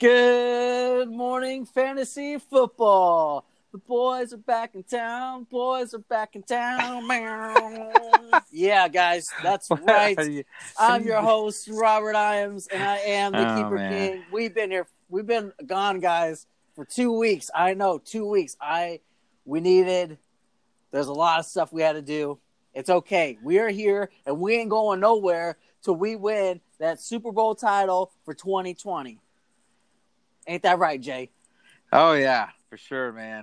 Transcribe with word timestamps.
Good 0.00 1.08
morning, 1.10 1.64
fantasy 1.64 2.38
football. 2.38 3.46
The 3.72 3.78
boys 3.78 4.32
are 4.32 4.36
back 4.36 4.74
in 4.74 4.82
town. 4.82 5.46
Boys 5.50 5.94
are 5.94 5.98
back 5.98 6.36
in 6.36 6.42
town. 6.42 7.06
yeah, 8.52 8.86
guys, 8.88 9.28
that's 9.42 9.70
right. 9.70 10.44
I'm 10.78 11.04
your 11.04 11.22
host, 11.22 11.68
Robert 11.72 12.14
Iams, 12.14 12.66
and 12.66 12.82
I 12.82 12.96
am 12.98 13.32
the 13.32 13.52
Oh, 13.52 13.56
Keeper 13.56 13.74
man. 13.76 14.12
King. 14.12 14.24
We've 14.30 14.54
been 14.54 14.70
here. 14.70 14.86
We've 15.08 15.26
been 15.26 15.52
gone, 15.66 16.00
guys, 16.00 16.46
for 16.76 16.84
two 16.84 17.12
weeks. 17.16 17.50
I 17.54 17.74
know, 17.74 17.98
two 17.98 18.28
weeks. 18.28 18.56
I 18.60 19.00
we 19.44 19.60
needed. 19.60 20.18
There's 20.94 21.08
a 21.08 21.12
lot 21.12 21.40
of 21.40 21.46
stuff 21.46 21.72
we 21.72 21.82
had 21.82 21.94
to 21.94 22.02
do. 22.02 22.38
It's 22.72 22.88
okay. 22.88 23.36
We 23.42 23.58
are 23.58 23.68
here, 23.68 24.10
and 24.24 24.38
we 24.38 24.54
ain't 24.54 24.70
going 24.70 25.00
nowhere 25.00 25.56
till 25.82 25.96
we 25.96 26.14
win 26.14 26.60
that 26.78 27.02
Super 27.02 27.32
Bowl 27.32 27.56
title 27.56 28.12
for 28.24 28.32
2020. 28.32 29.18
Ain't 30.46 30.62
that 30.62 30.78
right, 30.78 31.00
Jay? 31.00 31.32
Oh 31.92 32.12
yeah, 32.12 32.50
for 32.70 32.76
sure, 32.76 33.10
man. 33.10 33.42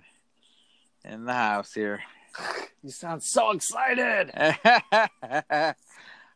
In 1.04 1.26
the 1.26 1.34
house 1.34 1.74
here. 1.74 2.02
You 2.84 2.90
sound 2.90 3.22
so 3.22 3.52
excited. 3.52 4.32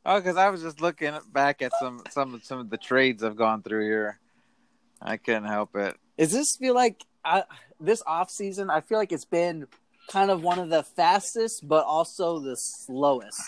oh, 0.05 0.19
because 0.19 0.37
I 0.37 0.51
was 0.51 0.61
just 0.61 0.79
looking 0.79 1.17
back 1.33 1.63
at 1.63 1.71
some 1.79 2.03
some 2.11 2.39
some 2.43 2.59
of 2.59 2.69
the 2.69 2.77
trades 2.77 3.23
I've 3.23 3.35
gone 3.35 3.63
through 3.63 3.85
here. 3.85 4.19
I 5.01 5.17
couldn't 5.17 5.45
help 5.45 5.75
it. 5.75 5.97
Does 6.19 6.31
this 6.31 6.55
feel 6.55 6.75
like 6.75 7.03
I, 7.23 7.45
this 7.79 8.03
off 8.05 8.29
season? 8.29 8.69
I 8.69 8.81
feel 8.81 8.99
like 8.99 9.11
it's 9.11 9.25
been 9.25 9.65
kind 10.07 10.31
of 10.31 10.41
one 10.43 10.59
of 10.59 10.69
the 10.69 10.83
fastest, 10.83 11.67
but 11.67 11.85
also 11.85 12.39
the 12.39 12.55
slowest. 12.55 13.41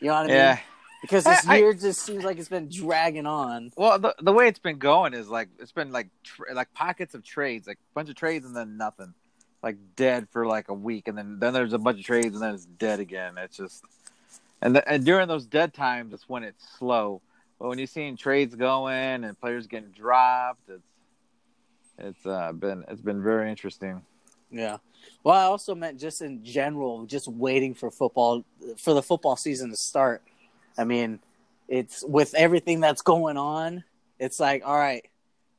You 0.00 0.08
know 0.08 0.14
what 0.14 0.20
I 0.24 0.26
mean? 0.26 0.36
Yeah. 0.36 0.58
Because 1.02 1.24
this 1.24 1.46
I- 1.46 1.54
I- 1.54 1.58
year 1.58 1.72
just 1.74 2.02
seems 2.02 2.24
like 2.24 2.38
it's 2.38 2.48
been 2.48 2.68
dragging 2.68 3.26
on. 3.26 3.72
Well, 3.76 3.98
the 3.98 4.14
the 4.20 4.32
way 4.32 4.48
it's 4.48 4.58
been 4.58 4.78
going 4.78 5.14
is 5.14 5.28
like 5.28 5.48
it's 5.58 5.72
been 5.72 5.92
like 5.92 6.08
tr- 6.22 6.52
like 6.52 6.72
pockets 6.74 7.14
of 7.14 7.24
trades, 7.24 7.66
like 7.66 7.78
a 7.78 7.94
bunch 7.94 8.10
of 8.10 8.16
trades 8.16 8.44
and 8.44 8.54
then 8.54 8.76
nothing, 8.76 9.14
like 9.62 9.76
dead 9.96 10.28
for 10.30 10.46
like 10.46 10.68
a 10.68 10.74
week, 10.74 11.08
and 11.08 11.16
then 11.16 11.38
then 11.38 11.54
there's 11.54 11.72
a 11.72 11.78
bunch 11.78 11.98
of 12.00 12.04
trades 12.04 12.34
and 12.34 12.42
then 12.42 12.54
it's 12.54 12.66
dead 12.66 13.00
again. 13.00 13.38
It's 13.38 13.56
just 13.56 13.82
and 14.60 14.76
the, 14.76 14.86
and 14.86 15.02
during 15.04 15.26
those 15.26 15.46
dead 15.46 15.72
times, 15.72 16.12
it's 16.12 16.28
when 16.28 16.44
it's 16.44 16.62
slow. 16.78 17.22
But 17.58 17.68
when 17.68 17.78
you're 17.78 17.86
seeing 17.86 18.16
trades 18.18 18.54
going 18.54 19.24
and 19.24 19.38
players 19.40 19.66
getting 19.66 19.90
dropped, 19.92 20.68
it's 20.68 20.82
it's 21.98 22.26
uh, 22.26 22.52
been 22.52 22.84
it's 22.88 23.00
been 23.00 23.22
very 23.22 23.48
interesting. 23.50 24.02
Yeah. 24.50 24.78
Well, 25.22 25.34
I 25.34 25.44
also 25.44 25.74
meant 25.74 26.00
just 26.00 26.22
in 26.22 26.44
general, 26.44 27.04
just 27.06 27.28
waiting 27.28 27.74
for 27.74 27.90
football 27.90 28.44
for 28.78 28.94
the 28.94 29.02
football 29.02 29.36
season 29.36 29.70
to 29.70 29.76
start. 29.76 30.22
I 30.78 30.84
mean, 30.84 31.20
it's 31.68 32.04
with 32.04 32.34
everything 32.34 32.80
that's 32.80 33.02
going 33.02 33.36
on. 33.36 33.84
It's 34.18 34.40
like, 34.40 34.62
all 34.64 34.76
right, 34.76 35.04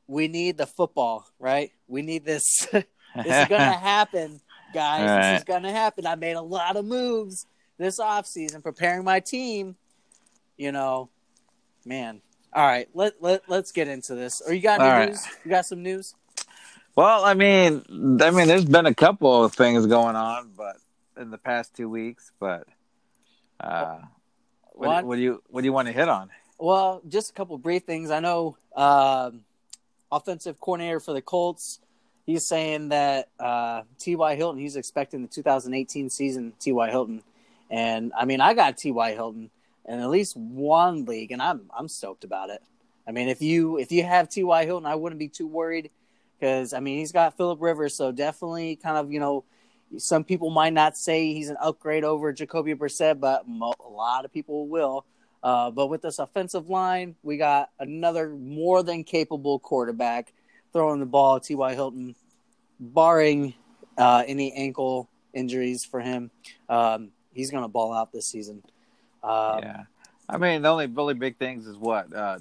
we 0.06 0.28
need 0.28 0.56
the 0.56 0.66
football, 0.66 1.26
right? 1.38 1.72
We 1.88 2.02
need 2.02 2.24
this. 2.24 2.66
this 2.70 2.86
is 3.26 3.48
gonna 3.48 3.72
happen, 3.78 4.40
guys. 4.74 5.32
This 5.32 5.40
is 5.40 5.44
gonna 5.44 5.72
happen. 5.72 6.06
I 6.06 6.14
made 6.16 6.36
a 6.36 6.42
lot 6.42 6.76
of 6.76 6.84
moves 6.84 7.46
this 7.78 7.98
offseason 7.98 8.62
preparing 8.62 9.04
my 9.04 9.20
team. 9.20 9.76
You 10.56 10.72
know, 10.72 11.08
man. 11.84 12.20
All 12.52 12.66
right, 12.66 12.88
let 12.94 13.14
let 13.22 13.48
let's 13.48 13.72
get 13.72 13.88
into 13.88 14.14
this. 14.14 14.42
Are 14.42 14.52
you 14.52 14.60
got 14.60 14.80
any 14.80 14.90
All 14.90 14.96
right. 14.96 15.08
news? 15.08 15.26
You 15.44 15.50
got 15.50 15.64
some 15.64 15.82
news? 15.82 16.14
Well, 16.94 17.24
I 17.24 17.34
mean, 17.34 17.82
I 18.22 18.30
mean, 18.30 18.48
there's 18.48 18.66
been 18.66 18.86
a 18.86 18.94
couple 18.94 19.44
of 19.44 19.54
things 19.54 19.86
going 19.86 20.14
on, 20.14 20.50
but 20.56 20.76
in 21.16 21.30
the 21.30 21.38
past 21.38 21.74
two 21.74 21.88
weeks, 21.88 22.32
but 22.38 22.66
uh, 23.60 23.98
what, 24.72 24.88
One- 24.88 25.06
what 25.06 25.16
do 25.16 25.22
you 25.22 25.42
what 25.48 25.62
do 25.62 25.66
you 25.66 25.72
want 25.72 25.88
to 25.88 25.92
hit 25.92 26.08
on? 26.08 26.30
Well, 26.58 27.00
just 27.08 27.30
a 27.30 27.32
couple 27.32 27.56
brief 27.58 27.84
things. 27.84 28.10
I 28.10 28.20
know 28.20 28.56
um, 28.76 29.40
offensive 30.12 30.60
coordinator 30.60 31.00
for 31.00 31.12
the 31.12 31.22
Colts. 31.22 31.80
He's 32.24 32.46
saying 32.46 32.90
that 32.90 33.30
uh, 33.40 33.82
T.Y. 33.98 34.36
Hilton. 34.36 34.60
He's 34.60 34.76
expecting 34.76 35.22
the 35.22 35.28
2018 35.28 36.08
season 36.08 36.52
T.Y. 36.60 36.90
Hilton, 36.90 37.22
and 37.70 38.12
I 38.16 38.26
mean, 38.26 38.40
I 38.40 38.54
got 38.54 38.76
T.Y. 38.76 39.12
Hilton 39.12 39.50
in 39.86 39.98
at 39.98 40.08
least 40.10 40.36
one 40.36 41.04
league, 41.06 41.32
and 41.32 41.40
I'm 41.42 41.70
I'm 41.76 41.88
stoked 41.88 42.22
about 42.22 42.50
it. 42.50 42.62
I 43.08 43.12
mean, 43.12 43.28
if 43.28 43.40
you 43.42 43.78
if 43.78 43.90
you 43.90 44.04
have 44.04 44.28
T.Y. 44.28 44.64
Hilton, 44.66 44.86
I 44.86 44.94
wouldn't 44.94 45.18
be 45.18 45.28
too 45.28 45.48
worried 45.48 45.90
because 46.42 46.72
I 46.72 46.80
mean 46.80 46.98
he's 46.98 47.12
got 47.12 47.36
Philip 47.36 47.62
Rivers, 47.62 47.94
so 47.94 48.10
definitely 48.10 48.74
kind 48.74 48.96
of 48.96 49.12
you 49.12 49.20
know 49.20 49.44
some 49.96 50.24
people 50.24 50.50
might 50.50 50.72
not 50.72 50.96
say 50.96 51.32
he's 51.32 51.50
an 51.50 51.56
upgrade 51.60 52.02
over 52.02 52.32
Jacoby 52.32 52.74
Brissett, 52.74 53.20
but 53.20 53.46
mo- 53.46 53.74
a 53.84 53.88
lot 53.88 54.24
of 54.24 54.32
people 54.32 54.66
will. 54.66 55.06
Uh, 55.42 55.70
but 55.70 55.86
with 55.88 56.02
this 56.02 56.18
offensive 56.18 56.68
line, 56.68 57.14
we 57.22 57.36
got 57.36 57.70
another 57.78 58.30
more 58.30 58.82
than 58.82 59.04
capable 59.04 59.58
quarterback 59.58 60.32
throwing 60.72 60.98
the 60.98 61.06
ball. 61.06 61.38
T.Y. 61.40 61.74
Hilton, 61.74 62.14
barring 62.80 63.54
uh, 63.98 64.24
any 64.26 64.52
ankle 64.52 65.08
injuries 65.34 65.84
for 65.84 66.00
him, 66.00 66.30
um, 66.68 67.10
he's 67.32 67.50
going 67.50 67.64
to 67.64 67.68
ball 67.68 67.92
out 67.92 68.12
this 68.12 68.26
season. 68.26 68.62
Um, 69.22 69.58
yeah, 69.62 69.82
I 70.28 70.38
mean, 70.38 70.62
the 70.62 70.68
only 70.68 70.86
really 70.86 71.14
big 71.14 71.38
things 71.38 71.66
is 71.66 71.76
what 71.76 72.12
uh, 72.14 72.38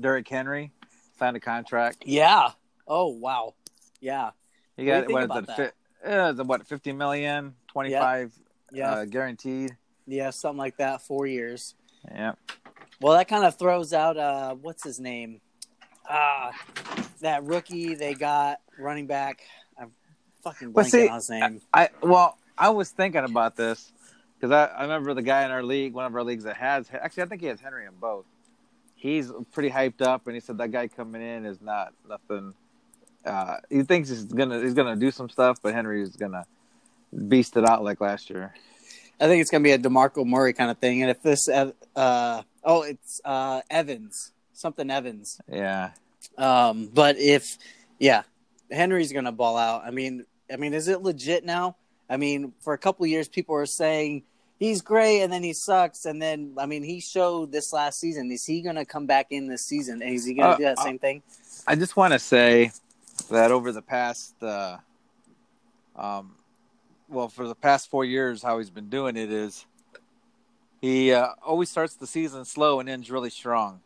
Derrick 0.00 0.28
Henry 0.28 0.72
signed 1.18 1.36
a 1.36 1.40
contract. 1.40 1.98
yeah. 2.04 2.50
Oh 2.88 3.08
wow. 3.08 3.54
Yeah. 4.00 4.24
What 4.24 4.34
you 4.76 4.86
got 4.86 5.06
think 5.06 5.12
what 5.30 5.48
is 5.48 5.58
it? 5.58 5.74
Uh, 6.06 6.34
it 6.38 6.46
what 6.46 6.66
fifty 6.66 6.92
million, 6.92 7.54
twenty 7.68 7.92
five 7.92 8.32
Yeah. 8.72 8.90
uh, 8.92 9.04
guaranteed. 9.04 9.76
yeah. 10.06 10.30
Something 10.30 10.58
like 10.58 10.76
that. 10.78 11.02
Four 11.02 11.26
years. 11.26 11.74
Yeah, 12.10 12.32
Well, 13.00 13.14
that 13.18 13.28
kind 13.28 13.44
of 13.44 13.58
throws 13.58 13.92
out 13.92 14.16
uh, 14.16 14.54
what's 14.54 14.84
his 14.84 14.98
name? 15.00 15.40
Ah, 16.08 16.52
that 17.20 17.44
rookie 17.44 17.94
they 17.94 18.14
got 18.14 18.60
running 18.78 19.06
back. 19.06 19.42
I'm 19.78 19.90
fucking 20.42 20.72
Well, 20.72 20.84
blanking 20.86 20.90
see, 20.90 21.08
on 21.08 21.14
his 21.16 21.28
name. 21.30 21.60
I 21.74 21.88
well, 22.02 22.38
I 22.56 22.70
was 22.70 22.90
thinking 22.90 23.24
about 23.24 23.56
this 23.56 23.92
because 24.38 24.52
I, 24.52 24.66
I 24.66 24.82
remember 24.82 25.12
the 25.12 25.22
guy 25.22 25.44
in 25.44 25.50
our 25.50 25.62
league, 25.62 25.92
one 25.92 26.06
of 26.06 26.14
our 26.14 26.22
leagues 26.22 26.44
that 26.44 26.56
has 26.56 26.88
actually, 26.92 27.24
I 27.24 27.26
think 27.26 27.40
he 27.42 27.48
has 27.48 27.60
Henry 27.60 27.84
in 27.84 27.92
both. 28.00 28.24
He's 28.94 29.30
pretty 29.52 29.70
hyped 29.70 30.00
up, 30.02 30.26
and 30.26 30.34
he 30.34 30.40
said 30.40 30.58
that 30.58 30.70
guy 30.72 30.88
coming 30.88 31.20
in 31.22 31.44
is 31.44 31.60
not 31.60 31.92
nothing. 32.08 32.54
Uh, 33.24 33.56
he 33.68 33.82
thinks 33.82 34.08
he's 34.08 34.24
gonna 34.24 34.60
he's 34.60 34.74
gonna 34.74 34.96
do 34.96 35.10
some 35.10 35.28
stuff, 35.28 35.58
but 35.62 35.74
Henry's 35.74 36.16
gonna 36.16 36.44
beast 37.28 37.56
it 37.56 37.68
out 37.68 37.82
like 37.84 38.00
last 38.00 38.30
year. 38.30 38.54
I 39.20 39.26
think 39.26 39.40
it's 39.40 39.50
gonna 39.50 39.64
be 39.64 39.72
a 39.72 39.78
Demarco 39.78 40.24
Murray 40.24 40.52
kind 40.52 40.70
of 40.70 40.78
thing. 40.78 41.02
And 41.02 41.10
if 41.10 41.20
this, 41.22 41.48
uh, 41.48 41.72
oh, 42.64 42.82
it's 42.82 43.20
uh, 43.24 43.60
Evans, 43.68 44.32
something 44.52 44.90
Evans. 44.90 45.40
Yeah, 45.50 45.90
Um, 46.36 46.88
but 46.94 47.18
if, 47.18 47.58
yeah, 47.98 48.22
Henry's 48.70 49.12
gonna 49.12 49.32
ball 49.32 49.56
out. 49.56 49.82
I 49.84 49.90
mean, 49.90 50.24
I 50.52 50.56
mean, 50.56 50.72
is 50.72 50.88
it 50.88 51.02
legit 51.02 51.44
now? 51.44 51.76
I 52.08 52.16
mean, 52.16 52.52
for 52.60 52.72
a 52.72 52.78
couple 52.78 53.04
years, 53.06 53.28
people 53.28 53.54
were 53.54 53.66
saying 53.66 54.22
he's 54.58 54.80
great 54.80 55.22
and 55.22 55.32
then 55.32 55.42
he 55.42 55.52
sucks, 55.52 56.04
and 56.04 56.22
then 56.22 56.54
I 56.56 56.66
mean, 56.66 56.84
he 56.84 57.00
showed 57.00 57.50
this 57.50 57.72
last 57.72 57.98
season. 57.98 58.30
Is 58.30 58.44
he 58.44 58.62
gonna 58.62 58.84
come 58.86 59.06
back 59.06 59.26
in 59.30 59.48
this 59.48 59.66
season? 59.66 60.00
And 60.00 60.14
is 60.14 60.24
he 60.24 60.34
gonna 60.34 60.50
Uh, 60.50 60.56
do 60.56 60.62
that 60.64 60.78
same 60.78 60.98
thing? 61.00 61.22
I 61.66 61.74
just 61.74 61.96
want 61.96 62.12
to 62.12 62.18
say 62.20 62.70
that 63.28 63.50
over 63.50 63.72
the 63.72 63.82
past, 63.82 64.34
uh, 64.42 64.78
um, 65.96 66.36
well, 67.08 67.28
for 67.28 67.48
the 67.48 67.54
past 67.54 67.90
four 67.90 68.04
years, 68.04 68.42
how 68.42 68.58
he's 68.58 68.70
been 68.70 68.88
doing 68.88 69.16
it 69.16 69.30
is 69.32 69.66
he 70.80 71.12
uh, 71.12 71.28
always 71.42 71.68
starts 71.70 71.94
the 71.94 72.06
season 72.06 72.44
slow 72.44 72.80
and 72.80 72.88
ends 72.88 73.10
really 73.10 73.30
strong. 73.30 73.80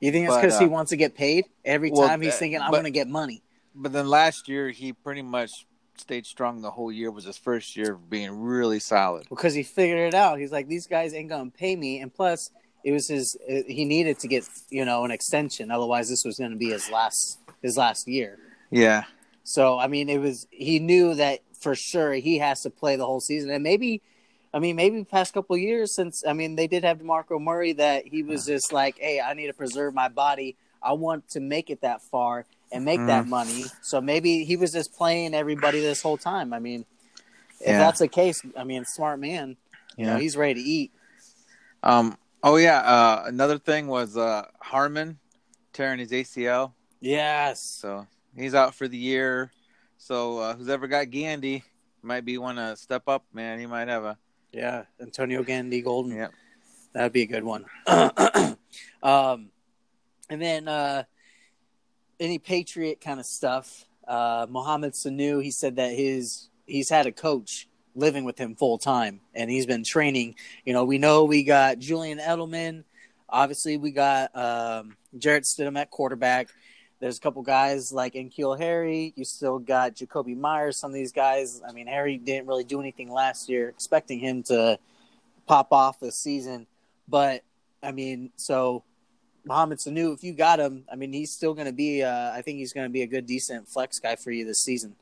You 0.00 0.12
think 0.12 0.26
it's 0.28 0.36
because 0.36 0.58
he 0.58 0.64
uh, 0.64 0.68
wants 0.68 0.90
to 0.90 0.96
get 0.96 1.14
paid 1.14 1.46
every 1.64 1.90
well, 1.90 2.08
time 2.08 2.22
he's 2.22 2.34
uh, 2.34 2.38
thinking, 2.38 2.60
"I'm 2.60 2.70
gonna 2.70 2.90
get 2.90 3.08
money." 3.08 3.42
But 3.74 3.92
then 3.92 4.08
last 4.08 4.48
year, 4.48 4.70
he 4.70 4.92
pretty 4.92 5.22
much 5.22 5.66
stayed 5.96 6.24
strong 6.24 6.62
the 6.62 6.70
whole 6.70 6.90
year. 6.90 7.10
Was 7.10 7.24
his 7.24 7.36
first 7.36 7.76
year 7.76 7.92
of 7.92 8.08
being 8.08 8.40
really 8.40 8.80
solid. 8.80 9.26
because 9.28 9.52
he 9.54 9.62
figured 9.62 9.98
it 9.98 10.14
out. 10.14 10.38
He's 10.38 10.52
like, 10.52 10.68
these 10.68 10.86
guys 10.86 11.12
ain't 11.12 11.28
gonna 11.28 11.50
pay 11.50 11.76
me, 11.76 12.00
and 12.00 12.12
plus, 12.12 12.50
it 12.84 12.92
was 12.92 13.08
his. 13.08 13.36
uh, 13.48 13.62
He 13.66 13.84
needed 13.84 14.18
to 14.20 14.28
get 14.28 14.48
you 14.70 14.84
know 14.84 15.04
an 15.04 15.10
extension, 15.10 15.70
otherwise, 15.70 16.08
this 16.08 16.24
was 16.24 16.38
going 16.38 16.52
to 16.52 16.56
be 16.56 16.70
his 16.70 16.90
last 16.90 17.38
his 17.62 17.76
last 17.76 18.08
year. 18.08 18.38
Yeah, 18.70 19.04
So 19.42 19.78
I 19.78 19.86
mean, 19.88 20.08
it 20.08 20.18
was 20.20 20.46
he 20.50 20.78
knew 20.78 21.14
that 21.16 21.40
for 21.60 21.74
sure 21.74 22.12
he 22.12 22.38
has 22.38 22.62
to 22.62 22.70
play 22.70 22.96
the 22.96 23.04
whole 23.06 23.20
season, 23.20 23.50
and 23.50 23.62
maybe. 23.62 24.02
I 24.52 24.58
mean, 24.58 24.74
maybe 24.74 25.04
past 25.04 25.32
couple 25.32 25.54
of 25.54 25.62
years 25.62 25.94
since 25.94 26.24
I 26.26 26.32
mean 26.32 26.56
they 26.56 26.66
did 26.66 26.82
have 26.82 26.98
Demarco 26.98 27.40
Murray 27.40 27.72
that 27.74 28.08
he 28.08 28.24
was 28.24 28.46
just 28.46 28.72
like, 28.72 28.98
hey, 28.98 29.20
I 29.20 29.32
need 29.34 29.46
to 29.46 29.52
preserve 29.52 29.94
my 29.94 30.08
body. 30.08 30.56
I 30.82 30.94
want 30.94 31.28
to 31.30 31.40
make 31.40 31.70
it 31.70 31.82
that 31.82 32.02
far 32.02 32.46
and 32.72 32.84
make 32.84 32.98
that 33.06 33.28
money. 33.28 33.66
So 33.80 34.00
maybe 34.00 34.42
he 34.44 34.56
was 34.56 34.72
just 34.72 34.92
playing 34.92 35.34
everybody 35.34 35.78
this 35.78 36.02
whole 36.02 36.16
time. 36.16 36.52
I 36.52 36.58
mean, 36.58 36.84
if 37.60 37.68
Yeah. 37.68 37.78
that's 37.78 38.00
the 38.00 38.08
case, 38.08 38.42
I 38.56 38.64
mean, 38.64 38.84
smart 38.86 39.20
man. 39.20 39.56
You 39.96 40.06
know, 40.06 40.14
Yeah. 40.14 40.18
he's 40.20 40.36
ready 40.36 40.54
to 40.54 40.68
eat. 40.68 40.92
Um. 41.84 42.18
Oh 42.42 42.56
yeah. 42.56 42.78
Uh, 42.80 43.22
another 43.26 43.56
thing 43.56 43.86
was 43.86 44.16
uh, 44.16 44.46
Harmon 44.60 45.20
tearing 45.72 46.00
his 46.00 46.10
ACL, 46.10 46.72
Yes. 46.98 47.62
so 47.62 48.08
he's 48.40 48.54
out 48.54 48.74
for 48.74 48.88
the 48.88 48.96
year. 48.96 49.50
So 49.98 50.38
uh, 50.38 50.56
who's 50.56 50.68
ever 50.68 50.88
got 50.88 51.10
Gandy 51.10 51.62
might 52.02 52.24
be 52.24 52.38
one 52.38 52.56
to 52.56 52.76
step 52.76 53.08
up, 53.08 53.24
man. 53.32 53.58
He 53.58 53.66
might 53.66 53.88
have 53.88 54.04
a 54.04 54.18
Yeah, 54.52 54.84
Antonio 55.00 55.42
Gandy 55.42 55.82
Golden. 55.82 56.16
Yeah. 56.16 56.28
That'd 56.92 57.12
be 57.12 57.22
a 57.22 57.26
good 57.26 57.44
one. 57.44 57.66
um, 57.86 59.50
and 60.28 60.42
then 60.42 60.66
uh, 60.66 61.04
any 62.18 62.38
Patriot 62.38 63.00
kind 63.00 63.20
of 63.20 63.26
stuff. 63.26 63.84
Uh, 64.06 64.46
Mohamed 64.48 64.92
Sanu, 64.92 65.42
he 65.42 65.50
said 65.50 65.76
that 65.76 65.92
his 65.92 66.48
he's 66.66 66.88
had 66.88 67.06
a 67.06 67.12
coach 67.12 67.68
living 67.94 68.24
with 68.24 68.38
him 68.38 68.56
full 68.56 68.78
time, 68.78 69.20
and 69.34 69.50
he's 69.50 69.66
been 69.66 69.84
training. 69.84 70.34
You 70.64 70.72
know, 70.72 70.84
we 70.84 70.98
know 70.98 71.24
we 71.24 71.44
got 71.44 71.78
Julian 71.78 72.18
Edelman. 72.18 72.84
Obviously, 73.28 73.76
we 73.76 73.92
got 73.92 74.34
um, 74.36 74.96
Jarrett 75.16 75.44
Stidham 75.44 75.78
at 75.78 75.90
quarterback. 75.90 76.48
There's 77.00 77.16
a 77.16 77.20
couple 77.20 77.42
guys 77.42 77.92
like 77.92 78.12
N'Keal 78.14 78.58
Harry. 78.58 79.12
You 79.16 79.24
still 79.24 79.58
got 79.58 79.94
Jakobi 79.94 80.36
Meyers. 80.36 80.76
Some 80.76 80.90
of 80.90 80.94
these 80.94 81.12
guys. 81.12 81.62
I 81.66 81.72
mean, 81.72 81.86
Harry 81.86 82.18
didn't 82.18 82.46
really 82.46 82.64
do 82.64 82.78
anything 82.80 83.10
last 83.10 83.48
year. 83.48 83.70
Expecting 83.70 84.18
him 84.18 84.42
to 84.44 84.78
pop 85.46 85.72
off 85.72 85.98
this 85.98 86.16
season, 86.16 86.66
but 87.08 87.42
I 87.82 87.90
mean, 87.92 88.30
so 88.36 88.84
Mohamed 89.44 89.78
Sanu, 89.78 90.14
if 90.14 90.22
you 90.22 90.34
got 90.34 90.60
him, 90.60 90.84
I 90.92 90.96
mean, 90.96 91.12
he's 91.12 91.32
still 91.32 91.54
going 91.54 91.66
to 91.66 91.72
be. 91.72 92.02
Uh, 92.02 92.30
I 92.32 92.42
think 92.42 92.58
he's 92.58 92.72
going 92.74 92.86
to 92.86 92.92
be 92.92 93.02
a 93.02 93.06
good, 93.06 93.26
decent 93.26 93.66
flex 93.66 93.98
guy 93.98 94.16
for 94.16 94.30
you 94.30 94.44
this 94.44 94.60
season. 94.60 94.94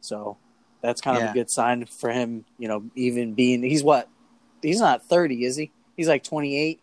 So 0.00 0.38
that's 0.80 1.00
kind 1.02 1.18
of 1.18 1.22
Yeah. 1.24 1.30
a 1.30 1.34
good 1.34 1.50
sign 1.50 1.84
for 1.84 2.10
him. 2.10 2.46
You 2.58 2.68
know, 2.68 2.84
even 2.94 3.34
being 3.34 3.62
he's 3.62 3.84
what 3.84 4.08
he's 4.62 4.80
not 4.80 5.04
thirty, 5.04 5.44
is 5.44 5.56
he? 5.56 5.70
He's 5.96 6.08
like 6.08 6.24
twenty 6.24 6.56
eight. 6.58 6.80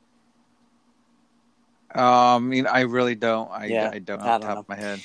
Um, 1.96 2.04
I 2.04 2.40
mean, 2.40 2.68
I 2.68 2.82
really 2.82 3.16
don't. 3.16 3.50
I, 3.52 3.66
Yeah, 3.66 3.92
I 3.94 4.00
don't 4.00 4.22
I 4.22 4.28
off 4.28 4.42
the 4.42 4.48
don't 4.48 4.56
top 4.56 4.64
of 4.64 4.70
my 4.70 4.76
head. 4.76 5.02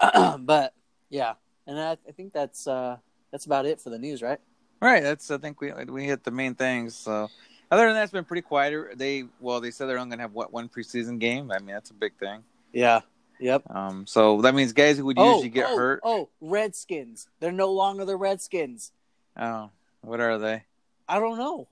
but 0.40 0.74
yeah, 1.08 1.34
and 1.66 1.78
I, 1.78 1.92
I 2.08 2.12
think 2.12 2.32
that's 2.32 2.66
uh, 2.66 2.96
that's 3.30 3.46
about 3.46 3.66
it 3.66 3.80
for 3.80 3.90
the 3.90 3.98
news, 3.98 4.22
right? 4.22 4.38
Right. 4.80 5.02
That's 5.02 5.30
I 5.30 5.38
think 5.38 5.60
we 5.60 5.72
we 5.72 6.04
hit 6.04 6.24
the 6.24 6.30
main 6.30 6.54
things. 6.54 6.96
So 6.96 7.28
other 7.70 7.86
than 7.86 7.94
that, 7.94 8.04
it's 8.04 8.12
been 8.12 8.24
pretty 8.24 8.42
quiet. 8.42 8.98
They 8.98 9.24
well, 9.40 9.60
they 9.60 9.70
said 9.70 9.88
they're 9.88 9.98
only 9.98 10.10
gonna 10.10 10.22
have 10.22 10.32
what 10.32 10.52
one 10.52 10.68
preseason 10.68 11.18
game. 11.18 11.50
I 11.50 11.58
mean, 11.58 11.74
that's 11.74 11.90
a 11.90 11.94
big 11.94 12.16
thing. 12.18 12.42
Yeah. 12.72 13.00
Yep. 13.40 13.70
Um, 13.70 14.06
so 14.06 14.42
that 14.42 14.54
means 14.54 14.72
guys 14.72 14.98
who 14.98 15.06
would 15.06 15.18
Oh, 15.18 15.32
usually 15.32 15.48
get 15.48 15.66
oh, 15.70 15.76
hurt. 15.76 16.00
Oh, 16.04 16.28
Redskins. 16.42 17.26
They're 17.40 17.52
no 17.52 17.72
longer 17.72 18.04
the 18.04 18.16
Redskins. 18.16 18.92
Oh, 19.36 19.70
what 20.02 20.20
are 20.20 20.38
they? 20.38 20.64
I 21.08 21.18
don't 21.18 21.38
know. 21.38 21.66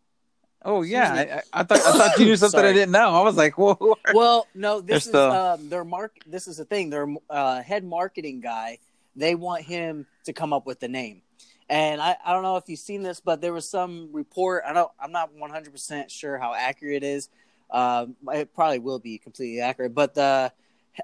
Oh 0.65 0.83
yeah, 0.83 1.41
I, 1.53 1.61
I, 1.61 1.63
thought 1.63 1.79
I 1.79 1.93
thought 1.93 2.19
you 2.19 2.27
knew 2.27 2.37
something 2.45 2.61
I 2.61 2.73
didn't 2.73 2.91
know. 2.91 3.15
I 3.15 3.23
was 3.23 3.37
like, 3.37 3.57
whoa. 3.57 3.97
Well, 4.13 4.47
no, 4.55 4.81
this 4.81 5.05
is 5.05 5.11
still- 5.11 5.31
um, 5.31 5.69
their 5.69 5.85
mark. 5.85 6.17
This 6.27 6.49
is 6.49 6.57
the 6.57 6.65
thing. 6.65 6.91
Their 6.91 7.07
uh, 7.31 7.63
head 7.63 7.85
marketing 7.85 8.41
guy. 8.41 8.79
They 9.15 9.35
want 9.35 9.63
him 9.65 10.07
to 10.25 10.33
come 10.33 10.53
up 10.53 10.67
with 10.67 10.81
the 10.81 10.89
name, 10.89 11.23
and 11.69 12.01
I, 12.01 12.17
I 12.25 12.33
don't 12.33 12.43
know 12.43 12.57
if 12.57 12.65
you've 12.69 12.79
seen 12.79 13.03
this, 13.03 13.21
but 13.21 13.41
there 13.41 13.53
was 13.53 13.69
some 13.69 14.11
report. 14.13 14.65
I 14.67 14.73
don't. 14.73 14.91
I'm 15.01 15.13
not 15.13 15.33
100 15.35 15.73
percent 15.73 16.11
sure 16.11 16.39
how 16.39 16.55
accurate 16.55 17.03
it 17.03 17.07
is. 17.07 17.29
Um, 17.71 18.17
it 18.33 18.55
probably 18.55 18.79
will 18.79 18.99
be 18.99 19.19
completely 19.19 19.61
accurate, 19.61 19.95
but 19.95 20.15
the 20.15 20.53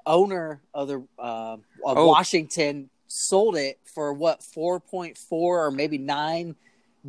owner 0.05 0.61
of 0.73 0.87
the 0.87 1.03
uh, 1.19 1.53
of 1.53 1.61
Oh. 1.85 2.07
Washington 2.07 2.89
sold 3.07 3.55
it 3.55 3.79
for 3.85 4.11
what 4.13 4.41
4.4 4.41 5.15
or 5.31 5.71
maybe 5.71 5.97
nine 5.97 6.55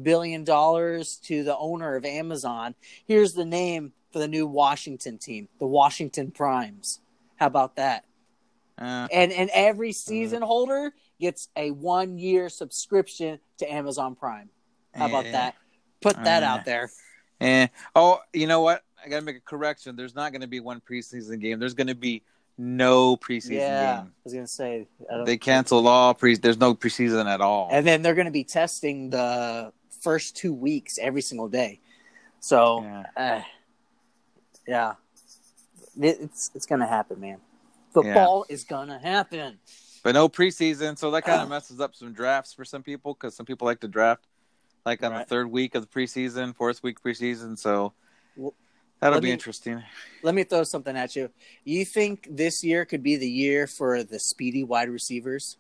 billion 0.03 0.45
dollars 0.45 1.17
to 1.25 1.43
the 1.45 1.57
owner 1.57 1.97
of 1.97 2.05
Amazon. 2.05 2.75
Here's 3.07 3.33
the 3.35 3.45
name 3.45 3.93
for 4.13 4.19
the 4.19 4.29
new 4.29 4.47
Washington 4.47 5.19
team, 5.19 5.49
the 5.59 5.67
Washington 5.67 6.31
Primes. 6.31 7.01
How 7.37 7.47
about 7.47 7.77
that? 7.77 8.05
Uh, 8.79 9.09
And 9.13 9.33
and 9.33 9.51
every 9.55 9.93
season 9.93 10.43
holder 10.43 10.93
gets 11.21 11.49
a 11.57 11.71
one 11.71 12.19
year 12.19 12.49
subscription 12.49 13.39
to 13.59 13.73
Amazon 13.73 14.15
Prime. 14.15 14.51
How 14.95 15.07
about 15.07 15.27
yeah. 15.27 15.33
that? 15.33 15.55
Put 16.01 16.23
that 16.25 16.43
Uh, 16.43 16.47
out 16.47 16.65
there. 16.65 16.91
Eh. 17.41 17.67
Oh, 17.95 18.21
you 18.33 18.47
know 18.47 18.61
what? 18.61 18.83
I 19.05 19.09
gotta 19.09 19.25
make 19.25 19.37
a 19.37 19.41
correction. 19.41 19.97
There's 19.97 20.15
not 20.15 20.33
gonna 20.33 20.47
be 20.47 20.61
one 20.61 20.81
preseason 20.81 21.41
game. 21.41 21.59
There's 21.59 21.75
gonna 21.75 21.95
be 21.95 22.23
no 22.59 23.17
preseason 23.19 23.53
Yeah, 23.53 23.93
I 23.93 24.03
game. 24.03 24.13
was 24.25 24.33
gonna 24.35 24.47
say. 24.47 24.87
I 25.13 25.25
They 25.25 25.37
canceled 25.37 25.87
all 25.87 26.15
pre. 26.15 26.37
There's 26.37 26.57
no 26.59 26.75
preseason 26.75 27.27
at 27.27 27.41
all. 27.43 27.69
and 27.71 27.87
then 27.87 28.01
they're 28.03 28.15
gonna 28.15 28.31
be 28.31 28.45
testing 28.45 29.11
the 29.11 29.73
first 30.07 30.37
two 30.37 30.53
weeks 30.55 30.99
every 31.03 31.21
single 31.21 31.49
day. 31.49 31.81
So 32.39 32.83
Yeah. 32.83 33.05
Uh, 33.17 33.43
yeah, 34.69 34.95
It- 36.01 36.19
it's 36.21 36.51
it's 36.55 36.67
gonna 36.67 36.87
happen, 36.87 37.19
man. 37.21 37.41
Football 37.93 38.47
is 38.49 38.63
gonna 38.65 38.99
happen. 39.01 39.59
But 40.05 40.13
no 40.15 40.29
preseason, 40.29 40.97
so 40.97 41.11
that 41.11 41.23
kind 41.23 41.43
of 41.43 41.49
messes 41.57 41.81
up 41.81 41.97
some 41.97 42.13
drafts 42.13 42.53
for 42.55 42.65
some 42.65 42.83
people 42.85 43.15
because 43.15 43.35
some 43.35 43.47
people 43.47 43.67
like 43.67 43.81
to 43.81 43.89
draft 43.89 44.25
like 44.85 45.03
on 45.03 45.13
the 45.13 45.25
third 45.25 45.51
week 45.51 45.75
of 45.75 45.83
the 45.83 45.89
preseason, 45.89 46.55
fourth 46.55 46.83
week 46.85 47.03
preseason. 47.03 47.59
So 47.59 47.93
Well, 48.37 48.55
that'll 49.01 49.21
be 49.21 49.29
me- 49.29 49.33
interesting. 49.33 49.83
Let 50.23 50.35
me 50.37 50.45
throw 50.45 50.63
something 50.63 50.97
at 50.97 51.17
you. 51.17 51.31
You 51.65 51.85
think 51.85 52.29
this 52.31 52.63
year 52.63 52.85
could 52.85 53.03
be 53.03 53.17
the 53.17 53.29
year 53.29 53.67
for 53.67 54.05
the 54.05 54.21
speedy 54.21 54.63
wide 54.63 54.89
receivers? 54.91 55.57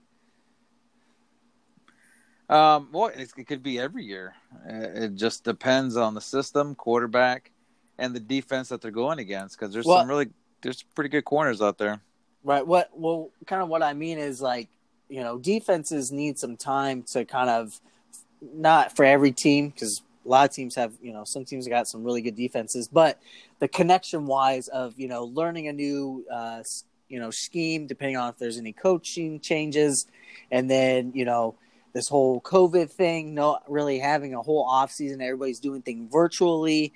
Um, 2.48 2.88
well, 2.92 3.06
it, 3.08 3.32
it 3.36 3.46
could 3.46 3.62
be 3.62 3.78
every 3.78 4.04
year. 4.04 4.34
It 4.68 5.14
just 5.14 5.44
depends 5.44 5.96
on 5.96 6.14
the 6.14 6.20
system, 6.20 6.74
quarterback, 6.74 7.50
and 7.98 8.14
the 8.14 8.20
defense 8.20 8.68
that 8.68 8.80
they're 8.80 8.90
going 8.90 9.18
against. 9.18 9.58
Because 9.58 9.72
there's 9.72 9.86
Well- 9.86 9.98
some 9.98 10.08
really 10.08 10.28
there's 10.62 10.82
pretty 10.82 11.10
good 11.10 11.24
corners 11.24 11.60
out 11.60 11.78
there. 11.78 12.00
Right. 12.44 12.66
What? 12.66 12.90
Well, 12.92 13.30
kind 13.46 13.62
of 13.62 13.68
what 13.68 13.82
I 13.82 13.92
mean 13.92 14.18
is 14.18 14.40
like 14.40 14.68
you 15.08 15.20
know 15.20 15.38
defenses 15.38 16.12
need 16.12 16.38
some 16.38 16.56
time 16.56 17.02
to 17.02 17.24
kind 17.24 17.50
of 17.50 17.80
not 18.40 18.94
for 18.94 19.04
every 19.04 19.32
team 19.32 19.68
because 19.68 20.02
a 20.24 20.28
lot 20.28 20.48
of 20.48 20.54
teams 20.54 20.74
have 20.74 20.92
you 21.02 21.12
know 21.12 21.24
some 21.24 21.44
teams 21.44 21.66
got 21.66 21.88
some 21.88 22.04
really 22.04 22.22
good 22.22 22.36
defenses, 22.36 22.88
but 22.88 23.18
the 23.58 23.68
connection 23.68 24.26
wise 24.26 24.68
of 24.68 24.98
you 24.98 25.08
know 25.08 25.24
learning 25.24 25.68
a 25.68 25.72
new 25.72 26.24
uh, 26.32 26.62
you 27.08 27.18
know 27.18 27.30
scheme 27.30 27.86
depending 27.86 28.16
on 28.16 28.30
if 28.30 28.38
there's 28.38 28.58
any 28.58 28.72
coaching 28.72 29.40
changes, 29.40 30.06
and 30.50 30.70
then 30.70 31.12
you 31.14 31.24
know 31.24 31.54
this 31.96 32.08
whole 32.08 32.40
COVID 32.40 32.90
thing, 32.90 33.34
not 33.34 33.64
really 33.66 33.98
having 33.98 34.34
a 34.34 34.42
whole 34.42 34.64
off 34.64 34.92
season, 34.92 35.20
everybody's 35.20 35.60
doing 35.60 35.82
things 35.82 36.12
virtually. 36.12 36.92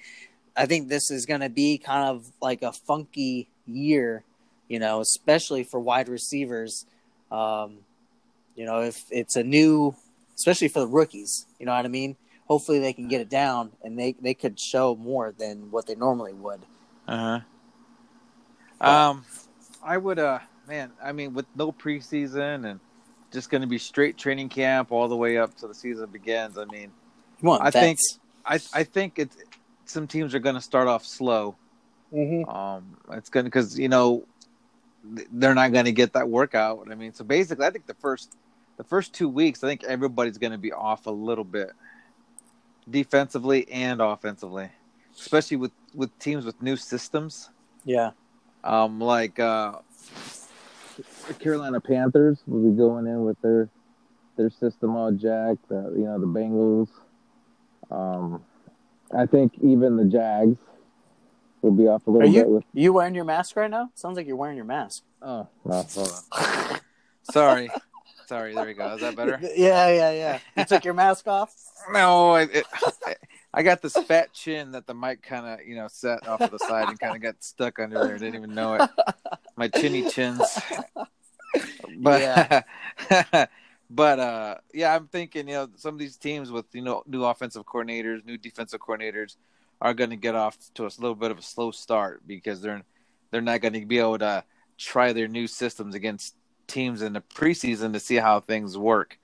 I 0.57 0.67
think 0.67 0.89
this 0.89 1.11
is 1.11 1.27
going 1.27 1.41
to 1.41 1.49
be 1.49 1.79
kind 1.79 2.09
of 2.09 2.31
like 2.41 2.63
a 2.63 2.73
funky 2.73 3.49
year 3.67 4.25
you 4.71 4.79
know, 4.79 5.01
especially 5.01 5.65
for 5.65 5.81
wide 5.81 6.09
receivers. 6.09 6.87
Um, 7.31 7.79
you 8.55 8.65
know, 8.65 8.83
if 8.83 9.05
it's 9.11 9.35
a 9.35 9.43
new, 9.43 9.97
especially 10.37 10.69
for 10.69 10.79
the 10.79 10.87
rookies, 10.87 11.45
you 11.59 11.67
know 11.67 11.73
what 11.73 11.85
I 11.85 11.89
mean? 11.89 12.17
Hopefully 12.47 12.79
they 12.79 12.93
can 12.93 13.09
get 13.09 13.21
it 13.21 13.29
down 13.29 13.73
and 13.83 13.99
they, 13.99 14.15
they 14.21 14.33
could 14.33 14.59
show 14.59 14.95
more 14.95 15.35
than 15.37 15.73
what 15.73 15.87
they 15.87 15.97
normally 15.97 16.33
would. 16.33 16.61
Uh 17.07 17.41
huh. 18.81 18.89
Um, 18.89 19.25
I 19.85 19.99
would. 19.99 20.21
Uh, 20.21 20.39
man, 20.69 20.93
I 21.03 21.13
mean, 21.13 21.35
with 21.35 21.47
no 21.57 21.73
preseason 21.73 22.65
and 22.71 22.81
just 23.33 23.51
going 23.51 23.63
to 23.63 23.67
be 23.67 23.79
straight 23.79 24.19
training 24.19 24.49
camp 24.49 24.93
all 24.93 25.09
the 25.09 25.17
way 25.17 25.39
up 25.39 25.57
to 25.59 25.69
the 25.69 25.75
season 25.75 26.11
begins. 26.11 26.59
I 26.59 26.65
mean, 26.65 26.93
I 27.59 27.71
think 27.71 27.99
I 28.45 28.61
I 28.73 28.85
think 28.85 29.19
it's 29.19 29.37
some 29.87 30.07
teams 30.07 30.35
are 30.35 30.39
going 30.41 30.55
to 30.57 30.61
start 30.61 30.89
off 30.89 31.05
slow. 31.05 31.57
hmm 32.13 32.43
Um, 32.45 32.97
it's 33.13 33.31
going 33.31 33.45
to 33.45 33.51
because 33.51 33.79
you 33.79 33.89
know 33.89 34.27
they're 35.33 35.55
not 35.55 35.73
going 35.73 35.87
to 35.87 35.93
get 35.93 36.13
that 36.15 36.29
workout. 36.29 36.89
I 36.91 36.95
mean, 36.95 37.13
so 37.15 37.25
basically, 37.25 37.67
I 37.67 37.71
think 37.71 37.87
the 37.87 37.95
first 37.95 38.37
the 38.77 38.85
first 38.85 39.15
two 39.15 39.29
weeks, 39.29 39.63
I 39.63 39.69
think 39.69 39.85
everybody's 39.85 40.39
going 40.39 40.53
to 40.53 40.59
be 40.59 40.73
off 40.73 41.07
a 41.07 41.11
little 41.11 41.45
bit, 41.45 41.71
defensively 42.89 43.71
and 43.71 44.01
offensively, 44.01 44.71
especially 45.19 45.57
with 45.57 45.73
with 45.95 46.17
teams 46.19 46.45
with 46.45 46.61
new 46.63 46.77
systems. 46.77 47.51
yeah, 47.85 48.11
Um, 48.65 49.01
like 49.01 49.39
uh, 49.39 49.79
Carolina 51.39 51.81
Panthers 51.81 52.39
will 52.47 52.71
be 52.71 52.77
going 52.77 53.07
in 53.07 53.25
with 53.25 53.41
their 53.43 53.69
their 54.37 54.51
system 54.51 54.97
all 54.97 55.13
jacked. 55.13 55.71
Uh, 55.71 55.91
you 55.93 56.05
know, 56.05 56.19
the 56.19 56.27
Bengals. 56.27 56.89
Um, 57.91 58.43
I 59.17 59.27
think 59.27 59.53
even 59.63 59.97
the 59.97 60.05
Jags 60.05 60.57
will 61.63 61.73
be 61.73 61.89
off 61.89 62.07
a 62.07 62.11
little 62.11 62.29
Are 62.29 62.31
you- 62.33 62.43
bit 62.43 62.49
with. 62.51 62.65
you 62.73 62.93
wearing 62.93 63.15
your 63.15 63.25
mask 63.25 63.57
right 63.57 63.71
now? 63.71 63.91
Sounds 63.95 64.17
like 64.17 64.27
you're 64.27 64.37
wearing 64.37 64.57
your 64.57 64.65
mask. 64.65 65.03
Oh, 65.21 65.47
no, 65.65 65.83
hold 65.83 66.13
on. 66.33 66.81
Sorry, 67.31 67.69
sorry. 68.27 68.55
There 68.55 68.65
we 68.65 68.73
go. 68.75 68.95
Is 68.95 69.01
that 69.03 69.15
better? 69.15 69.39
yeah, 69.57 69.89
yeah, 69.91 70.11
yeah. 70.13 70.39
You 70.57 70.65
took 70.65 70.85
your 70.85 70.95
mask 70.95 71.29
off? 71.29 71.55
No, 71.93 72.31
I, 72.31 72.43
it, 72.43 72.67
I, 73.07 73.17
I 73.53 73.63
got 73.63 73.83
this 73.83 73.93
fat 73.93 74.33
chin 74.33 74.73
that 74.73 74.87
the 74.87 74.95
mic 74.95 75.23
kind 75.23 75.47
of 75.47 75.67
you 75.67 75.77
know 75.77 75.87
set 75.89 76.27
off 76.27 76.41
to 76.41 76.47
the 76.49 76.59
side 76.59 76.89
and 76.89 76.99
kind 76.99 77.15
of 77.15 77.21
got 77.23 77.37
stuck 77.45 77.79
under 77.79 78.03
there. 78.05 78.17
Didn't 78.19 78.37
even 78.37 78.55
know 78.55 78.75
it. 78.75 78.91
My 79.57 79.69
chinny 79.69 80.09
chins. 80.11 80.59
But 82.03 82.67
but 83.91 84.21
uh 84.21 84.55
yeah, 84.73 84.95
I'm 84.95 85.09
thinking 85.09 85.49
you 85.49 85.55
know 85.55 85.69
some 85.77 85.95
of 85.95 85.99
these 85.99 86.17
teams 86.17 86.51
with 86.51 86.67
you 86.73 86.83
know 86.83 87.03
new 87.07 87.25
offensive 87.25 87.65
coordinators, 87.67 88.25
new 88.25 88.39
defensive 88.39 88.81
coordinators 88.81 89.37
are 89.81 89.95
going 89.95 90.11
to 90.11 90.17
get 90.17 90.35
off 90.35 90.57
to 90.75 90.85
a 90.85 90.91
little 90.99 91.15
bit 91.15 91.31
of 91.31 91.39
a 91.39 91.43
slow 91.43 91.71
start 91.71 92.23
because 92.27 92.61
they're 92.61 92.83
they're 93.31 93.41
not 93.41 93.61
going 93.61 93.75
to 93.75 93.87
be 93.87 93.99
able 93.99 94.19
to 94.19 94.45
try 94.79 95.13
their 95.13 95.29
new 95.29 95.47
systems 95.47 95.95
against 95.95 96.37
teams 96.67 97.03
in 97.03 97.13
the 97.15 97.21
preseason 97.21 97.93
to 97.93 98.01
see 98.01 98.17
how 98.17 98.41
things 98.41 98.79
work. 98.79 99.19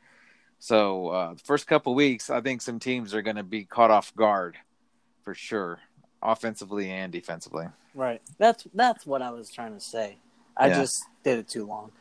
So 0.59 1.09
uh, 1.09 1.35
the 1.35 1.41
first 1.45 1.67
couple 1.67 1.95
weeks, 1.95 2.31
I 2.31 2.41
think 2.41 2.63
some 2.63 2.79
teams 2.81 3.15
are 3.15 3.23
going 3.23 3.37
to 3.37 3.43
be 3.45 3.65
caught 3.65 3.91
off 3.91 4.15
guard. 4.17 4.57
for 5.23 5.35
sure, 5.35 5.81
offensively 6.27 6.91
and 6.91 7.13
defensively. 7.13 7.67
Right. 7.95 8.21
That's 8.39 8.67
that's 8.75 9.07
what 9.07 9.23
I 9.23 9.31
was 9.31 9.51
trying 9.51 9.75
to 9.75 9.81
say. 9.81 10.19
I 10.57 10.69
Yeah. 10.69 10.81
just 10.81 11.05
did 11.23 11.39
it 11.39 11.49
too 11.49 11.67
long. 11.67 11.93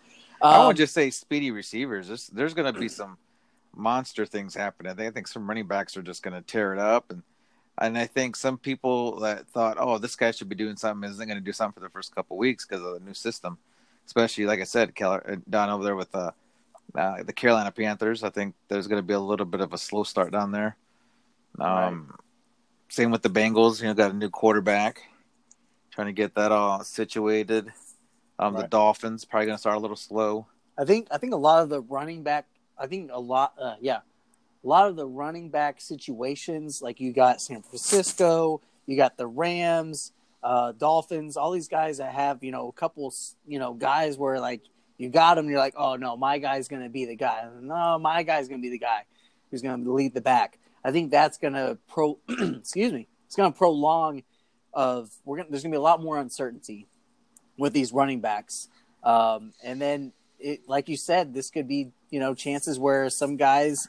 I 0.41 0.58
Um, 0.58 0.67
would 0.67 0.77
just 0.77 0.94
say 0.94 1.10
speedy 1.10 1.51
receivers. 1.51 2.08
There's, 2.08 2.27
there's 2.27 2.53
going 2.53 2.74
to 2.74 2.79
be 2.79 2.89
some 2.89 3.17
monster 3.75 4.25
things 4.25 4.53
happening. 4.55 4.91
I 4.91 4.96
think, 4.96 5.08
I 5.08 5.12
think 5.12 5.27
some 5.27 5.48
running 5.48 5.67
backs 5.67 5.96
are 5.96 6.01
just 6.01 6.24
going 6.24 6.34
to 6.34 6.41
tear 6.41 6.74
it 6.74 6.79
up, 6.79 7.12
and 7.12 7.24
and 7.77 7.98
I 7.98 8.05
think 8.05 8.38
some 8.38 8.58
people 8.58 9.20
that 9.20 9.48
thought, 9.48 9.75
oh, 9.77 9.98
this 9.98 10.15
guy 10.15 10.32
should 10.32 10.48
be 10.48 10.55
doing 10.55 10.77
something, 10.77 11.10
isn't 11.10 11.27
going 11.27 11.38
to 11.38 11.44
do 11.44 11.51
something 11.51 11.74
for 11.74 11.86
the 11.86 11.91
first 11.91 12.15
couple 12.15 12.38
weeks 12.38 12.65
because 12.65 12.82
of 12.86 12.94
the 12.94 13.05
new 13.05 13.13
system. 13.13 13.58
Especially, 14.05 14.46
like 14.46 14.62
I 14.62 14.63
said, 14.65 14.96
Keller 14.96 15.22
uh, 15.29 15.36
Don 15.50 15.70
over 15.70 15.84
there 15.84 15.96
with 15.96 16.13
uh, 16.15 16.32
uh, 16.96 17.24
the 17.24 17.34
Carolina 17.34 17.72
Panthers. 17.72 18.24
I 18.24 18.29
think 18.29 18.55
there's 18.70 18.88
going 18.88 19.01
to 19.01 19.05
be 19.05 19.13
a 19.13 19.20
little 19.20 19.46
bit 19.46 19.60
of 19.60 19.74
a 19.74 19.77
slow 19.77 20.03
start 20.03 20.32
down 20.32 20.51
there. 20.51 20.77
Um, 21.60 22.15
Same 22.89 23.11
with 23.11 23.21
the 23.21 23.29
Bengals. 23.29 23.81
You 23.81 23.87
know, 23.87 23.93
got 23.93 24.11
a 24.11 24.15
new 24.15 24.29
quarterback, 24.29 25.03
trying 25.91 26.07
to 26.07 26.13
get 26.13 26.35
that 26.35 26.51
all 26.51 26.83
situated. 26.83 27.71
Um, 28.37 28.53
The 28.53 28.67
Dolphins 28.67 29.25
probably 29.25 29.47
going 29.47 29.55
to 29.55 29.59
start 29.59 29.77
a 29.77 29.79
little 29.79 29.95
slow. 29.95 30.47
I 30.77 30.85
think 30.85 31.07
I 31.09 31.17
think 31.17 31.33
a 31.33 31.37
lot 31.37 31.63
of 31.63 31.69
the 31.69 31.81
running 31.81 32.23
back. 32.23 32.47
I 32.77 32.87
think 32.87 33.09
a 33.13 33.19
lot. 33.19 33.53
Uh, 33.59 33.75
yeah, 33.79 33.99
a 34.63 34.67
lot 34.67 34.89
of 34.89 34.95
the 34.95 35.07
running 35.07 35.49
back 35.49 35.79
situations. 35.79 36.81
Like 36.81 36.99
you 36.99 37.13
got 37.13 37.41
San 37.41 37.61
Francisco, 37.61 38.61
you 38.85 38.97
got 38.97 39.15
the 39.15 39.27
Rams, 39.27 40.11
uh, 40.43 40.73
Dolphins. 40.73 41.37
All 41.37 41.51
these 41.51 41.69
guys 41.69 41.99
that 41.99 42.13
have 42.13 42.43
you 42.43 42.51
know 42.51 42.67
a 42.67 42.73
couple 42.73 43.13
you 43.47 43.59
know 43.59 43.73
guys 43.73 44.17
where 44.17 44.39
like 44.39 44.63
you 44.97 45.09
got 45.09 45.35
them. 45.35 45.49
You're 45.49 45.59
like, 45.59 45.75
oh 45.77 45.95
no, 45.95 46.17
my 46.17 46.39
guy's 46.39 46.67
gonna 46.67 46.89
be 46.89 47.05
the 47.05 47.15
guy. 47.15 47.47
No, 47.61 47.97
my 47.97 48.23
guy's 48.23 48.49
gonna 48.49 48.61
be 48.61 48.69
the 48.69 48.79
guy 48.79 49.03
who's 49.51 49.61
gonna 49.61 49.89
lead 49.89 50.13
the 50.13 50.21
back. 50.21 50.59
I 50.85 50.91
think 50.91 51.09
that's 51.09 51.39
gonna 51.39 51.79
pro. 51.87 52.19
excuse 52.29 52.93
me. 52.93 53.07
It's 53.25 53.35
gonna 53.35 53.51
prolong. 53.51 54.21
Of 54.71 55.09
we're 55.25 55.37
gonna. 55.37 55.49
There's 55.49 55.63
gonna 55.63 55.73
be 55.73 55.77
a 55.77 55.81
lot 55.81 56.01
more 56.01 56.19
uncertainty 56.19 56.87
with 57.57 57.73
these 57.73 57.91
running 57.91 58.21
backs. 58.21 58.67
Um, 59.03 59.53
and 59.63 59.81
then, 59.81 60.13
it, 60.39 60.67
like 60.67 60.87
you 60.87 60.95
said, 60.95 61.33
this 61.33 61.49
could 61.49 61.67
be 61.67 61.91
you 62.11 62.19
know 62.19 62.35
chances 62.35 62.77
where 62.77 63.09
some 63.09 63.35
guys 63.35 63.87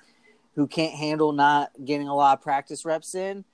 who 0.55 0.67
can't 0.67 0.95
handle 0.95 1.33
not 1.33 1.71
getting 1.85 2.09
a 2.09 2.15
lot 2.15 2.39
of 2.39 2.43
practice 2.43 2.87
reps 2.87 3.15
in, 3.15 3.45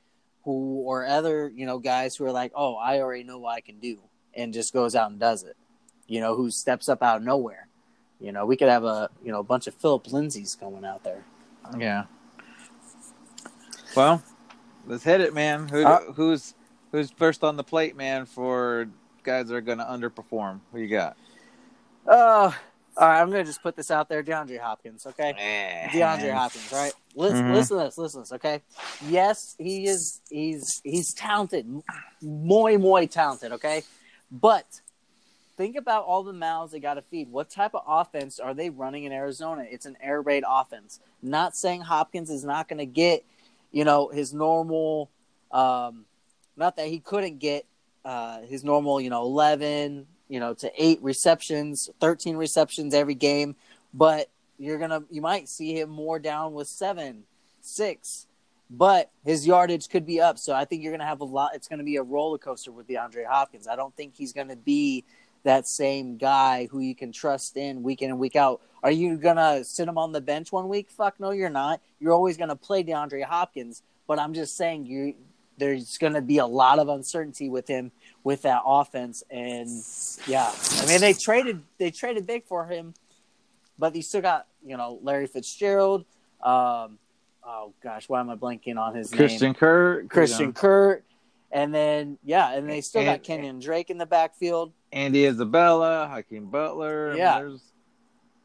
who 0.45 0.83
or 0.87 1.05
other 1.05 1.51
you 1.53 1.67
know 1.67 1.81
guys 1.81 2.15
who 2.15 2.25
are 2.25 2.33
like, 2.33 2.53
oh, 2.55 2.77
I 2.77 3.01
already 3.01 3.25
know 3.25 3.39
what 3.39 3.57
I 3.57 3.61
can 3.61 3.81
do, 3.81 3.99
and 4.35 4.55
just 4.55 4.73
goes 4.73 4.95
out 4.95 5.11
and 5.11 5.19
does 5.19 5.43
it. 5.43 5.57
You 6.07 6.21
know, 6.21 6.37
who 6.37 6.49
steps 6.53 6.89
up 6.89 7.03
out 7.03 7.17
of 7.17 7.23
nowhere. 7.25 7.67
You 8.21 8.31
know, 8.31 8.47
we 8.47 8.57
could 8.57 8.69
have 8.69 8.85
a 8.85 9.11
you 9.25 9.33
know 9.33 9.41
a 9.41 9.45
bunch 9.45 9.67
of 9.67 9.75
Philip 9.75 10.05
Lindsays 10.05 10.55
going 10.61 10.85
out 10.85 11.03
there. 11.03 11.25
Yeah. 11.77 12.05
Well, 13.95 14.23
let's 14.87 15.05
hit 15.05 15.21
it, 15.21 15.35
man. 15.35 15.69
Who, 15.69 15.85
Uh, 15.85 16.13
who's 16.13 16.55
who's 16.91 17.11
first 17.11 17.43
on 17.45 17.57
the 17.57 17.65
plate, 17.65 17.97
man? 17.97 18.27
For 18.27 18.89
guys 19.23 19.49
that 19.49 19.55
are 19.55 19.61
going 19.61 19.79
to 19.79 19.85
underperform, 19.85 20.61
who 20.73 20.81
you 20.81 20.89
got? 20.89 21.17
Uh, 22.07 22.53
all 22.97 23.09
right, 23.09 23.21
I'm 23.21 23.31
gonna 23.31 23.45
just 23.45 23.63
put 23.63 23.77
this 23.77 23.91
out 23.91 24.09
there, 24.09 24.23
DeAndre 24.23 24.59
Hopkins. 24.59 25.07
Okay. 25.07 25.33
DeAndre 25.93 26.33
Hopkins, 26.33 26.71
right? 26.73 26.93
Listen, 27.15 27.45
Mhm. 27.47 27.55
listen 27.55 27.79
to 27.79 27.85
this. 27.85 27.97
Listen 27.99 28.21
to 28.21 28.23
this. 28.25 28.33
Okay. 28.33 28.61
Yes, 29.07 29.55
he 29.59 29.87
is. 29.87 30.21
He's 30.29 30.81
he's 30.85 31.15
talented, 31.15 31.67
muy 32.21 32.77
muy 32.77 33.07
talented. 33.07 33.53
Okay, 33.53 33.85
but 34.31 34.67
think 35.57 35.77
about 35.77 36.05
all 36.05 36.23
the 36.23 36.33
mouths 36.33 36.73
they 36.73 36.81
got 36.81 36.95
to 36.95 37.03
feed. 37.03 37.31
What 37.31 37.49
type 37.49 37.75
of 37.75 37.83
offense 37.87 38.41
are 38.41 38.53
they 38.53 38.69
running 38.69 39.05
in 39.05 39.13
Arizona? 39.13 39.65
It's 39.71 39.87
an 39.87 39.97
air 40.01 40.21
raid 40.21 40.45
offense. 40.47 40.99
Not 41.23 41.55
saying 41.57 41.83
Hopkins 41.83 42.31
is 42.31 42.45
not 42.45 42.69
going 42.69 42.79
to 42.79 42.87
get, 42.87 43.25
you 43.73 43.85
know, 43.85 44.09
his 44.09 44.33
normal. 44.33 45.11
Um, 45.51 46.05
not 46.57 46.77
that 46.77 46.87
he 46.87 47.01
couldn't 47.01 47.39
get 47.39 47.67
uh, 48.05 48.43
his 48.43 48.63
normal, 48.63 49.01
you 49.01 49.11
know, 49.11 49.23
eleven, 49.23 50.07
you 50.29 50.41
know, 50.41 50.55
to 50.55 50.71
eight 50.77 51.03
receptions, 51.03 51.91
thirteen 52.01 52.37
receptions 52.37 52.95
every 52.95 53.15
game, 53.15 53.57
but 53.93 54.29
you're 54.59 54.79
gonna 54.79 55.03
you 55.11 55.21
might 55.21 55.49
see 55.49 55.79
him 55.79 55.91
more 55.91 56.19
down 56.19 56.53
with 56.53 56.69
seven, 56.69 57.25
six, 57.61 58.27
but 58.71 59.11
his 59.25 59.47
yardage 59.47 59.89
could 59.89 60.07
be 60.07 60.21
up. 60.21 60.39
So 60.39 60.55
I 60.55 60.65
think 60.65 60.83
you're 60.83 60.93
gonna 60.93 61.07
have 61.07 61.21
a 61.21 61.25
lot. 61.25 61.53
It's 61.55 61.69
gonna 61.69 61.85
be 61.85 61.97
a 61.97 62.03
roller 62.03 62.39
coaster 62.39 62.73
with 62.73 62.87
DeAndre 62.87 63.27
Hopkins. 63.27 63.67
I 63.67 63.77
don't 63.77 63.95
think 63.97 64.15
he's 64.15 64.33
gonna 64.33 64.57
be 64.57 65.05
that 65.45 65.67
same 65.67 66.17
guy 66.17 66.69
who 66.71 66.81
you 66.81 66.95
can 66.95 67.13
trust 67.13 67.57
in 67.57 67.83
week 67.83 68.03
in 68.03 68.11
and 68.11 68.19
week 68.19 68.37
out. 68.37 68.61
Are 68.83 68.91
you 68.91 69.17
gonna 69.17 69.65
sit 69.65 69.89
him 69.89 69.99
on 69.99 70.13
the 70.13 70.21
bench 70.21 70.53
one 70.53 70.69
week? 70.69 70.91
Fuck 70.91 71.21
no, 71.21 71.31
you're 71.31 71.51
not. 71.51 71.81
You're 72.01 72.13
always 72.13 72.37
gonna 72.37 72.57
play 72.57 72.83
DeAndre 72.83 73.25
Hopkins. 73.25 73.83
But 74.07 74.19
I'm 74.19 74.35
just 74.35 74.57
saying 74.57 74.87
you 74.87 75.15
there's 75.59 75.99
gonna 75.99 76.23
be 76.23 76.39
a 76.39 76.47
lot 76.47 76.79
of 76.79 76.89
uncertainty 76.89 77.49
with 77.49 77.69
him 77.69 77.93
with 78.25 78.43
that 78.43 78.63
offense 78.65 79.23
and 79.31 79.69
yeah. 80.27 80.53
I 80.81 80.87
mean 80.87 81.01
they 81.01 81.13
traded 81.13 81.63
they 81.79 81.91
traded 81.91 82.27
big 82.27 82.45
for 82.47 82.67
him 82.67 82.95
but 83.83 83.97
you 83.97 84.03
still 84.03 84.21
got 84.21 84.47
you 84.65 84.77
know 84.77 85.01
Larry 85.03 85.27
Fitzgerald. 85.27 86.05
Um, 86.41 86.99
oh 87.45 87.73
gosh, 87.83 88.09
why 88.09 88.21
am 88.21 88.31
I 88.31 88.37
blanking 88.37 88.79
on 88.79 88.95
his 88.95 89.11
Christian 89.11 89.49
name? 89.49 89.55
Kirk, 89.55 90.09
Christian 90.09 90.47
you 90.47 90.53
Christian 90.53 90.53
Kirk, 90.53 91.05
and 91.51 91.75
then 91.75 92.17
yeah, 92.25 92.55
and 92.55 92.71
they 92.71 92.81
still 92.81 93.05
got 93.05 93.23
Kenyon 93.25 93.59
Drake 93.59 93.91
in 93.91 93.99
the 93.99 94.07
backfield. 94.07 94.73
Andy 94.93 95.27
Isabella, 95.27 96.09
Hakeem 96.09 96.47
Butler. 96.47 97.09
I 97.09 97.11
mean, 97.11 97.19
Yeah. 97.19 97.39
there's 97.39 97.61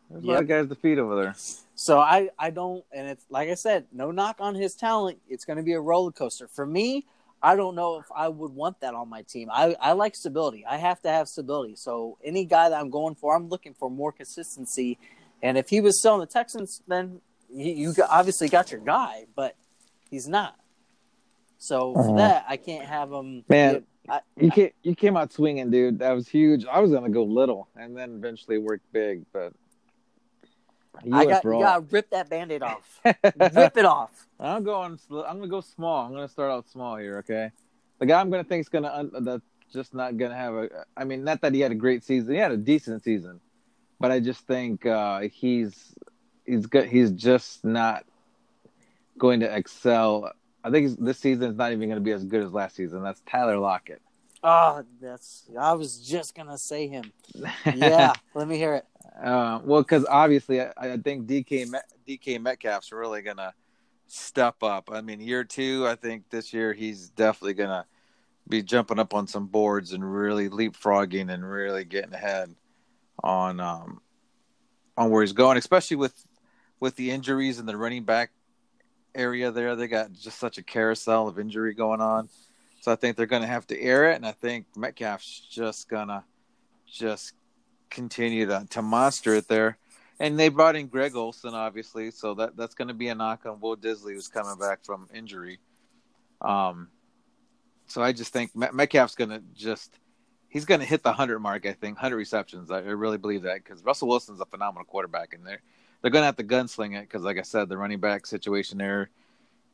there's 0.10 0.24
a 0.24 0.28
Yep. 0.28 0.34
lot 0.34 0.42
of 0.44 0.48
guys 0.48 0.70
to 0.70 0.76
feed 0.76 1.00
over 1.00 1.16
there. 1.22 1.36
So 1.76 2.00
I 2.00 2.30
I 2.40 2.50
don't, 2.50 2.84
and 2.94 3.08
it's 3.08 3.26
like 3.30 3.50
I 3.50 3.56
said, 3.56 3.86
no 3.92 4.10
knock 4.12 4.38
on 4.40 4.56
his 4.56 4.74
talent. 4.74 5.20
It's 5.30 5.44
going 5.46 5.58
to 5.58 5.64
be 5.64 5.74
a 5.74 5.82
roller 5.82 6.12
coaster 6.12 6.48
for 6.48 6.66
me. 6.66 7.06
I 7.44 7.56
don't 7.56 7.76
know 7.76 8.00
if 8.00 8.06
I 8.16 8.30
would 8.30 8.52
want 8.56 8.80
that 8.80 8.96
on 8.96 9.10
my 9.10 9.22
team. 9.22 9.50
I, 9.52 9.76
I 9.80 9.92
like 9.92 10.16
stability. 10.16 10.66
I 10.66 10.78
have 10.78 11.02
to 11.04 11.10
have 11.10 11.28
stability. 11.28 11.76
So 11.76 12.18
any 12.24 12.46
guy 12.46 12.70
that 12.70 12.80
I'm 12.80 12.90
going 12.90 13.14
for, 13.14 13.36
I'm 13.36 13.48
looking 13.48 13.76
for 13.76 13.92
more 13.92 14.12
consistency. 14.12 14.98
And 15.44 15.56
if 15.56 15.70
he 15.70 15.80
was 15.80 16.00
still 16.00 16.16
in 16.16 16.20
the 16.22 16.26
Texans, 16.26 16.82
then 16.88 17.22
you, 17.54 17.74
you 17.74 17.94
obviously 18.10 18.50
got 18.50 18.72
your 18.72 18.82
guy, 18.82 19.26
but 19.36 19.56
he's 20.10 20.28
not. 20.28 20.56
So 21.60 21.94
for 21.94 22.00
Mhm. 22.00 22.18
that, 22.18 22.46
I 22.48 22.58
can't 22.58 22.86
have 22.88 23.12
him. 23.12 23.46
Man, 23.48 23.86
I, 24.10 24.22
You 24.38 24.52
came 24.52 24.72
you 24.84 24.96
came 24.96 25.18
out 25.18 25.34
swinging, 25.34 25.70
dude. 25.70 26.00
That 26.00 26.12
was 26.12 26.28
huge. 26.28 26.66
I 26.66 26.80
was 26.80 26.92
gonna 26.92 27.10
go 27.10 27.24
little 27.24 27.68
and 27.76 27.98
then 27.98 28.16
eventually 28.16 28.58
work 28.58 28.82
big, 28.92 29.26
but 29.34 29.54
you 31.04 31.16
I 31.16 31.26
got 31.26 31.44
you 31.44 31.52
got 31.52 31.76
to 31.76 31.96
rip 31.96 32.10
that 32.12 32.30
band-aid 32.30 32.64
off. 32.64 33.00
rip 33.06 33.78
it 33.78 33.86
off. 33.86 34.28
I'm 34.40 34.64
going. 34.64 35.00
I'm 35.12 35.38
gonna 35.38 35.48
go 35.48 35.62
small. 35.62 36.06
I'm 36.06 36.14
gonna 36.14 36.28
start 36.28 36.52
out 36.52 36.68
small 36.70 36.98
here. 36.98 37.18
Okay, 37.20 37.52
the 38.00 38.06
guy 38.06 38.20
I'm 38.20 38.30
gonna 38.30 38.44
think 38.44 38.62
is 38.62 38.70
gonna 38.70 38.92
un- 38.94 39.12
that's 39.22 39.44
just 39.72 39.94
not 39.94 40.18
gonna 40.18 40.36
have 40.36 40.54
a. 40.54 40.70
I 40.96 41.04
mean, 41.04 41.24
not 41.24 41.42
that 41.42 41.54
he 41.54 41.60
had 41.60 41.72
a 41.72 41.76
great 41.76 42.04
season. 42.04 42.34
He 42.34 42.40
had 42.40 42.52
a 42.52 42.58
decent 42.58 43.04
season, 43.04 43.40
but 44.00 44.12
I 44.12 44.20
just 44.20 44.48
think 44.48 44.86
uh, 44.86 45.22
he's 45.22 45.94
he's 46.46 46.66
good. 46.66 46.88
He's 46.88 47.12
just 47.12 47.66
not 47.66 48.06
going 49.18 49.42
to 49.42 49.56
excel. 49.56 50.32
I 50.68 50.72
think 50.72 51.00
this 51.00 51.18
season 51.18 51.52
is 51.52 51.56
not 51.56 51.72
even 51.72 51.88
going 51.88 52.00
to 52.00 52.04
be 52.04 52.12
as 52.12 52.26
good 52.26 52.44
as 52.44 52.52
last 52.52 52.76
season. 52.76 53.02
That's 53.02 53.22
Tyler 53.26 53.58
Lockett. 53.58 54.02
Oh, 54.44 54.84
that's. 55.02 55.50
I 55.60 55.74
was 55.74 55.98
just 55.98 56.36
gonna 56.36 56.58
say 56.58 56.88
him. 56.88 57.12
Yeah, 57.66 58.14
let 58.36 58.48
me 58.48 58.58
hear 58.58 58.76
it. 58.76 58.86
Uh, 59.22 59.60
well, 59.64 59.82
because 59.82 60.06
obviously, 60.06 60.62
I, 60.62 60.72
I 60.78 60.98
think 60.98 61.26
DK 61.26 61.74
DK 62.08 62.40
Metcalf's 62.40 62.92
really 62.92 63.22
gonna 63.22 63.54
step 64.08 64.62
up. 64.62 64.90
I 64.92 65.02
mean, 65.02 65.20
year 65.22 65.44
two, 65.44 65.88
I 65.88 65.96
think 65.96 66.30
this 66.30 66.54
year 66.54 66.74
he's 66.74 67.10
definitely 67.10 67.56
gonna 67.56 67.86
be 68.48 68.62
jumping 68.62 69.00
up 69.00 69.14
on 69.14 69.28
some 69.28 69.48
boards 69.48 69.94
and 69.94 70.04
really 70.14 70.50
leapfrogging 70.50 71.34
and 71.34 71.50
really 71.50 71.84
getting 71.84 72.14
ahead 72.14 72.54
on 73.24 73.60
um 73.60 74.02
on 74.96 75.10
where 75.10 75.24
he's 75.24 75.34
going, 75.34 75.58
especially 75.58 75.98
with 75.98 76.26
with 76.80 76.96
the 76.96 77.10
injuries 77.10 77.58
and 77.58 77.68
the 77.68 77.76
running 77.76 78.04
back 78.04 78.30
area 79.18 79.52
there. 79.52 79.76
They 79.76 79.88
got 79.88 80.14
just 80.14 80.40
such 80.40 80.58
a 80.58 80.64
carousel 80.64 81.28
of 81.28 81.40
injury 81.40 81.74
going 81.74 82.02
on. 82.02 82.30
So 82.82 82.92
I 82.92 82.96
think 82.96 83.18
they're 83.18 83.26
going 83.26 83.42
to 83.42 83.48
have 83.48 83.68
to 83.68 83.82
air 83.82 84.12
it, 84.12 84.16
and 84.16 84.26
I 84.26 84.32
think 84.32 84.68
Metcalf's 84.78 85.48
just 85.50 85.90
gonna 85.90 86.24
just 86.86 87.34
continue 87.90 88.46
to, 88.46 88.66
to 88.70 88.82
monster 88.82 89.36
it 89.36 89.48
there. 89.48 89.78
And 90.20 90.40
they 90.40 90.50
brought 90.50 90.76
in 90.76 90.88
Greg 90.88 91.16
Olsen, 91.16 91.54
obviously, 91.54 92.12
so 92.12 92.34
that 92.36 92.56
that's 92.58 92.74
going 92.74 92.88
to 92.88 92.94
be 92.94 93.10
a 93.10 93.16
knock 93.16 93.46
on 93.46 93.60
Will 93.60 93.78
Dissly, 93.78 94.14
who's 94.14 94.28
coming 94.28 94.58
back 94.58 94.84
from 94.84 95.08
injury. 95.14 95.60
Um, 96.42 96.90
so 97.88 98.02
I 98.02 98.14
just 98.14 98.34
think 98.34 98.56
Metcalf's 98.56 99.16
going 99.16 99.30
to 99.30 99.42
just 99.56 100.00
he's 100.50 100.66
going 100.66 100.80
to 100.80 100.86
hit 100.86 101.04
the 101.04 101.14
hundred 101.14 101.40
mark. 101.40 101.66
I 101.66 101.74
think 101.74 101.98
hundred 101.98 102.18
receptions. 102.18 102.72
I, 102.72 102.80
really 102.80 103.18
believe 103.18 103.44
that 103.44 103.64
because 103.64 103.84
Russell 103.84 104.08
Wilson's 104.08 104.42
a 104.42 104.46
phenomenal 104.46 104.86
quarterback, 104.86 105.34
and 105.34 105.46
they're 105.46 105.62
they're 106.02 106.12
going 106.12 106.22
to 106.22 106.28
have 106.28 106.38
to 106.38 106.44
gunsling 106.44 106.98
it 106.98 107.02
because, 107.02 107.24
like 107.24 107.38
I 107.38 107.42
said, 107.42 107.70
the 107.70 107.78
running 107.78 108.00
back 108.00 108.26
situation 108.26 108.78
there 108.78 109.10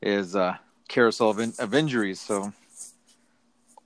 is 0.01 0.35
uh, 0.35 0.55
carousel 0.87 1.29
of, 1.29 1.39
in, 1.39 1.53
of 1.59 1.73
injuries. 1.73 2.19
So 2.19 2.53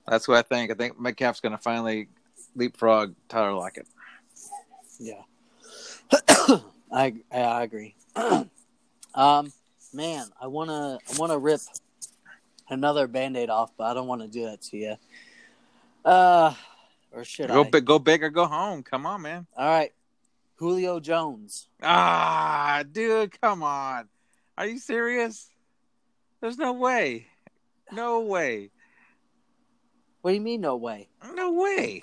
that's 0.06 0.28
what 0.28 0.38
I 0.38 0.42
think. 0.42 0.70
I 0.70 0.74
think 0.74 1.00
Metcalf's 1.00 1.40
going 1.40 1.52
to 1.52 1.58
finally 1.58 2.08
leapfrog 2.54 3.14
Tyler 3.28 3.52
Lockett. 3.52 3.86
Yeah, 4.98 5.22
I 6.92 7.14
I 7.32 7.62
agree. 7.62 7.94
um, 9.14 9.52
man, 9.92 10.26
I 10.40 10.48
wanna 10.48 10.98
I 11.08 11.16
wanna 11.18 11.38
rip 11.38 11.60
Another 12.70 13.06
band 13.06 13.36
aid 13.36 13.48
off, 13.48 13.72
but 13.76 13.84
I 13.84 13.94
don't 13.94 14.06
want 14.06 14.20
to 14.20 14.28
do 14.28 14.44
that 14.44 14.60
to 14.62 14.76
you. 14.76 14.96
Uh, 16.04 16.52
or 17.12 17.24
should 17.24 17.48
Go 17.48 17.64
I? 17.64 17.70
big, 17.70 17.84
go 17.86 17.98
big 17.98 18.22
or 18.22 18.28
go 18.28 18.46
home. 18.46 18.82
Come 18.82 19.06
on, 19.06 19.22
man. 19.22 19.46
All 19.56 19.68
right, 19.68 19.92
Julio 20.58 20.98
Jones. 20.98 21.68
Ah, 21.82 22.82
dude, 22.90 23.40
come 23.40 23.62
on. 23.62 24.08
Are 24.56 24.66
you 24.66 24.78
serious? 24.78 25.48
There's 26.40 26.58
no 26.58 26.72
way. 26.72 27.28
No 27.92 28.20
way. 28.20 28.70
What 30.20 30.32
do 30.32 30.34
you 30.34 30.40
mean? 30.40 30.60
No 30.60 30.76
way. 30.76 31.08
No 31.34 31.52
way. 31.52 32.02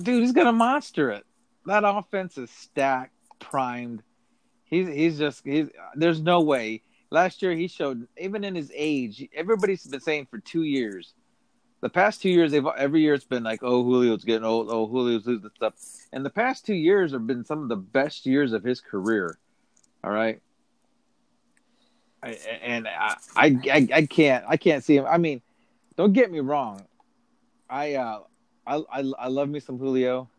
Dude, 0.00 0.22
he's 0.22 0.32
gonna 0.32 0.52
monster 0.52 1.10
it. 1.10 1.24
That 1.66 1.82
offense 1.84 2.38
is 2.38 2.50
stacked, 2.50 3.14
primed. 3.40 4.02
He's 4.64 4.86
he's 4.86 5.18
just 5.18 5.42
he's 5.44 5.68
there's 5.96 6.22
no 6.22 6.40
way. 6.40 6.82
Last 7.10 7.42
year 7.42 7.52
he 7.52 7.66
showed 7.66 8.06
even 8.16 8.44
in 8.44 8.54
his 8.54 8.70
age, 8.72 9.28
everybody's 9.34 9.84
been 9.84 10.00
saying 10.00 10.28
for 10.30 10.38
two 10.38 10.62
years. 10.62 11.14
The 11.82 11.90
past 11.90 12.22
two 12.22 12.30
years, 12.30 12.52
they've 12.52 12.66
every 12.78 13.02
year 13.02 13.14
it's 13.14 13.24
been 13.24 13.44
like, 13.44 13.60
oh 13.62 13.82
Julio's 13.84 14.24
getting 14.24 14.44
old, 14.44 14.68
oh 14.70 14.86
Julio's 14.88 15.26
losing 15.26 15.50
stuff. 15.56 15.74
And 16.12 16.24
the 16.26 16.30
past 16.30 16.66
two 16.66 16.74
years 16.74 17.12
have 17.12 17.26
been 17.26 17.44
some 17.44 17.62
of 17.62 17.68
the 17.68 17.76
best 17.76 18.26
years 18.26 18.52
of 18.52 18.64
his 18.64 18.80
career. 18.80 19.38
All 20.04 20.12
right. 20.12 20.40
I, 22.22 22.30
and 22.62 22.88
I, 22.88 23.16
I 23.36 23.88
I 23.94 24.06
can't 24.06 24.44
I 24.48 24.56
can't 24.58 24.84
see 24.84 24.96
him. 24.96 25.06
I 25.06 25.18
mean, 25.18 25.42
don't 25.96 26.12
get 26.14 26.30
me 26.32 26.40
wrong. 26.40 26.86
I 27.70 27.94
uh 27.94 28.20
I 28.66 28.76
I, 28.92 29.12
I 29.18 29.28
love 29.28 29.48
me 29.48 29.60
some 29.60 29.78
Julio. 29.78 30.30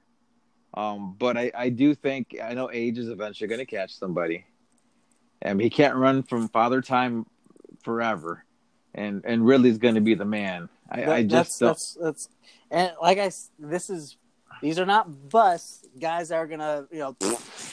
Um, 0.75 1.15
but 1.19 1.37
I, 1.37 1.51
I 1.55 1.69
do 1.69 1.95
think 1.95 2.37
I 2.43 2.53
know 2.53 2.69
age 2.71 2.97
is 2.99 3.09
eventually 3.09 3.47
going 3.47 3.59
to 3.59 3.65
catch 3.65 3.95
somebody. 3.97 4.45
and 5.41 5.61
he 5.61 5.69
can't 5.69 5.95
run 5.95 6.23
from 6.23 6.49
father 6.49 6.81
time 6.81 7.25
forever, 7.83 8.45
and 8.95 9.23
and 9.25 9.45
Ridley's 9.45 9.77
going 9.79 9.95
to 9.95 10.01
be 10.01 10.15
the 10.15 10.25
man. 10.25 10.69
I, 10.91 11.11
I 11.11 11.23
just 11.23 11.59
that's, 11.59 11.95
that's 11.95 11.97
that's 12.01 12.29
and 12.69 12.93
like 13.01 13.17
I 13.17 13.31
this 13.57 13.89
is 13.89 14.17
these 14.61 14.77
are 14.77 14.85
not 14.85 15.29
bus 15.29 15.85
guys 15.99 16.29
that 16.29 16.35
are 16.35 16.47
gonna 16.47 16.85
you 16.91 16.99
know 16.99 17.15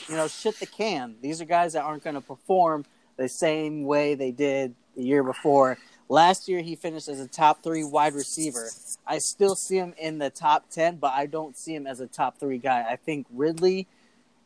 you 0.09 0.15
know 0.15 0.29
shit 0.29 0.59
the 0.61 0.67
can. 0.67 1.17
These 1.21 1.41
are 1.41 1.45
guys 1.45 1.73
that 1.73 1.83
aren't 1.83 2.05
gonna 2.05 2.21
perform 2.21 2.85
the 3.17 3.29
same 3.29 3.85
way 3.85 4.15
they 4.15 4.31
did 4.31 4.75
the 4.97 5.03
year 5.03 5.25
before. 5.25 5.79
Last 6.09 6.49
year 6.49 6.63
he 6.63 6.77
finished 6.77 7.09
as 7.09 7.21
a 7.21 7.29
top 7.29 7.63
three 7.63 7.85
wide 7.85 8.15
receiver. 8.15 8.71
I 9.07 9.19
still 9.19 9.57
see 9.57 9.77
him 9.77 9.95
in 9.99 10.19
the 10.19 10.31
top 10.31 10.71
ten, 10.71 10.97
but 10.97 11.13
I 11.13 11.27
don't 11.27 11.57
see 11.57 11.75
him 11.75 11.87
as 11.87 12.01
a 12.01 12.07
top 12.07 12.39
three 12.39 12.59
guy. 12.59 12.87
I 12.89 12.97
think 12.97 13.27
Ridley 13.33 13.89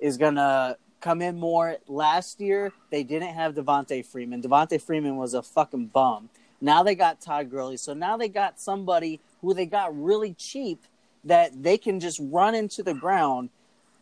is 0.01 0.17
gonna 0.17 0.77
come 1.01 1.21
in 1.21 1.39
more. 1.39 1.77
Last 1.87 2.41
year 2.41 2.73
they 2.91 3.03
didn't 3.03 3.35
have 3.35 3.55
Devonta 3.55 4.05
Freeman. 4.05 4.41
Devonta 4.41 4.81
Freeman 4.81 5.17
was 5.17 5.35
a 5.35 5.43
fucking 5.43 5.89
bum. 5.89 6.31
Now 6.63 6.85
they 6.85 6.95
got 6.95 7.21
Todd 7.21 7.51
Gurley. 7.51 7.77
So 7.77 7.93
now 7.93 8.17
they 8.17 8.29
got 8.29 8.61
somebody 8.61 9.21
who 9.41 9.53
they 9.53 9.67
got 9.67 10.01
really 10.01 10.33
cheap 10.35 10.85
that 11.25 11.61
they 11.61 11.77
can 11.77 11.99
just 11.99 12.21
run 12.23 12.55
into 12.55 12.85
the 12.85 12.95
ground. 12.95 13.51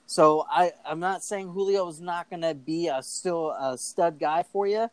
So 0.07 0.45
I, 0.51 0.73
I'm 0.85 1.01
not 1.01 1.25
saying 1.25 1.49
Julio 1.49 1.89
is 1.89 2.01
not 2.01 2.29
going 2.29 2.43
to 2.43 2.55
be 2.55 2.89
a 2.89 3.03
still 3.03 3.51
a 3.53 3.79
stud 3.79 4.19
guy 4.21 4.43
for 4.43 4.67
you, 4.67 4.91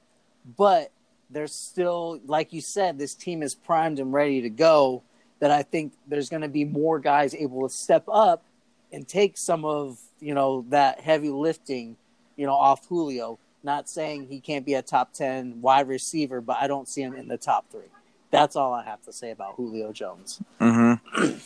but 0.58 0.92
there's 1.30 1.54
still, 1.54 2.22
like 2.26 2.54
you 2.54 2.62
said, 2.62 2.98
this 2.98 3.14
team 3.14 3.44
is 3.44 3.54
primed 3.54 4.00
and 4.00 4.14
ready 4.14 4.42
to 4.42 4.50
go. 4.50 5.04
That 5.40 5.52
I 5.52 5.62
think 5.62 5.94
there's 6.08 6.30
going 6.30 6.42
to 6.42 6.48
be 6.48 6.66
more 6.66 7.00
guys 7.00 7.36
able 7.36 7.68
to 7.68 7.74
step 7.74 8.06
up 8.12 8.44
and 8.92 9.08
take 9.08 9.38
some 9.38 9.66
of 9.66 10.00
you 10.20 10.34
know 10.34 10.66
that 10.70 11.02
heavy 11.02 11.30
lifting, 11.30 11.98
you 12.38 12.48
know, 12.48 12.56
off 12.56 12.88
Julio. 12.88 13.38
Not 13.64 13.90
saying 13.90 14.28
he 14.28 14.40
can't 14.40 14.66
be 14.66 14.76
a 14.76 14.82
top 14.82 15.14
ten 15.14 15.62
wide 15.62 15.88
receiver, 15.88 16.42
but 16.42 16.58
I 16.60 16.68
don't 16.68 16.88
see 16.88 17.02
him 17.02 17.14
in 17.14 17.28
the 17.28 17.38
top 17.38 17.70
three. 17.72 17.90
That's 18.32 18.56
all 18.56 18.74
I 18.74 18.84
have 18.84 19.02
to 19.04 19.14
say 19.14 19.32
about 19.32 19.56
Julio 19.56 19.92
Jones. 19.92 20.42
Mm-hmm. 20.60 21.38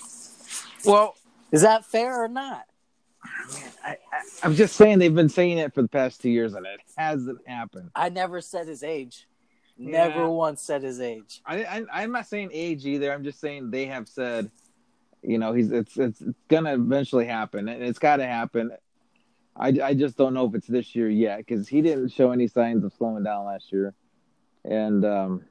well, 0.89 1.15
Is 1.51 1.61
that 1.61 1.85
fair 1.85 2.23
or 2.23 2.27
not? 2.27 2.65
I, 3.83 3.97
I, 4.11 4.21
I'm 4.43 4.55
just 4.55 4.75
saying 4.75 4.99
they've 4.99 5.13
been 5.13 5.29
saying 5.29 5.59
it 5.59 5.73
for 5.73 5.81
the 5.81 5.87
past 5.87 6.21
two 6.21 6.29
years, 6.29 6.53
and 6.53 6.65
it 6.65 6.79
hasn't 6.97 7.47
happened. 7.47 7.91
I 7.95 8.09
never 8.09 8.41
said 8.41 8.67
his 8.67 8.83
age. 8.83 9.27
Yeah. 9.77 10.07
Never 10.07 10.29
once 10.29 10.61
said 10.61 10.83
his 10.83 10.99
age. 10.99 11.41
I, 11.45 11.63
I 11.63 11.83
I'm 11.91 12.11
not 12.11 12.27
saying 12.27 12.49
age 12.51 12.85
either. 12.85 13.11
I'm 13.11 13.23
just 13.23 13.39
saying 13.39 13.71
they 13.71 13.85
have 13.87 14.07
said, 14.07 14.49
you 15.23 15.37
know, 15.37 15.53
he's 15.53 15.71
it's 15.71 15.97
it's, 15.97 16.21
it's 16.21 16.37
gonna 16.47 16.73
eventually 16.73 17.25
happen, 17.25 17.67
and 17.67 17.83
it's 17.83 17.99
got 17.99 18.17
to 18.17 18.25
happen. 18.25 18.71
I, 19.55 19.67
I 19.83 19.93
just 19.93 20.17
don't 20.17 20.33
know 20.33 20.45
if 20.47 20.55
it's 20.55 20.67
this 20.67 20.95
year 20.95 21.09
yet 21.09 21.37
because 21.39 21.67
he 21.67 21.81
didn't 21.81 22.09
show 22.09 22.31
any 22.31 22.47
signs 22.47 22.83
of 22.83 22.93
slowing 22.93 23.23
down 23.23 23.45
last 23.45 23.71
year, 23.71 23.93
and 24.63 25.03
um, 25.05 25.45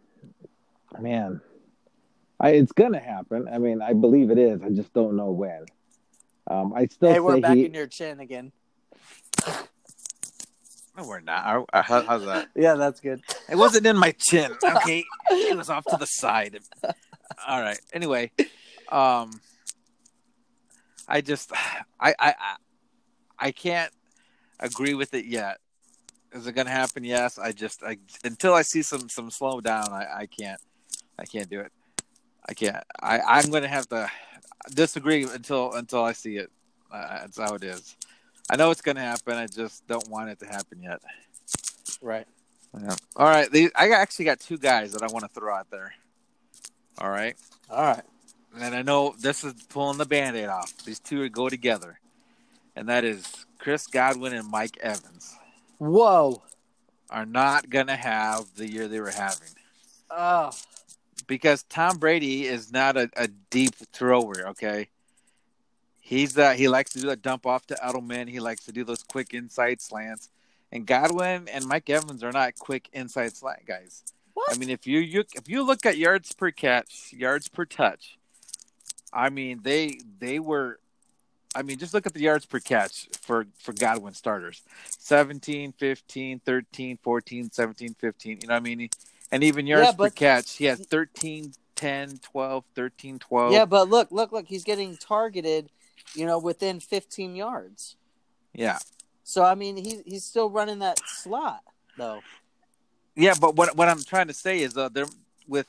man, 0.98 1.40
I 2.40 2.50
it's 2.50 2.72
gonna 2.72 2.98
happen. 3.00 3.48
I 3.52 3.58
mean, 3.58 3.82
I 3.82 3.92
believe 3.92 4.30
it 4.30 4.38
is. 4.38 4.62
I 4.62 4.70
just 4.70 4.92
don't 4.94 5.16
know 5.16 5.30
when. 5.30 5.66
Um, 6.48 6.72
I 6.74 6.86
still 6.86 7.12
Hey, 7.12 7.20
we're 7.20 7.40
back 7.40 7.56
he. 7.56 7.66
in 7.66 7.74
your 7.74 7.86
chin 7.86 8.20
again. 8.20 8.52
No, 10.96 11.06
we're 11.06 11.20
not. 11.20 11.66
Uh, 11.72 11.82
how- 11.82 12.02
how's 12.02 12.24
that? 12.24 12.48
Yeah, 12.56 12.74
that's 12.74 12.98
good. 13.00 13.22
It 13.48 13.54
wasn't 13.56 13.86
in 13.86 13.96
my 13.96 14.10
chin. 14.18 14.50
Okay, 14.62 15.04
it 15.30 15.56
was 15.56 15.70
off 15.70 15.84
to 15.86 15.96
the 15.96 16.04
side. 16.04 16.58
All 17.46 17.60
right. 17.60 17.78
Anyway, 17.92 18.32
um, 18.88 19.40
I 21.06 21.20
just, 21.20 21.52
I, 22.00 22.12
I, 22.18 22.34
I, 23.40 23.52
can't 23.52 23.92
agree 24.58 24.94
with 24.94 25.14
it 25.14 25.24
yet. 25.24 25.58
Is 26.32 26.46
it 26.46 26.52
going 26.52 26.66
to 26.66 26.72
happen? 26.72 27.04
Yes. 27.04 27.38
I 27.38 27.52
just, 27.52 27.82
I 27.82 27.98
until 28.24 28.54
I 28.54 28.62
see 28.62 28.82
some 28.82 29.08
some 29.08 29.30
slow 29.30 29.60
down, 29.60 29.92
I, 29.92 30.06
I 30.20 30.26
can't, 30.26 30.60
I 31.18 31.24
can't 31.24 31.50
do 31.50 31.60
it. 31.60 31.72
I 32.48 32.54
can't. 32.54 32.76
I, 33.00 33.20
I'm 33.20 33.50
going 33.50 33.62
to 33.62 33.68
have 33.68 33.88
to 33.88 34.10
disagree 34.74 35.24
until 35.24 35.72
until 35.74 36.04
I 36.04 36.12
see 36.12 36.36
it. 36.36 36.50
Uh, 36.90 37.20
that's 37.20 37.38
how 37.38 37.54
it 37.54 37.64
is. 37.64 37.96
I 38.50 38.56
know 38.56 38.70
it's 38.70 38.80
going 38.80 38.96
to 38.96 39.02
happen. 39.02 39.36
I 39.36 39.46
just 39.46 39.86
don't 39.86 40.08
want 40.08 40.30
it 40.30 40.40
to 40.40 40.46
happen 40.46 40.82
yet. 40.82 41.00
Right. 42.02 42.26
Yeah. 42.78 42.96
All 43.16 43.26
right. 43.26 43.50
These, 43.50 43.70
I 43.76 43.90
actually 43.90 44.24
got 44.24 44.40
two 44.40 44.58
guys 44.58 44.92
that 44.92 45.02
I 45.02 45.06
want 45.06 45.24
to 45.24 45.28
throw 45.28 45.54
out 45.54 45.70
there. 45.70 45.92
All 46.98 47.10
right. 47.10 47.36
All 47.70 47.82
right. 47.82 48.02
And 48.58 48.74
I 48.74 48.82
know 48.82 49.14
this 49.18 49.44
is 49.44 49.54
pulling 49.68 49.98
the 49.98 50.04
band 50.04 50.36
aid 50.36 50.48
off. 50.48 50.76
These 50.84 50.98
two 50.98 51.28
go 51.28 51.48
together. 51.48 52.00
And 52.76 52.88
that 52.88 53.04
is 53.04 53.46
Chris 53.58 53.86
Godwin 53.86 54.32
and 54.32 54.48
Mike 54.48 54.78
Evans 54.80 55.36
Whoa. 55.78 56.42
are 57.10 57.26
not 57.26 57.68
going 57.68 57.88
to 57.88 57.96
have 57.96 58.44
the 58.56 58.70
year 58.70 58.88
they 58.88 59.00
were 59.00 59.10
having. 59.10 59.48
Oh, 60.10 60.50
Because 61.26 61.62
Tom 61.64 61.98
Brady 61.98 62.46
is 62.46 62.72
not 62.72 62.96
a, 62.96 63.10
a 63.16 63.28
deep 63.50 63.74
thrower, 63.92 64.48
okay? 64.48 64.88
He's 66.00 66.36
uh, 66.36 66.52
he 66.52 66.66
likes 66.68 66.92
to 66.94 67.00
do 67.00 67.06
that 67.08 67.22
dump 67.22 67.46
off 67.46 67.66
to 67.66 67.74
Edelman. 67.76 68.28
He 68.28 68.40
likes 68.40 68.64
to 68.64 68.72
do 68.72 68.82
those 68.82 69.02
quick 69.04 69.32
inside 69.32 69.80
slants. 69.80 70.28
And 70.72 70.86
Godwin 70.86 71.48
and 71.48 71.66
Mike 71.66 71.88
Evans 71.90 72.24
are 72.24 72.32
not 72.32 72.56
quick 72.58 72.88
inside 72.92 73.36
slant 73.36 73.64
guys. 73.66 74.02
what? 74.34 74.52
I 74.52 74.58
mean, 74.58 74.70
if 74.70 74.86
you, 74.86 74.98
you 74.98 75.24
if 75.34 75.48
you 75.48 75.62
look 75.62 75.86
at 75.86 75.96
yards 75.96 76.32
per 76.32 76.50
catch, 76.50 77.12
yards 77.12 77.46
per 77.48 77.64
touch, 77.64 78.18
I 79.12 79.30
mean 79.30 79.60
they 79.62 80.00
they 80.18 80.40
were, 80.40 80.80
I 81.54 81.62
mean 81.62 81.78
just 81.78 81.94
look 81.94 82.06
at 82.06 82.14
the 82.14 82.20
yards 82.20 82.46
per 82.46 82.60
catch 82.60 83.08
for 83.22 83.46
for 83.58 83.72
Godwin 83.72 84.14
starters, 84.14 84.62
17, 84.98 85.72
15, 85.72 86.40
13, 86.44 86.98
14, 87.02 87.50
17, 87.50 87.94
15. 87.94 88.38
You 88.42 88.48
know 88.48 88.54
what 88.54 88.56
I 88.58 88.60
mean? 88.60 88.88
And 89.32 89.44
even 89.44 89.66
yards 89.66 89.86
Yeah, 89.86 89.92
per 89.92 90.10
catch, 90.10 90.56
he 90.56 90.64
had 90.66 90.78
13, 90.86 91.52
10, 91.76 92.18
12, 92.22 92.64
13, 92.74 93.18
12. 93.18 93.52
yeah, 93.52 93.64
but 93.64 93.88
look, 93.88 94.08
look, 94.10 94.32
look. 94.32 94.46
He's 94.48 94.64
getting 94.64 94.96
targeted, 94.96 95.70
you 96.14 96.26
know, 96.26 96.38
within 96.38 96.80
15 96.80 97.34
yards. 97.36 97.96
yeah, 98.54 98.78
So 99.24 99.44
I 99.44 99.54
mean, 99.54 99.76
he's 99.76 100.02
he's 100.04 100.24
still 100.24 100.50
running 100.50 100.80
that 100.80 100.98
slot 101.06 101.62
though. 101.96 102.20
yeah. 103.14 103.34
But 103.40 103.56
what 103.56 103.76
what 103.76 103.88
I'm 103.88 104.02
trying 104.02 104.28
to 104.28 104.34
say 104.34 104.60
is, 104.60 104.76
uh, 104.76 104.88
they're 104.88 105.06
with 105.46 105.66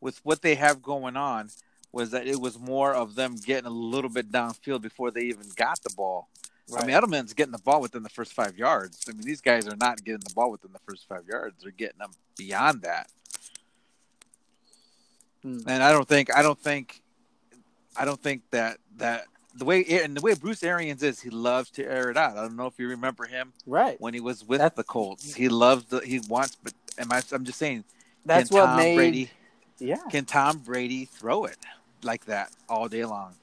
with 0.00 0.20
what 0.24 0.42
they 0.42 0.54
have 0.56 0.82
going 0.82 1.16
on 1.16 1.50
was 1.92 2.10
that 2.12 2.26
it 2.26 2.40
was 2.40 2.58
more 2.58 2.94
of 2.94 3.14
them 3.14 3.36
getting 3.36 3.66
a 3.66 3.70
little 3.70 4.10
bit 4.10 4.30
downfield 4.30 4.82
before 4.82 5.10
they 5.10 5.22
even 5.22 5.46
got 5.56 5.82
the 5.82 5.90
ball. 5.96 6.28
I 6.76 6.86
mean, 6.86 6.94
Edelman's 6.94 7.32
getting 7.32 7.50
the 7.52 7.58
ball 7.58 7.80
within 7.80 8.04
the 8.04 8.08
first 8.08 8.32
five 8.32 8.56
yards. 8.56 9.04
I 9.08 9.12
mean, 9.12 9.22
these 9.22 9.40
guys 9.40 9.66
are 9.66 9.76
not 9.76 10.04
getting 10.04 10.20
the 10.20 10.32
ball 10.34 10.52
within 10.52 10.72
the 10.72 10.78
first 10.86 11.08
five 11.08 11.26
yards; 11.28 11.62
they're 11.62 11.72
getting 11.72 11.98
them 11.98 12.12
beyond 12.36 12.82
that. 12.82 13.10
Hmm. 15.42 15.58
And 15.66 15.82
I 15.82 15.90
don't 15.90 16.06
think, 16.06 16.32
I 16.34 16.42
don't 16.42 16.58
think, 16.58 17.00
I 17.96 18.04
don't 18.04 18.20
think 18.22 18.42
that 18.50 18.78
that 18.98 19.24
the 19.54 19.64
way 19.64 19.84
and 19.84 20.16
the 20.16 20.20
way 20.20 20.34
Bruce 20.34 20.62
Arians 20.62 21.02
is, 21.02 21.20
he 21.20 21.30
loves 21.30 21.70
to 21.72 21.84
air 21.84 22.10
it 22.10 22.16
out. 22.16 22.36
I 22.36 22.42
don't 22.42 22.56
know 22.56 22.66
if 22.66 22.78
you 22.78 22.88
remember 22.88 23.24
him 23.24 23.52
right. 23.66 24.00
when 24.00 24.14
he 24.14 24.20
was 24.20 24.44
with 24.46 24.60
That's- 24.60 24.76
the 24.76 24.84
Colts. 24.84 25.34
He 25.34 25.48
loves 25.48 25.86
the 25.86 25.98
he 26.00 26.20
wants, 26.28 26.56
but 26.62 26.72
am 26.98 27.10
I, 27.10 27.20
I'm 27.32 27.44
just 27.44 27.58
saying, 27.58 27.84
That's 28.24 28.48
can 28.48 28.58
what 28.58 28.66
Tom 28.66 28.76
made. 28.76 28.96
Brady 28.96 29.30
Yeah. 29.78 29.96
can 30.08 30.24
Tom 30.24 30.58
Brady 30.58 31.06
throw 31.06 31.46
it 31.46 31.56
like 32.04 32.24
that 32.26 32.50
all 32.68 32.88
day 32.88 33.04
long? 33.04 33.34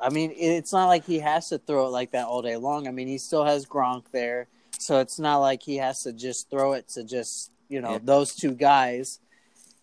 I 0.00 0.10
mean, 0.10 0.32
it's 0.36 0.72
not 0.72 0.86
like 0.86 1.04
he 1.04 1.18
has 1.18 1.48
to 1.48 1.58
throw 1.58 1.86
it 1.86 1.90
like 1.90 2.12
that 2.12 2.26
all 2.26 2.40
day 2.42 2.56
long. 2.56 2.86
I 2.86 2.92
mean, 2.92 3.08
he 3.08 3.18
still 3.18 3.44
has 3.44 3.66
Gronk 3.66 4.04
there, 4.12 4.46
so 4.78 5.00
it's 5.00 5.18
not 5.18 5.38
like 5.38 5.62
he 5.62 5.76
has 5.76 6.04
to 6.04 6.12
just 6.12 6.48
throw 6.50 6.72
it 6.74 6.88
to 6.90 7.02
just 7.04 7.50
you 7.68 7.80
know 7.80 7.92
Yeah. 7.92 7.98
those 8.02 8.34
two 8.34 8.52
guys. 8.52 9.18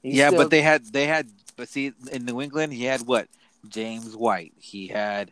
He's 0.01 0.15
yeah, 0.15 0.29
still- 0.29 0.43
but 0.43 0.51
they 0.51 0.61
had 0.61 0.85
they 0.85 1.05
had 1.07 1.29
but 1.57 1.67
see 1.69 1.93
in 2.11 2.25
New 2.25 2.41
England 2.41 2.73
he 2.73 2.85
had 2.85 3.01
what 3.01 3.27
James 3.67 4.15
White. 4.15 4.53
He 4.57 4.88
had 4.88 5.31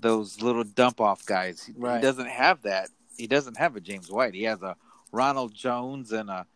those 0.00 0.40
little 0.40 0.64
dump 0.64 1.00
off 1.00 1.24
guys. 1.26 1.70
Right. 1.76 1.96
He 1.96 2.02
doesn't 2.02 2.28
have 2.28 2.62
that. 2.62 2.88
He 3.16 3.26
doesn't 3.26 3.56
have 3.58 3.76
a 3.76 3.80
James 3.80 4.10
White. 4.10 4.34
He 4.34 4.44
has 4.44 4.62
a 4.62 4.76
Ronald 5.12 5.54
Jones 5.54 6.12
and 6.12 6.30
a 6.30 6.46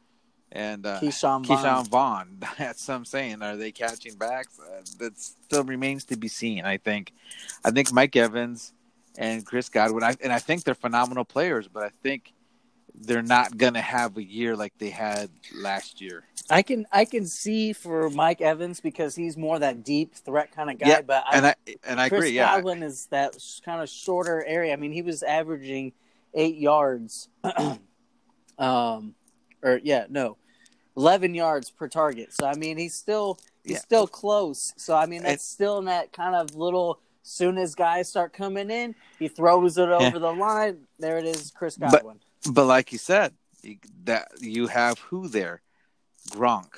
and 0.56 0.86
uh, 0.86 1.00
Ke'Shawn 1.00 1.44
Vaughn. 1.44 1.58
Ke'Shawn 1.58 1.88
Vaughn. 1.88 2.28
That's 2.58 2.88
what 2.88 2.94
I'm 2.94 3.04
saying. 3.04 3.42
Are 3.42 3.56
they 3.56 3.72
catching 3.72 4.14
backs? 4.14 4.58
Uh, 4.58 4.80
that 4.98 5.18
still 5.18 5.64
remains 5.64 6.04
to 6.06 6.16
be 6.16 6.28
seen. 6.28 6.64
I 6.64 6.78
think. 6.78 7.12
I 7.64 7.70
think 7.70 7.92
Mike 7.92 8.16
Evans 8.16 8.72
and 9.18 9.44
Chris 9.44 9.68
Godwin. 9.68 10.02
I, 10.02 10.14
and 10.22 10.32
I 10.32 10.38
think 10.38 10.64
they're 10.64 10.74
phenomenal 10.74 11.24
players, 11.24 11.68
but 11.68 11.82
I 11.82 11.90
think 12.02 12.32
they're 12.98 13.22
not 13.22 13.58
gonna 13.58 13.82
have 13.82 14.16
a 14.16 14.24
year 14.24 14.56
like 14.56 14.72
they 14.78 14.88
had 14.88 15.28
last 15.54 16.00
year. 16.00 16.24
I 16.48 16.62
can 16.62 16.86
I 16.90 17.04
can 17.04 17.26
see 17.26 17.74
for 17.74 18.08
Mike 18.08 18.40
Evans 18.40 18.80
because 18.80 19.14
he's 19.14 19.36
more 19.36 19.58
that 19.58 19.84
deep 19.84 20.14
threat 20.14 20.52
kind 20.52 20.70
of 20.70 20.78
guy. 20.78 20.88
Yeah, 20.88 21.00
but 21.02 21.24
I, 21.28 21.36
And 21.36 21.46
I 21.46 21.54
and 21.84 22.00
I 22.00 22.08
Chris 22.08 22.20
agree. 22.20 22.30
Yeah, 22.30 22.56
Godwin 22.56 22.82
is 22.82 23.06
that 23.10 23.36
kind 23.62 23.82
of 23.82 23.90
shorter 23.90 24.42
area. 24.46 24.72
I 24.72 24.76
mean, 24.76 24.92
he 24.92 25.02
was 25.02 25.22
averaging 25.22 25.92
eight 26.32 26.56
yards, 26.56 27.28
um, 28.58 29.14
or 29.62 29.80
yeah, 29.82 30.06
no, 30.08 30.38
eleven 30.96 31.34
yards 31.34 31.70
per 31.70 31.88
target. 31.88 32.32
So 32.32 32.46
I 32.46 32.54
mean, 32.54 32.76
he's 32.78 32.94
still 32.94 33.38
he's 33.62 33.72
Yeah. 33.74 33.78
still 33.80 34.06
close. 34.06 34.72
So 34.76 34.96
I 34.96 35.06
mean, 35.06 35.18
And- 35.18 35.26
that's 35.32 35.44
still 35.44 35.78
in 35.78 35.84
that 35.86 36.12
kind 36.12 36.34
of 36.34 36.54
little. 36.54 36.98
Soon 37.28 37.58
as 37.58 37.74
guys 37.74 38.08
start 38.08 38.32
coming 38.32 38.70
in, 38.70 38.94
he 39.18 39.26
throws 39.26 39.78
it 39.78 39.88
over 39.88 40.20
the 40.20 40.32
line. 40.32 40.86
There 41.00 41.18
it 41.18 41.24
is, 41.24 41.50
Chris 41.50 41.76
But- 41.76 41.90
Godwin. 41.90 42.20
but 42.52 42.66
like 42.66 42.92
you 42.92 42.98
said, 42.98 43.34
you, 43.62 43.78
that 44.04 44.28
you 44.40 44.68
have 44.68 45.00
who 45.00 45.26
there, 45.26 45.60
Gronk. 46.30 46.72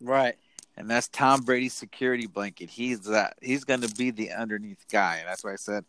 right. 0.00 0.36
and 0.76 0.88
that's 0.90 1.08
Tom 1.08 1.40
Brady's 1.40 1.72
security 1.74 2.26
blanket. 2.26 2.68
He's 2.70 3.00
that 3.04 3.36
he's 3.42 3.64
going 3.64 3.80
to 3.80 3.88
be 3.96 4.10
the 4.10 4.30
underneath 4.32 4.84
guy, 4.92 5.16
and 5.16 5.26
that's 5.26 5.42
why 5.42 5.52
I 5.54 5.56
said 5.56 5.84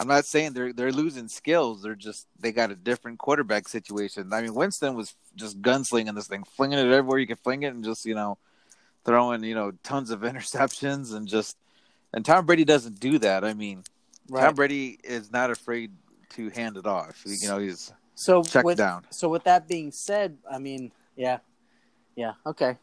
I'm 0.00 0.08
not 0.08 0.24
saying 0.24 0.52
they're 0.52 0.72
they're 0.72 0.92
losing 0.92 1.28
skills. 1.28 1.82
They're 1.82 1.94
just 1.94 2.26
they 2.38 2.52
got 2.52 2.70
a 2.70 2.76
different 2.76 3.18
quarterback 3.18 3.68
situation. 3.68 4.32
I 4.32 4.42
mean, 4.42 4.54
Winston 4.54 4.94
was 4.94 5.14
just 5.34 5.60
gunslinging 5.60 6.14
this 6.14 6.28
thing, 6.28 6.44
flinging 6.44 6.78
it 6.78 6.92
everywhere 6.92 7.18
you 7.18 7.26
can 7.26 7.36
fling 7.36 7.64
it, 7.64 7.74
and 7.74 7.84
just 7.84 8.06
you 8.06 8.14
know 8.14 8.38
throwing 9.04 9.42
you 9.42 9.54
know 9.54 9.72
tons 9.82 10.10
of 10.10 10.20
interceptions 10.22 11.14
and 11.14 11.26
just 11.26 11.56
and 12.14 12.24
Tom 12.24 12.46
Brady 12.46 12.64
doesn't 12.64 13.00
do 13.00 13.18
that. 13.18 13.44
I 13.44 13.54
mean, 13.54 13.82
Right. 14.28 14.44
Tom 14.44 14.54
Brady 14.54 14.98
is 15.02 15.32
not 15.32 15.50
afraid 15.50 15.92
to 16.30 16.50
hand 16.50 16.76
it 16.76 16.86
off. 16.86 17.22
You 17.24 17.48
know, 17.48 17.58
he's 17.58 17.92
so 18.14 18.42
checked 18.42 18.64
with, 18.64 18.76
down. 18.76 19.04
So 19.10 19.28
with 19.28 19.44
that 19.44 19.66
being 19.66 19.90
said, 19.90 20.36
I 20.50 20.58
mean, 20.58 20.92
yeah, 21.16 21.38
yeah, 22.14 22.34
okay. 22.44 22.76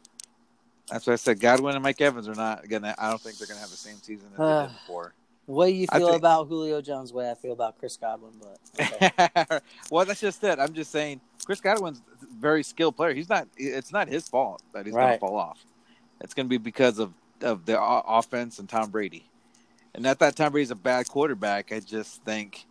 That's 0.90 1.06
why 1.06 1.14
I 1.14 1.16
said 1.16 1.40
Godwin 1.40 1.74
and 1.74 1.82
Mike 1.82 2.00
Evans 2.00 2.28
are 2.28 2.34
not 2.34 2.68
gonna. 2.68 2.94
I 2.98 3.10
don't 3.10 3.20
think 3.20 3.38
they're 3.38 3.46
gonna 3.46 3.60
have 3.60 3.70
the 3.70 3.76
same 3.76 3.96
season 4.02 4.28
as 4.32 4.38
they 4.38 4.66
did 4.66 4.78
before. 4.86 5.14
Way 5.46 5.70
you 5.70 5.86
feel 5.86 6.08
think- 6.08 6.18
about 6.18 6.48
Julio 6.48 6.80
Jones, 6.80 7.10
the 7.12 7.16
way 7.18 7.30
I 7.30 7.34
feel 7.34 7.52
about 7.52 7.78
Chris 7.78 7.96
Godwin, 7.96 8.32
but 8.40 8.58
okay. 8.80 9.60
well, 9.90 10.04
that's 10.04 10.20
just 10.20 10.42
it. 10.42 10.58
I'm 10.58 10.72
just 10.74 10.90
saying, 10.90 11.20
Chris 11.44 11.60
Godwin's 11.60 12.02
a 12.20 12.26
very 12.40 12.64
skilled 12.64 12.96
player. 12.96 13.14
He's 13.14 13.28
not. 13.28 13.46
It's 13.56 13.92
not 13.92 14.08
his 14.08 14.28
fault 14.28 14.60
that 14.72 14.86
he's 14.86 14.94
going 14.94 15.12
to 15.12 15.18
fall 15.18 15.36
off. 15.36 15.64
It's 16.20 16.34
going 16.34 16.46
to 16.46 16.50
be 16.50 16.58
because 16.58 16.98
of 16.98 17.12
of 17.42 17.64
the 17.64 17.80
offense 17.80 18.58
and 18.58 18.68
Tom 18.68 18.90
Brady. 18.90 19.28
And 19.94 20.02
not 20.02 20.18
that 20.18 20.34
Tom 20.34 20.50
Brady's 20.52 20.70
a 20.72 20.74
bad 20.74 21.08
quarterback. 21.08 21.70
I 21.72 21.78
just 21.80 22.22
think 22.24 22.66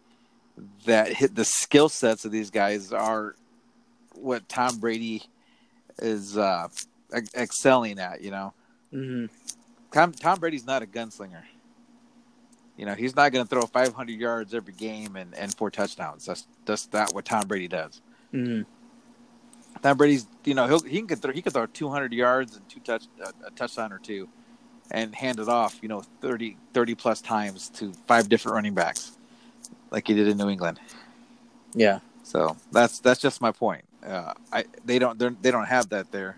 that 0.86 1.14
hit 1.14 1.34
the 1.34 1.46
skill 1.46 1.88
sets 1.90 2.26
of 2.26 2.32
these 2.32 2.50
guys 2.50 2.92
are 2.92 3.36
what 4.16 4.48
Tom 4.50 4.78
Brady 4.80 5.24
is 6.00 6.38
uh, 6.38 6.68
excelling 7.38 8.00
at. 8.00 8.22
You 8.22 8.32
know, 8.32 8.54
Mhm. 8.94 9.30
Tom 9.94 10.12
Tom 10.12 10.40
Brady's 10.40 10.66
not 10.66 10.84
a 10.84 10.86
gunslinger. 10.86 11.44
You 12.78 12.86
know, 12.86 12.94
he's 12.94 13.16
not 13.16 13.32
going 13.32 13.46
to 13.46 13.50
throw 13.50 13.62
500 13.66 14.20
yards 14.20 14.54
every 14.54 14.74
game 14.74 15.16
and, 15.16 15.34
and 15.36 15.54
four 15.56 15.72
touchdowns. 15.72 16.26
That's 16.26 16.46
that's 16.66 16.92
not 16.92 17.14
what 17.14 17.26
Tom 17.26 17.48
Brady 17.48 17.68
does. 17.68 18.02
Mhm. 18.34 18.66
Tom 19.82 19.98
Brady's, 19.98 20.28
you 20.44 20.54
know, 20.56 20.68
he'll, 20.68 20.82
he 20.82 21.02
can 21.04 21.18
throw 21.18 21.32
he 21.32 21.42
can 21.42 21.52
throw 21.52 21.66
200 21.66 22.12
yards 22.14 22.56
and 22.56 22.68
two 22.70 22.80
touch 22.82 23.06
uh, 23.24 23.32
a 23.46 23.52
touchdown 23.52 23.94
or 23.94 24.00
two, 24.00 24.28
and 24.92 25.16
hand 25.16 25.40
it 25.40 25.48
off, 25.48 25.80
you 25.82 25.88
know, 25.88 26.02
30 26.22 26.58
30 26.74 26.96
plus 26.96 27.22
times 27.22 27.70
to 27.70 27.94
five 28.08 28.28
different 28.28 28.56
running 28.56 28.74
backs, 28.74 29.18
like 29.92 30.08
he 30.08 30.14
did 30.14 30.28
in 30.28 30.38
New 30.38 30.50
England. 30.50 30.80
yeah, 31.74 32.00
So 32.24 32.58
that's 32.72 33.00
that's 33.00 33.22
just 33.22 33.42
my 33.42 33.52
point. 33.52 33.86
Uh, 34.06 34.34
I 34.52 34.66
they 34.84 35.00
don't 35.00 35.18
they 35.42 35.52
don't 35.52 35.66
have 35.66 35.90
that 35.90 36.12
there 36.12 36.38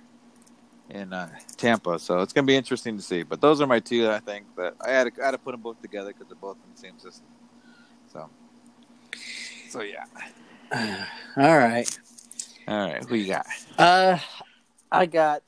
in 0.89 1.13
uh, 1.13 1.29
Tampa, 1.57 1.99
so 1.99 2.21
it's 2.21 2.33
gonna 2.33 2.47
be 2.47 2.55
interesting 2.55 2.97
to 2.97 3.03
see. 3.03 3.23
But 3.23 3.41
those 3.41 3.61
are 3.61 3.67
my 3.67 3.79
two. 3.79 4.09
I 4.09 4.19
think 4.19 4.45
that 4.55 4.75
I 4.85 4.91
had 4.91 5.13
to, 5.13 5.21
I 5.21 5.25
had 5.25 5.31
to 5.31 5.37
put 5.37 5.51
them 5.51 5.61
both 5.61 5.81
together 5.81 6.13
because 6.13 6.27
they're 6.27 6.35
both 6.35 6.57
in 6.65 6.73
the 6.73 6.79
same 6.79 6.99
system. 6.99 7.27
So, 8.11 8.29
so 9.69 9.81
yeah. 9.81 10.05
all 11.37 11.57
right. 11.57 11.99
All 12.67 12.77
right, 12.77 13.03
who 13.05 13.15
you 13.15 13.27
got? 13.27 13.45
Uh, 13.77 14.17
I 14.91 15.05
got 15.05 15.43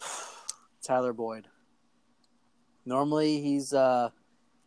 Tyler 0.82 1.12
Boyd. 1.12 1.46
Normally, 2.84 3.40
he's 3.40 3.72
uh 3.72 4.10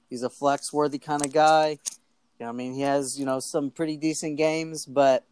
he's 0.10 0.24
a 0.24 0.30
flex 0.30 0.74
worthy 0.74 1.00
kind 1.00 1.26
of 1.26 1.32
guy. 1.32 1.80
You 2.40 2.46
know, 2.46 2.50
I 2.50 2.52
mean, 2.52 2.74
he 2.74 2.82
has 2.82 3.20
you 3.20 3.26
know 3.26 3.40
some 3.40 3.70
pretty 3.70 3.98
decent 3.98 4.38
games, 4.38 4.86
but 4.86 5.24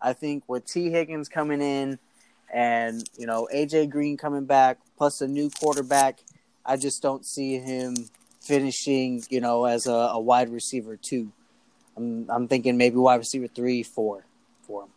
I 0.00 0.12
think 0.12 0.44
with 0.48 0.66
Tee 0.66 0.90
Higgins 0.90 1.28
coming 1.28 1.62
in 1.62 1.98
and 2.54 3.06
you 3.18 3.26
know 3.26 3.48
AJ 3.54 3.90
Green 3.90 4.16
coming 4.16 4.46
back 4.46 4.78
plus 4.96 5.20
a 5.20 5.28
new 5.28 5.50
quarterback, 5.50 6.20
I 6.64 6.78
just 6.78 7.02
don't 7.02 7.26
see 7.26 7.58
him 7.58 7.96
finishing 8.40 9.22
you 9.28 9.40
know 9.42 9.66
as 9.66 9.86
a, 9.86 9.92
a 9.92 10.20
wide 10.20 10.48
receiver 10.48 10.96
two. 10.96 11.30
I'm 11.96 12.30
I'm 12.30 12.48
thinking 12.48 12.78
maybe 12.78 12.96
wide 12.96 13.16
receiver 13.16 13.48
three, 13.48 13.82
four 13.82 14.24
for 14.62 14.84
him 14.84 14.90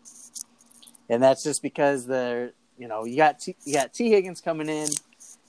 and 1.09 1.21
that's 1.21 1.43
just 1.43 1.61
because 1.61 2.05
they're 2.05 2.51
you 2.77 2.87
know 2.87 3.05
you 3.05 3.17
got 3.17 3.39
T, 3.39 3.55
you 3.65 3.73
got 3.73 3.93
Tee 3.93 4.09
Higgins 4.09 4.41
coming 4.41 4.69
in, 4.69 4.89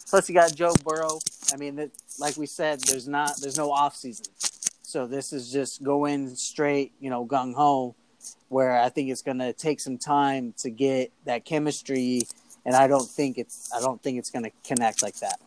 plus 0.08 0.28
you 0.28 0.34
got 0.34 0.54
Joe 0.54 0.74
Burrow. 0.84 1.18
I 1.52 1.56
mean, 1.56 1.76
that, 1.76 1.90
like 2.18 2.36
we 2.36 2.46
said, 2.46 2.80
there's 2.82 3.08
not 3.08 3.36
there's 3.40 3.56
no 3.56 3.70
off 3.70 3.96
season, 3.96 4.26
so 4.82 5.06
this 5.06 5.32
is 5.32 5.52
just 5.52 5.82
going 5.82 6.34
straight 6.34 6.92
you 7.00 7.10
know 7.10 7.26
gung 7.26 7.54
ho. 7.54 7.94
Where 8.48 8.78
I 8.78 8.88
think 8.88 9.10
it's 9.10 9.22
gonna 9.22 9.52
take 9.52 9.80
some 9.80 9.98
time 9.98 10.54
to 10.58 10.70
get 10.70 11.12
that 11.24 11.44
chemistry, 11.44 12.22
and 12.64 12.74
I 12.74 12.86
don't 12.86 13.08
think 13.08 13.36
it's 13.38 13.70
I 13.74 13.80
don't 13.80 14.02
think 14.02 14.18
it's 14.18 14.30
gonna 14.30 14.50
connect 14.64 15.02
like 15.02 15.16
that. 15.16 15.38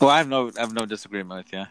Well, 0.00 0.10
I 0.10 0.18
have 0.18 0.28
no 0.28 0.50
I 0.56 0.60
have 0.60 0.72
no 0.72 0.86
disagreement 0.86 1.44
with 1.44 1.52
you. 1.52 1.64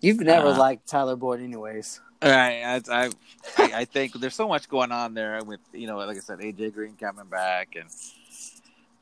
You've 0.00 0.20
never 0.20 0.48
Uh, 0.48 0.58
liked 0.58 0.86
Tyler 0.88 1.16
Boyd, 1.16 1.40
anyways. 1.40 2.00
All 2.22 2.30
right, 2.30 2.62
I, 2.88 3.04
I 3.04 3.10
I 3.58 3.72
I 3.80 3.84
think 3.84 4.14
there's 4.14 4.34
so 4.34 4.48
much 4.48 4.68
going 4.68 4.92
on 4.92 5.12
there 5.14 5.42
with 5.44 5.60
you 5.72 5.86
know, 5.86 5.98
like 5.98 6.16
I 6.16 6.20
said, 6.20 6.38
AJ 6.38 6.72
Green 6.72 6.96
coming 6.96 7.26
back 7.26 7.76
and 7.76 7.88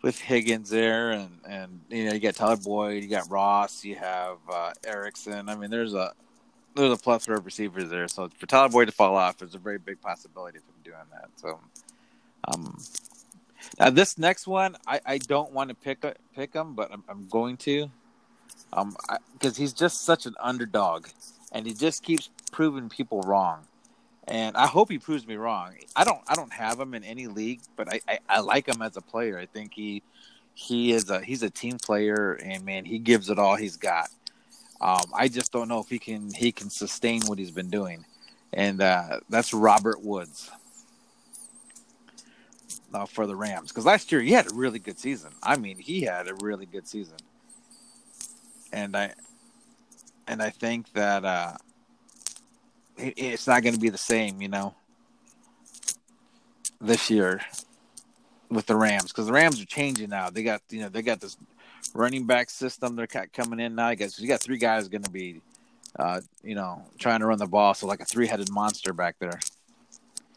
with 0.02 0.18
Higgins 0.18 0.70
there, 0.70 1.12
and 1.12 1.38
and 1.48 1.80
you 1.88 2.06
know 2.06 2.14
you 2.14 2.18
got 2.20 2.34
Tyler 2.34 2.56
Boyd, 2.56 3.02
you 3.04 3.08
got 3.08 3.30
Ross, 3.30 3.84
you 3.84 3.94
have 3.94 4.38
uh, 4.52 4.72
Erickson. 4.84 5.48
I 5.48 5.54
mean, 5.54 5.70
there's 5.70 5.94
a 5.94 6.12
there's 6.74 6.92
a 6.92 6.96
plethora 6.96 7.38
of 7.38 7.44
receivers 7.44 7.88
there. 7.90 8.08
So 8.08 8.28
for 8.38 8.46
Tyler 8.46 8.68
Boyd 8.68 8.88
to 8.88 8.92
fall 8.92 9.16
off, 9.16 9.38
there's 9.38 9.54
a 9.54 9.58
very 9.58 9.78
big 9.78 10.00
possibility 10.00 10.58
of 10.58 10.64
him 10.64 10.74
doing 10.84 10.96
that. 11.12 11.28
So, 11.36 11.60
um, 12.48 12.78
now 13.78 13.90
this 13.90 14.18
next 14.18 14.46
one, 14.46 14.76
I, 14.86 15.00
I 15.04 15.18
don't 15.18 15.52
want 15.52 15.70
to 15.70 15.74
pick 15.74 16.04
pick 16.34 16.54
him, 16.54 16.74
but 16.74 16.92
I'm, 16.92 17.04
I'm 17.08 17.28
going 17.28 17.56
to, 17.58 17.90
um, 18.72 18.96
because 19.34 19.56
he's 19.56 19.72
just 19.72 20.02
such 20.02 20.26
an 20.26 20.34
underdog, 20.40 21.08
and 21.52 21.66
he 21.66 21.74
just 21.74 22.02
keeps 22.02 22.30
proving 22.50 22.88
people 22.88 23.20
wrong. 23.22 23.60
And 24.28 24.56
I 24.56 24.66
hope 24.66 24.90
he 24.90 24.98
proves 24.98 25.26
me 25.26 25.36
wrong. 25.36 25.74
I 25.96 26.04
don't 26.04 26.20
I 26.28 26.34
don't 26.34 26.52
have 26.52 26.78
him 26.78 26.94
in 26.94 27.04
any 27.04 27.26
league, 27.26 27.60
but 27.76 27.92
I, 27.92 28.00
I, 28.08 28.18
I 28.28 28.40
like 28.40 28.68
him 28.68 28.80
as 28.82 28.96
a 28.96 29.00
player. 29.02 29.38
I 29.38 29.46
think 29.46 29.74
he 29.74 30.02
he 30.54 30.92
is 30.92 31.10
a 31.10 31.20
he's 31.20 31.42
a 31.42 31.50
team 31.50 31.78
player, 31.78 32.34
and 32.34 32.64
man, 32.64 32.84
he 32.84 32.98
gives 32.98 33.30
it 33.30 33.38
all 33.38 33.56
he's 33.56 33.76
got. 33.76 34.10
Um, 34.82 35.12
I 35.14 35.28
just 35.28 35.52
don't 35.52 35.68
know 35.68 35.78
if 35.78 35.88
he 35.88 35.98
can 35.98 36.34
he 36.34 36.50
can 36.50 36.68
sustain 36.68 37.22
what 37.26 37.38
he's 37.38 37.52
been 37.52 37.70
doing, 37.70 38.04
and 38.52 38.82
uh, 38.82 39.20
that's 39.30 39.54
Robert 39.54 40.02
Woods 40.02 40.50
uh, 42.92 43.06
for 43.06 43.28
the 43.28 43.36
Rams. 43.36 43.68
Because 43.68 43.86
last 43.86 44.10
year 44.10 44.20
he 44.20 44.32
had 44.32 44.50
a 44.50 44.54
really 44.54 44.80
good 44.80 44.98
season. 44.98 45.30
I 45.40 45.56
mean, 45.56 45.78
he 45.78 46.02
had 46.02 46.26
a 46.26 46.34
really 46.34 46.66
good 46.66 46.88
season, 46.88 47.16
and 48.72 48.96
I 48.96 49.12
and 50.26 50.42
I 50.42 50.50
think 50.50 50.92
that 50.94 51.24
uh, 51.24 51.52
it, 52.96 53.14
it's 53.16 53.46
not 53.46 53.62
going 53.62 53.74
to 53.74 53.80
be 53.80 53.88
the 53.88 53.98
same, 53.98 54.42
you 54.42 54.48
know, 54.48 54.74
this 56.80 57.08
year 57.08 57.40
with 58.50 58.66
the 58.66 58.76
Rams 58.76 59.12
because 59.12 59.26
the 59.26 59.32
Rams 59.32 59.60
are 59.62 59.66
changing 59.66 60.10
now. 60.10 60.28
They 60.28 60.42
got 60.42 60.60
you 60.70 60.80
know 60.80 60.88
they 60.88 61.02
got 61.02 61.20
this 61.20 61.36
running 61.94 62.26
back 62.26 62.50
system 62.50 62.96
they're 62.96 63.06
coming 63.06 63.60
in 63.60 63.74
now. 63.74 63.86
I 63.86 63.94
guess 63.94 64.18
you 64.18 64.28
got 64.28 64.40
three 64.40 64.58
guys 64.58 64.88
going 64.88 65.02
to 65.02 65.10
be, 65.10 65.40
uh, 65.98 66.20
you 66.42 66.54
know, 66.54 66.82
trying 66.98 67.20
to 67.20 67.26
run 67.26 67.38
the 67.38 67.46
ball. 67.46 67.74
So 67.74 67.86
like 67.86 68.00
a 68.00 68.04
three 68.04 68.26
headed 68.26 68.50
monster 68.50 68.92
back 68.92 69.16
there. 69.18 69.38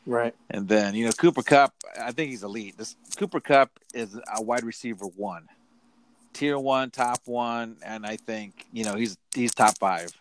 Right. 0.06 0.36
And 0.50 0.68
then 0.68 0.94
you 0.94 1.06
know 1.06 1.12
Cooper 1.12 1.42
Kupp, 1.42 1.74
I 2.00 2.12
think 2.12 2.30
he's 2.30 2.44
elite. 2.44 2.78
This 2.78 2.96
Cooper 3.18 3.40
Kupp 3.40 3.80
is 3.94 4.16
a 4.36 4.42
wide 4.42 4.64
receiver 4.64 5.06
one, 5.06 5.48
tier 6.34 6.60
one, 6.60 6.92
top 6.92 7.22
one, 7.26 7.78
and 7.84 8.06
I 8.06 8.18
think 8.18 8.66
you 8.72 8.84
know 8.84 8.96
he's 8.96 9.18
he's 9.34 9.54
top 9.54 9.78
five 9.80 10.12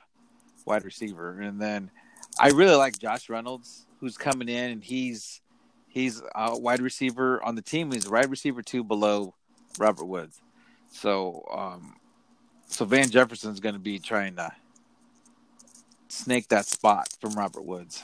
wide 0.64 0.84
receiver. 0.84 1.38
And 1.40 1.60
then 1.60 1.90
I 2.38 2.50
really 2.50 2.76
like 2.76 2.98
Josh 2.98 3.28
Reynolds, 3.28 3.86
who's 4.00 4.16
coming 4.16 4.48
in, 4.48 4.70
and 4.70 4.82
he's 4.82 5.42
he's 5.88 6.22
a 6.34 6.58
wide 6.58 6.80
receiver 6.80 7.42
on 7.44 7.54
the 7.54 7.62
team. 7.62 7.92
He's 7.92 8.06
a 8.06 8.10
wide 8.10 8.30
receiver 8.30 8.62
two 8.62 8.84
below 8.84 9.34
Robert 9.78 10.06
Woods. 10.06 10.40
So 10.94 11.44
um, 11.52 11.96
so 12.66 12.84
Van 12.84 13.10
Jefferson's 13.10 13.60
going 13.60 13.74
to 13.74 13.80
be 13.80 13.98
trying 13.98 14.36
to 14.36 14.52
snake 16.08 16.48
that 16.48 16.66
spot 16.66 17.08
from 17.20 17.34
Robert 17.34 17.64
Woods 17.64 18.02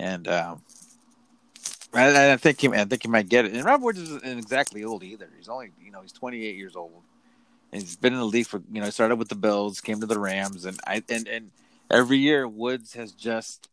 and 0.00 0.26
um, 0.28 0.62
I, 1.92 2.32
I, 2.32 2.36
think 2.36 2.60
he, 2.60 2.68
I 2.68 2.84
think 2.84 3.02
he 3.02 3.08
might 3.08 3.28
get 3.28 3.44
it. 3.44 3.52
And 3.52 3.64
Robert 3.64 3.84
Woods 3.84 3.98
isn't 3.98 4.24
exactly 4.24 4.82
old 4.82 5.02
either. 5.02 5.28
He's 5.36 5.48
only, 5.48 5.72
you 5.82 5.90
know, 5.90 6.00
he's 6.00 6.12
28 6.12 6.56
years 6.56 6.74
old. 6.74 7.02
And 7.72 7.82
he's 7.82 7.96
been 7.96 8.14
in 8.14 8.18
the 8.18 8.24
league 8.24 8.46
for, 8.46 8.62
you 8.72 8.80
know, 8.80 8.90
started 8.90 9.16
with 9.16 9.28
the 9.28 9.34
Bills, 9.34 9.80
came 9.80 10.00
to 10.00 10.06
the 10.06 10.18
Rams, 10.18 10.64
and 10.64 10.80
I 10.86 11.04
and 11.08 11.28
and 11.28 11.50
every 11.88 12.16
year 12.16 12.48
Woods 12.48 12.94
has 12.94 13.12
just 13.12 13.68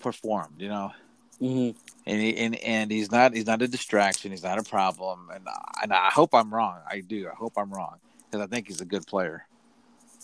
performed, 0.00 0.60
you 0.60 0.68
know. 0.68 0.92
Mm-hmm. 1.40 1.78
And 2.06 2.20
he 2.20 2.36
and, 2.36 2.56
and 2.56 2.90
he's 2.90 3.12
not 3.12 3.34
he's 3.34 3.46
not 3.46 3.62
a 3.62 3.68
distraction. 3.68 4.30
He's 4.30 4.42
not 4.42 4.58
a 4.58 4.62
problem. 4.62 5.30
And 5.32 5.46
and 5.82 5.92
I 5.92 6.10
hope 6.10 6.34
I'm 6.34 6.52
wrong. 6.52 6.78
I 6.88 7.00
do. 7.00 7.28
I 7.28 7.34
hope 7.34 7.52
I'm 7.56 7.70
wrong 7.70 7.96
because 8.24 8.44
I 8.44 8.48
think 8.48 8.66
he's 8.68 8.80
a 8.80 8.86
good 8.86 9.06
player. 9.06 9.46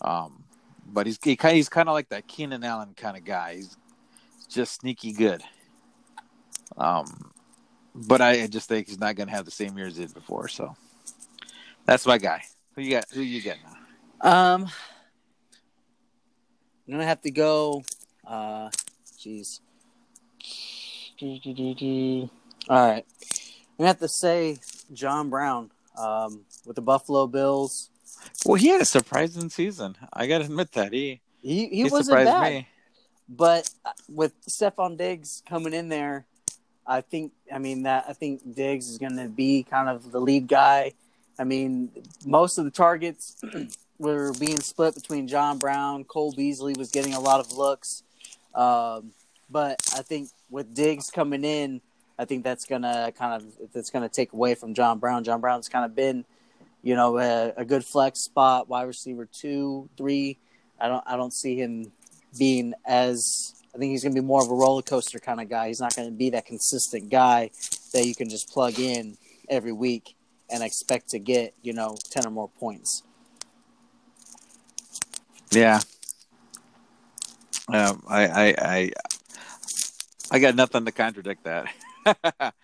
Um, 0.01 0.43
but 0.87 1.07
he's 1.07 1.19
he, 1.23 1.39
he's 1.41 1.69
kind 1.69 1.89
of 1.89 1.93
like 1.93 2.09
that 2.09 2.27
Keenan 2.27 2.65
Allen 2.65 2.95
kind 2.97 3.17
of 3.17 3.25
guy. 3.25 3.57
He's 3.57 3.77
just 4.49 4.81
sneaky 4.81 5.13
good. 5.13 5.43
Um, 6.77 7.33
but 7.95 8.21
I 8.21 8.47
just 8.47 8.69
think 8.69 8.89
he's 8.89 8.99
not 8.99 9.15
going 9.15 9.29
to 9.29 9.35
have 9.35 9.45
the 9.45 9.51
same 9.51 9.77
year 9.79 9.87
as 9.87 9.97
he 9.97 10.05
did 10.05 10.15
before. 10.15 10.49
So 10.49 10.75
that's 11.87 12.07
my 12.07 12.19
guy. 12.19 12.43
Who 12.75 12.83
you 12.83 12.91
got? 12.91 13.07
Who 13.13 13.21
you 13.21 13.41
get 13.41 13.59
now? 13.63 13.75
Um, 14.25 14.69
I'm 16.87 16.95
gonna 16.95 17.07
have 17.07 17.23
to 17.23 17.31
go. 17.31 17.83
Uh, 18.27 18.71
jeez. 19.19 19.61
All 22.69 22.89
right, 22.89 23.05
gonna 23.79 23.89
have 23.89 24.01
to 24.01 24.09
say 24.09 24.59
John 24.93 25.31
Brown 25.31 25.71
um, 25.99 26.45
with 26.67 26.77
the 26.77 26.83
Buffalo 26.83 27.27
Bills. 27.27 27.91
Well, 28.47 28.57
he 28.57 28.69
had 28.69 28.81
a 28.81 28.87
surprising 28.87 29.51
season. 29.51 29.97
I 30.13 30.27
got 30.27 30.39
to 30.39 30.45
admit 30.45 30.73
that 30.73 30.93
he 30.93 31.21
he, 31.43 31.69
he, 31.69 31.83
he 31.83 31.85
wasn't 31.85 32.25
bad. 32.25 32.53
Me. 32.53 32.69
But 33.29 33.71
uh, 33.85 33.93
with 34.09 34.33
Stefon 34.47 34.97
Diggs 34.97 35.43
coming 35.49 35.73
in 35.73 35.89
there, 35.89 36.27
I 36.87 37.01
think 37.01 37.33
I 37.53 37.59
mean 37.59 37.85
that 37.85 38.05
I 38.09 38.13
think 38.13 38.55
Diggs 38.55 38.89
is 38.89 38.99
going 38.99 39.17
to 39.17 39.29
be 39.29 39.63
kind 39.63 39.89
of 39.89 40.13
the 40.13 40.21
lead 40.21 40.49
guy. 40.49 40.93
I 41.39 41.45
mean, 41.45 41.91
most 42.25 42.59
of 42.59 42.65
the 42.65 42.71
targets 42.71 43.37
were 43.99 44.33
being 44.39 44.61
split 44.61 44.95
between 44.95 45.27
John 45.27 45.59
Brown, 45.59 46.05
Cole 46.05 46.33
Beasley 46.33 46.75
was 46.77 46.91
getting 46.91 47.15
a 47.15 47.21
lot 47.21 47.41
of 47.41 47.53
looks, 47.53 48.03
um, 48.55 49.13
but 49.51 49.81
I 49.97 50.03
think 50.03 50.29
with 50.55 50.73
Diggs 50.73 51.11
coming 51.11 51.45
in, 51.45 51.81
I 52.19 52.25
think 52.25 52.45
that's 52.45 52.65
gonna 52.65 53.13
kind 53.19 53.43
of 53.43 53.73
that's 53.75 53.91
gonna 53.91 54.09
take 54.09 54.33
away 54.33 54.55
from 54.55 54.73
John 54.73 54.99
Brown. 55.01 55.25
John 55.25 55.41
Brown's 55.41 55.69
kind 55.69 55.85
of 55.85 55.95
been, 55.95 56.25
you 56.83 56.95
know, 56.95 57.19
a, 57.19 57.53
a 57.57 57.65
good 57.65 57.85
flex 57.85 58.21
spot, 58.21 58.69
wide 58.69 58.85
receiver 58.85 59.29
two, 59.31 59.91
three. 59.97 60.39
I 60.81 60.89
don't 60.89 61.03
I 61.07 61.17
don't 61.17 61.33
see 61.33 61.57
him 61.57 61.93
being 62.39 62.73
as 62.87 63.55
I 63.75 63.79
think 63.79 63.91
he's 63.91 64.05
going 64.05 64.15
to 64.15 64.21
be 64.21 64.27
more 64.27 64.43
of 64.43 64.51
a 64.51 64.55
roller 64.55 64.83
coaster 64.83 65.19
kind 65.19 65.41
of 65.41 65.49
guy. 65.49 65.67
He's 65.67 65.81
not 65.81 65.97
going 65.97 66.09
to 66.09 66.15
be 66.15 66.31
that 66.31 66.47
consistent 66.47 67.11
guy 67.11 67.51
that 67.93 68.07
you 68.07 68.15
can 68.15 68.29
just 68.29 68.49
plug 68.49 68.79
in 68.79 69.17
every 69.49 69.73
week 69.73 70.15
and 70.49 70.63
expect 70.63 71.09
to 71.11 71.19
get, 71.19 71.55
you 71.63 71.73
know, 71.73 71.97
10 72.11 72.27
or 72.27 72.31
more 72.31 72.49
points. 72.49 73.03
Yeah. 75.51 75.81
Um, 77.69 78.05
I, 78.07 78.27
I, 78.27 78.55
I, 78.59 78.91
I 80.31 80.39
got 80.39 80.55
nothing 80.55 80.85
to 80.85 80.93
contradict 80.93 81.45
that. 81.45 81.73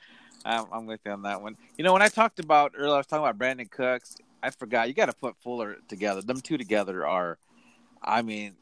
I'm, 0.44 0.66
I'm 0.72 0.86
with 0.86 1.00
you 1.04 1.12
on 1.12 1.22
that 1.22 1.42
one. 1.42 1.56
You 1.76 1.84
know, 1.84 1.92
when 1.92 2.02
I 2.02 2.08
talked 2.08 2.38
about 2.38 2.72
earlier, 2.76 2.94
I 2.94 2.98
was 2.98 3.06
talking 3.06 3.26
about 3.26 3.38
Brandin 3.38 3.70
Cooks. 3.70 4.16
I 4.42 4.50
forgot 4.50 4.88
you 4.88 4.94
got 4.94 5.06
to 5.06 5.12
put 5.12 5.36
Fuller 5.42 5.76
together. 5.88 6.22
Them 6.22 6.40
two 6.40 6.56
together 6.56 7.06
are, 7.06 7.38
I 8.02 8.22
mean, 8.22 8.54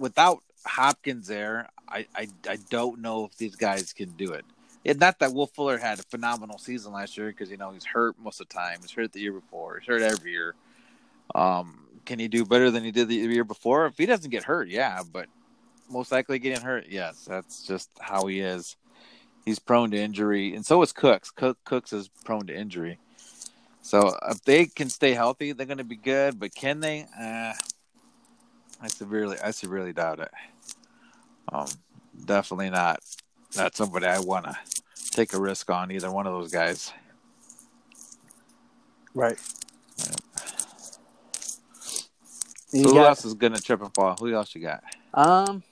without 0.00 0.42
Hopkins 0.64 1.26
there, 1.26 1.68
I, 1.88 2.06
I, 2.14 2.28
I 2.48 2.56
don't 2.70 3.00
know 3.00 3.26
if 3.26 3.36
these 3.36 3.54
guys 3.54 3.92
can 3.92 4.10
do 4.10 4.32
it. 4.32 4.44
It's 4.84 5.00
not 5.00 5.18
that 5.18 5.34
Will 5.34 5.46
Fuller 5.46 5.78
had 5.78 5.98
a 5.98 6.02
phenomenal 6.04 6.58
season 6.58 6.92
last 6.92 7.18
year 7.18 7.26
because 7.28 7.50
you 7.50 7.56
know 7.56 7.70
he's 7.70 7.84
hurt 7.84 8.14
most 8.22 8.40
of 8.40 8.48
the 8.48 8.54
time. 8.54 8.78
He's 8.80 8.92
hurt 8.92 9.12
the 9.12 9.20
year 9.20 9.32
before. 9.32 9.78
He's 9.78 9.88
hurt 9.88 10.00
every 10.00 10.30
year. 10.30 10.54
Um, 11.34 11.86
can 12.04 12.20
he 12.20 12.28
do 12.28 12.44
better 12.44 12.70
than 12.70 12.84
he 12.84 12.92
did 12.92 13.08
the 13.08 13.16
year 13.16 13.44
before? 13.44 13.86
If 13.86 13.98
he 13.98 14.06
doesn't 14.06 14.30
get 14.30 14.44
hurt, 14.44 14.68
yeah, 14.68 15.02
but 15.12 15.26
most 15.88 16.12
likely 16.12 16.38
getting 16.38 16.62
hurt, 16.62 16.86
yes. 16.88 17.24
That's 17.24 17.66
just 17.66 17.90
how 18.00 18.26
he 18.26 18.40
is. 18.40 18.76
He's 19.44 19.58
prone 19.58 19.90
to 19.92 19.96
injury, 19.96 20.54
and 20.54 20.66
so 20.66 20.82
is 20.82 20.92
Cooks. 20.92 21.30
Cook, 21.30 21.58
Cooks 21.64 21.92
is 21.92 22.08
prone 22.24 22.46
to 22.48 22.56
injury. 22.56 22.98
So 23.80 24.16
if 24.28 24.42
they 24.42 24.66
can 24.66 24.90
stay 24.90 25.12
healthy, 25.12 25.52
they're 25.52 25.66
going 25.66 25.78
to 25.78 25.84
be 25.84 25.94
good. 25.96 26.40
But 26.40 26.52
can 26.52 26.80
they? 26.80 27.06
Uh, 27.16 27.52
I 28.82 28.88
severely, 28.88 29.38
I 29.38 29.52
severely 29.52 29.92
doubt 29.92 30.18
it. 30.18 30.30
Um, 31.52 31.68
definitely 32.24 32.70
not 32.70 32.98
not 33.56 33.76
somebody 33.76 34.06
I 34.06 34.18
want 34.18 34.46
to 34.46 34.56
take 35.12 35.32
a 35.32 35.40
risk 35.40 35.70
on 35.70 35.92
either 35.92 36.10
one 36.10 36.26
of 36.26 36.32
those 36.32 36.50
guys. 36.50 36.92
Right. 39.14 39.38
Yeah. 39.98 40.04
So 42.68 42.78
who 42.82 42.94
got, 42.94 43.06
else 43.06 43.24
is 43.24 43.34
gonna 43.34 43.60
trip 43.60 43.80
and 43.80 43.94
fall? 43.94 44.16
Who 44.18 44.34
else 44.34 44.54
you 44.54 44.60
got? 44.60 44.82
Um. 45.14 45.62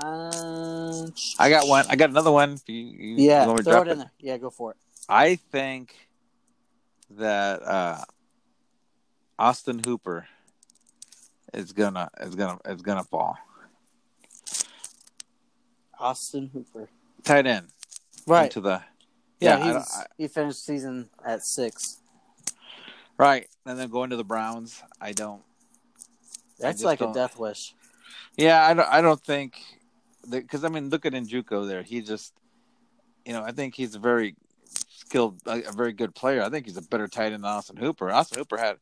Uh, 0.00 1.06
I 1.40 1.50
got 1.50 1.66
one. 1.66 1.84
I 1.88 1.96
got 1.96 2.10
another 2.10 2.30
one. 2.30 2.58
You, 2.66 2.74
you 2.74 3.14
yeah, 3.16 3.44
throw 3.44 3.56
it 3.56 3.66
in 3.66 3.74
it? 3.74 3.96
there. 3.96 4.10
Yeah, 4.20 4.36
go 4.38 4.50
for 4.50 4.72
it. 4.72 4.76
I 5.08 5.36
think 5.36 5.96
that 7.10 7.62
uh, 7.62 8.04
Austin 9.38 9.80
Hooper 9.84 10.26
is 11.52 11.72
gonna 11.72 12.10
is 12.20 12.36
gonna 12.36 12.58
is 12.66 12.82
gonna 12.82 13.02
fall. 13.02 13.38
Austin 15.98 16.50
Hooper. 16.52 16.88
Tight 17.24 17.46
end. 17.46 17.66
Right. 18.24 18.52
To 18.52 18.60
the 18.60 18.82
yeah, 19.40 19.58
yeah 19.66 19.84
I, 19.96 20.04
he 20.16 20.28
finished 20.28 20.64
season 20.64 21.08
at 21.26 21.44
six. 21.44 21.98
Right, 23.16 23.48
and 23.66 23.76
then 23.76 23.90
going 23.90 24.10
to 24.10 24.16
the 24.16 24.24
Browns, 24.24 24.80
I 25.00 25.10
don't. 25.10 25.42
That's 26.60 26.84
I 26.84 26.86
like 26.86 27.00
don't, 27.00 27.10
a 27.10 27.14
death 27.14 27.36
wish. 27.36 27.74
Yeah, 28.36 28.64
I 28.64 28.74
don't. 28.74 28.88
I 28.88 29.00
don't 29.00 29.20
think 29.20 29.60
because 30.28 30.64
I 30.64 30.68
mean, 30.68 30.90
look 30.90 31.06
at 31.06 31.12
Njoku 31.12 31.66
there. 31.66 31.82
He 31.82 32.00
just, 32.00 32.32
you 33.24 33.32
know, 33.32 33.42
I 33.42 33.52
think 33.52 33.74
he's 33.74 33.94
a 33.94 33.98
very 33.98 34.36
skilled, 34.64 35.40
a, 35.46 35.72
very 35.72 35.92
good 35.92 36.14
player. 36.14 36.42
I 36.42 36.50
think 36.50 36.66
he's 36.66 36.76
a 36.76 36.82
better 36.82 37.08
tight 37.08 37.32
end 37.32 37.44
than 37.44 37.44
Austin 37.44 37.76
Hooper. 37.76 38.10
Austin 38.10 38.38
Hooper 38.38 38.56
had 38.56 38.76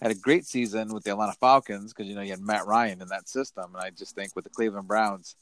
had 0.00 0.10
a 0.10 0.14
great 0.14 0.46
season 0.46 0.92
with 0.92 1.04
the 1.04 1.10
Atlanta 1.10 1.34
Falcons 1.34 1.92
because 1.92 2.08
you 2.08 2.14
know 2.14 2.22
you 2.22 2.30
had 2.30 2.40
Matt 2.40 2.66
Ryan 2.66 3.02
in 3.02 3.08
that 3.08 3.28
system, 3.28 3.74
and 3.74 3.82
I 3.82 3.90
just 3.90 4.14
think 4.14 4.34
with 4.34 4.44
the 4.44 4.50
Cleveland 4.50 4.88
Browns, 4.88 5.36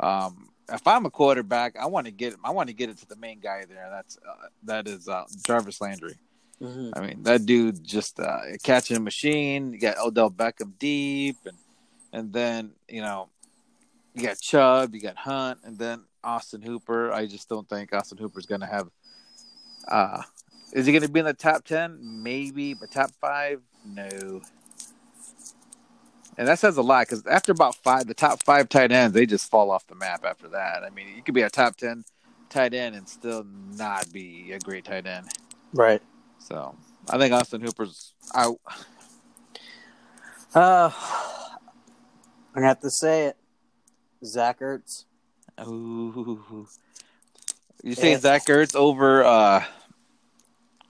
um, 0.00 0.48
if 0.72 0.86
I'm 0.86 1.06
a 1.06 1.10
quarterback, 1.10 1.76
I 1.78 1.86
want 1.86 2.06
to 2.06 2.12
get 2.12 2.34
I 2.44 2.50
want 2.50 2.68
to 2.68 2.74
get 2.74 2.90
it 2.90 2.98
to 2.98 3.06
the 3.06 3.16
main 3.16 3.40
guy 3.40 3.64
there. 3.68 3.88
That's 3.90 4.18
uh, 4.18 4.46
that 4.64 4.88
is 4.88 5.08
uh, 5.08 5.24
Jarvis 5.46 5.80
Landry. 5.80 6.16
Mm-hmm. 6.62 6.90
I 6.94 7.00
mean, 7.06 7.22
that 7.22 7.46
dude 7.46 7.82
just 7.82 8.20
uh, 8.20 8.40
catching 8.62 8.96
a 8.96 9.00
machine. 9.00 9.72
You 9.72 9.78
got 9.78 9.98
Odell 9.98 10.30
Beckham 10.30 10.78
deep, 10.78 11.36
and 11.46 11.56
and 12.12 12.32
then 12.32 12.72
you 12.88 13.00
know 13.00 13.28
you 14.14 14.22
got 14.22 14.40
Chubb, 14.40 14.94
you 14.94 15.00
got 15.00 15.16
Hunt, 15.16 15.60
and 15.64 15.78
then 15.78 16.04
Austin 16.22 16.62
Hooper. 16.62 17.12
I 17.12 17.26
just 17.26 17.48
don't 17.48 17.68
think 17.68 17.92
Austin 17.92 18.18
Hooper's 18.18 18.46
going 18.46 18.60
to 18.60 18.66
have. 18.66 18.88
Uh, 19.88 20.22
is 20.72 20.86
he 20.86 20.92
going 20.92 21.02
to 21.02 21.08
be 21.08 21.20
in 21.20 21.26
the 21.26 21.34
top 21.34 21.64
ten? 21.64 21.98
Maybe, 22.00 22.74
but 22.74 22.90
top 22.90 23.10
five, 23.20 23.60
no 23.84 24.40
and 26.40 26.48
that 26.48 26.58
says 26.58 26.78
a 26.78 26.82
lot 26.82 27.06
because 27.06 27.26
after 27.26 27.52
about 27.52 27.74
five, 27.74 28.06
the 28.06 28.14
top 28.14 28.42
five 28.42 28.68
tight 28.70 28.92
ends, 28.92 29.14
they 29.14 29.26
just 29.26 29.50
fall 29.50 29.70
off 29.70 29.86
the 29.86 29.94
map 29.94 30.24
after 30.24 30.48
that. 30.48 30.82
I 30.82 30.88
mean, 30.88 31.14
you 31.14 31.22
could 31.22 31.34
be 31.34 31.42
a 31.42 31.50
top 31.50 31.76
ten 31.76 32.02
tight 32.48 32.72
end 32.72 32.96
and 32.96 33.06
still 33.06 33.44
not 33.44 34.10
be 34.10 34.52
a 34.52 34.58
great 34.58 34.86
tight 34.86 35.06
end. 35.06 35.26
Right. 35.74 36.00
So 36.38 36.74
I 37.10 37.18
think 37.18 37.34
Austin 37.34 37.60
Hooper's 37.60 38.14
out. 38.34 38.58
Uh, 40.54 40.90
I'm 40.90 42.54
gonna 42.54 42.66
have 42.68 42.80
to 42.80 42.90
say 42.90 43.26
it. 43.26 43.36
Zach 44.24 44.60
Ertz. 44.60 45.04
Ooh. 45.66 46.66
You 47.82 47.94
say 47.94 48.12
yeah. 48.12 48.18
Zach 48.18 48.44
Ertz 48.46 48.74
over 48.74 49.24
uh 49.24 49.64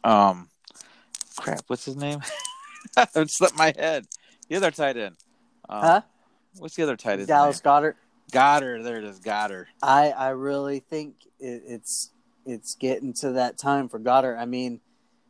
um 0.05 0.49
crap, 1.37 1.63
what's 1.67 1.85
his 1.85 1.97
name? 1.97 2.21
it 3.15 3.31
slipped 3.31 3.57
my 3.57 3.73
head. 3.77 4.07
The 4.49 4.57
other 4.57 4.71
tight 4.71 4.97
end. 4.97 5.17
Um, 5.69 5.83
huh? 5.83 6.01
What's 6.59 6.75
the 6.75 6.83
other 6.83 6.97
tight 6.97 7.19
end? 7.19 7.29
Dallas 7.29 7.65
name? 7.65 7.73
Goedert. 7.73 7.95
Got 8.33 8.63
her. 8.63 8.83
There 8.83 8.99
it 8.99 9.05
is. 9.05 9.21
Her. 9.25 9.69
I 9.83 10.11
I 10.11 10.29
really 10.31 10.81
think 10.81 11.15
it, 11.39 11.63
it's 11.67 12.11
it's 12.47 12.75
getting 12.75 13.13
to 13.15 13.33
that 13.33 13.59
time 13.59 13.89
for 13.89 13.99
Goedert. 13.99 14.39
I 14.39 14.47
mean, 14.47 14.81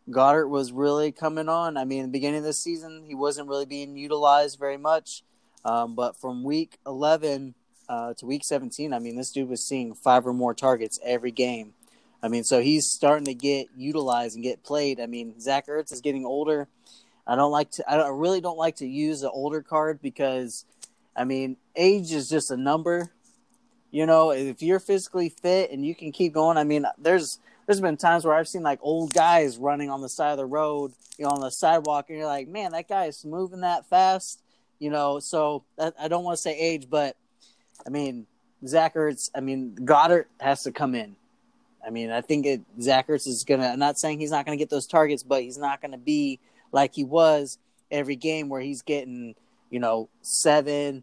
Goedert 0.08 0.48
was 0.48 0.72
really 0.72 1.12
coming 1.12 1.48
on. 1.48 1.76
I 1.76 1.84
mean, 1.84 2.02
the 2.02 2.08
beginning 2.08 2.38
of 2.38 2.44
the 2.44 2.52
season, 2.52 3.04
he 3.06 3.14
wasn't 3.14 3.48
really 3.48 3.66
being 3.66 3.96
utilized 3.96 4.58
very 4.58 4.76
much. 4.76 5.22
Um, 5.64 5.94
but 5.94 6.16
from 6.16 6.42
week 6.42 6.78
11 6.86 7.54
uh, 7.90 8.14
to 8.14 8.24
week 8.24 8.44
17, 8.44 8.94
I 8.94 9.00
mean, 9.00 9.16
this 9.16 9.32
dude 9.32 9.48
was 9.48 9.66
seeing 9.66 9.94
five 9.94 10.24
or 10.24 10.32
more 10.32 10.54
targets 10.54 11.00
every 11.04 11.32
game. 11.32 11.74
I 12.22 12.28
mean, 12.28 12.44
so 12.44 12.60
he's 12.60 12.88
starting 12.88 13.24
to 13.24 13.34
get 13.34 13.66
utilized 13.76 14.36
and 14.36 14.44
get 14.44 14.62
played. 14.62 15.00
I 15.00 15.06
mean, 15.06 15.40
Zach 15.40 15.66
Ertz 15.66 15.92
is 15.92 16.00
getting 16.00 16.24
older. 16.24 16.68
I 17.26 17.34
don't 17.34 17.50
like 17.50 17.72
to. 17.72 17.90
I, 17.90 17.96
don't, 17.96 18.06
I 18.06 18.10
really 18.10 18.40
don't 18.40 18.56
like 18.56 18.76
to 18.76 18.86
use 18.86 19.22
the 19.22 19.30
older 19.30 19.60
card 19.60 20.00
because, 20.00 20.64
I 21.16 21.24
mean, 21.24 21.56
age 21.74 22.12
is 22.12 22.28
just 22.28 22.52
a 22.52 22.56
number. 22.56 23.10
You 23.90 24.06
know, 24.06 24.30
if 24.30 24.62
you're 24.62 24.78
physically 24.78 25.28
fit 25.28 25.72
and 25.72 25.84
you 25.84 25.96
can 25.96 26.12
keep 26.12 26.32
going, 26.32 26.58
I 26.58 26.64
mean, 26.64 26.86
there's 26.96 27.40
there's 27.66 27.80
been 27.80 27.96
times 27.96 28.24
where 28.24 28.34
I've 28.34 28.46
seen 28.46 28.62
like 28.62 28.78
old 28.82 29.12
guys 29.12 29.58
running 29.58 29.90
on 29.90 30.00
the 30.00 30.08
side 30.08 30.30
of 30.30 30.38
the 30.38 30.46
road, 30.46 30.92
you 31.18 31.24
know, 31.24 31.32
on 31.32 31.40
the 31.40 31.50
sidewalk, 31.50 32.06
and 32.08 32.18
you're 32.18 32.26
like, 32.26 32.46
man, 32.46 32.70
that 32.70 32.88
guy 32.88 33.06
is 33.06 33.24
moving 33.24 33.62
that 33.62 33.88
fast, 33.88 34.40
you 34.78 34.90
know. 34.90 35.18
So 35.18 35.64
I 35.98 36.06
don't 36.06 36.22
want 36.22 36.36
to 36.36 36.42
say 36.42 36.56
age, 36.56 36.86
but 36.88 37.16
I 37.86 37.90
mean, 37.90 38.26
Zach 38.66 38.94
Ertz, 38.94 39.30
I 39.34 39.40
mean, 39.40 39.74
Goedert 39.74 40.26
has 40.40 40.62
to 40.64 40.72
come 40.72 40.94
in. 40.94 41.16
I 41.84 41.90
mean, 41.90 42.10
I 42.10 42.20
think 42.20 42.46
it, 42.46 42.60
Zach 42.80 43.08
Ertz 43.08 43.26
is 43.26 43.44
gonna. 43.44 43.66
I'm 43.68 43.78
not 43.78 43.98
saying 43.98 44.20
he's 44.20 44.30
not 44.30 44.44
gonna 44.44 44.58
get 44.58 44.70
those 44.70 44.86
targets, 44.86 45.22
but 45.22 45.42
he's 45.42 45.58
not 45.58 45.80
gonna 45.80 45.98
be 45.98 46.38
like 46.72 46.94
he 46.94 47.04
was 47.04 47.58
every 47.90 48.16
game 48.16 48.48
where 48.48 48.60
he's 48.60 48.82
getting, 48.82 49.34
you 49.70 49.80
know, 49.80 50.08
seven, 50.22 51.02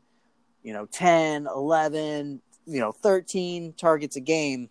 you 0.63 0.73
know, 0.73 0.85
10, 0.85 1.47
11, 1.47 2.41
you 2.65 2.79
know, 2.79 2.91
13 2.91 3.73
targets 3.73 4.15
a 4.15 4.21
game 4.21 4.69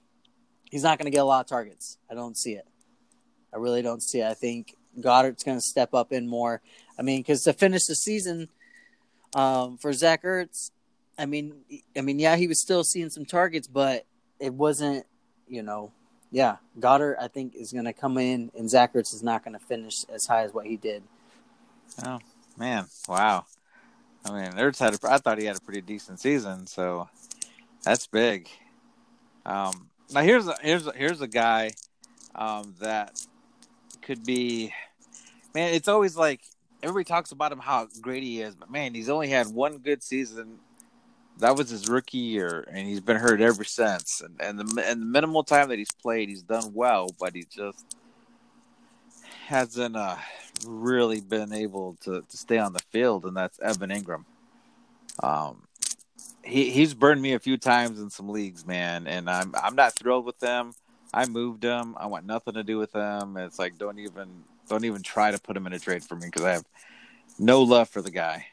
he's 0.70 0.82
not 0.82 0.98
going 0.98 1.10
to 1.10 1.14
get 1.14 1.22
a 1.22 1.24
lot 1.24 1.40
of 1.40 1.46
targets. 1.46 1.98
I 2.10 2.14
don't 2.14 2.36
see 2.36 2.52
it. 2.52 2.66
I 3.52 3.58
really 3.58 3.82
don't 3.82 4.02
see 4.02 4.20
it. 4.20 4.26
I 4.26 4.34
think 4.34 4.76
Goedert's 5.00 5.44
going 5.44 5.56
to 5.56 5.62
step 5.62 5.94
up 5.94 6.12
in 6.12 6.26
more. 6.26 6.60
I 6.98 7.02
mean, 7.02 7.20
because 7.20 7.42
to 7.44 7.52
finish 7.52 7.86
the 7.86 7.94
season 7.94 8.48
um, 9.34 9.78
for 9.78 9.92
Zach 9.92 10.22
Ertz, 10.22 10.70
I 11.18 11.26
mean, 11.26 11.54
I 11.96 12.02
mean, 12.02 12.18
yeah, 12.18 12.36
he 12.36 12.46
was 12.46 12.60
still 12.60 12.84
seeing 12.84 13.10
some 13.10 13.24
targets, 13.24 13.66
but 13.66 14.06
it 14.38 14.52
wasn't, 14.52 15.06
you 15.48 15.62
know, 15.62 15.92
yeah. 16.30 16.56
Goedert, 16.78 17.16
I 17.20 17.28
think, 17.28 17.54
is 17.54 17.72
going 17.72 17.84
to 17.86 17.92
come 17.92 18.18
in, 18.18 18.50
and 18.56 18.68
Zach 18.68 18.92
Ertz 18.92 19.14
is 19.14 19.22
not 19.22 19.44
going 19.44 19.58
to 19.58 19.64
finish 19.64 20.04
as 20.12 20.26
high 20.26 20.42
as 20.42 20.52
what 20.52 20.66
he 20.66 20.76
did. 20.76 21.02
Oh 22.04 22.18
man, 22.58 22.86
wow! 23.08 23.46
I 24.24 24.32
mean, 24.32 24.52
Ertz 24.52 24.78
had, 24.78 24.94
a, 24.94 24.98
I 25.10 25.18
thought 25.18 25.38
he 25.38 25.46
had 25.46 25.56
a 25.56 25.60
pretty 25.60 25.80
decent 25.80 26.20
season, 26.20 26.66
so 26.66 27.08
that's 27.82 28.06
big. 28.06 28.48
Um, 29.46 29.88
now 30.12 30.22
here's 30.22 30.48
a 30.48 30.56
here's 30.60 30.86
a, 30.86 30.92
here's 30.92 31.20
a 31.20 31.28
guy 31.28 31.70
um, 32.34 32.74
that 32.80 33.20
could 34.02 34.24
be 34.24 34.74
man. 35.54 35.72
It's 35.72 35.88
always 35.88 36.16
like 36.16 36.40
everybody 36.82 37.04
talks 37.04 37.32
about 37.32 37.52
him 37.52 37.60
how 37.60 37.88
great 38.00 38.22
he 38.22 38.42
is, 38.42 38.54
but 38.54 38.70
man, 38.70 38.94
he's 38.94 39.08
only 39.08 39.28
had 39.28 39.46
one 39.46 39.78
good 39.78 40.02
season. 40.02 40.58
That 41.38 41.56
was 41.56 41.68
his 41.68 41.88
rookie 41.88 42.18
year, 42.18 42.66
and 42.70 42.86
he's 42.86 43.00
been 43.00 43.18
hurt 43.18 43.40
ever 43.40 43.64
since. 43.64 44.22
And 44.22 44.40
and 44.40 44.58
the 44.58 44.84
and 44.86 45.02
the 45.02 45.06
minimal 45.06 45.44
time 45.44 45.68
that 45.68 45.78
he's 45.78 45.92
played, 45.92 46.28
he's 46.28 46.42
done 46.42 46.72
well, 46.72 47.08
but 47.18 47.34
he 47.34 47.44
just 47.50 47.84
hasn't 49.46 49.96
uh, 49.96 50.16
really 50.66 51.20
been 51.20 51.52
able 51.52 51.96
to, 52.02 52.22
to 52.22 52.36
stay 52.36 52.58
on 52.58 52.72
the 52.72 52.82
field, 52.90 53.24
and 53.24 53.36
that's 53.36 53.60
Evan 53.60 53.90
Engram. 53.90 54.24
Um, 55.22 55.66
he 56.42 56.70
he's 56.70 56.94
burned 56.94 57.20
me 57.20 57.34
a 57.34 57.38
few 57.38 57.56
times 57.56 58.00
in 58.00 58.10
some 58.10 58.28
leagues, 58.28 58.66
man, 58.66 59.06
and 59.06 59.28
I'm 59.28 59.52
I'm 59.62 59.74
not 59.74 59.94
thrilled 59.94 60.24
with 60.24 60.38
them. 60.38 60.72
I 61.12 61.26
moved 61.26 61.62
him. 61.62 61.96
I 61.98 62.06
want 62.06 62.26
nothing 62.26 62.54
to 62.54 62.62
do 62.62 62.78
with 62.78 62.92
them. 62.92 63.36
It's 63.36 63.58
like 63.58 63.78
don't 63.78 63.98
even 63.98 64.44
don't 64.68 64.84
even 64.84 65.02
try 65.02 65.30
to 65.30 65.38
put 65.38 65.56
him 65.56 65.66
in 65.66 65.72
a 65.72 65.78
trade 65.78 66.04
for 66.04 66.14
me 66.14 66.26
because 66.26 66.44
I 66.44 66.52
have 66.52 66.64
no 67.38 67.62
love 67.62 67.88
for 67.88 68.02
the 68.02 68.10
guy. 68.10 68.46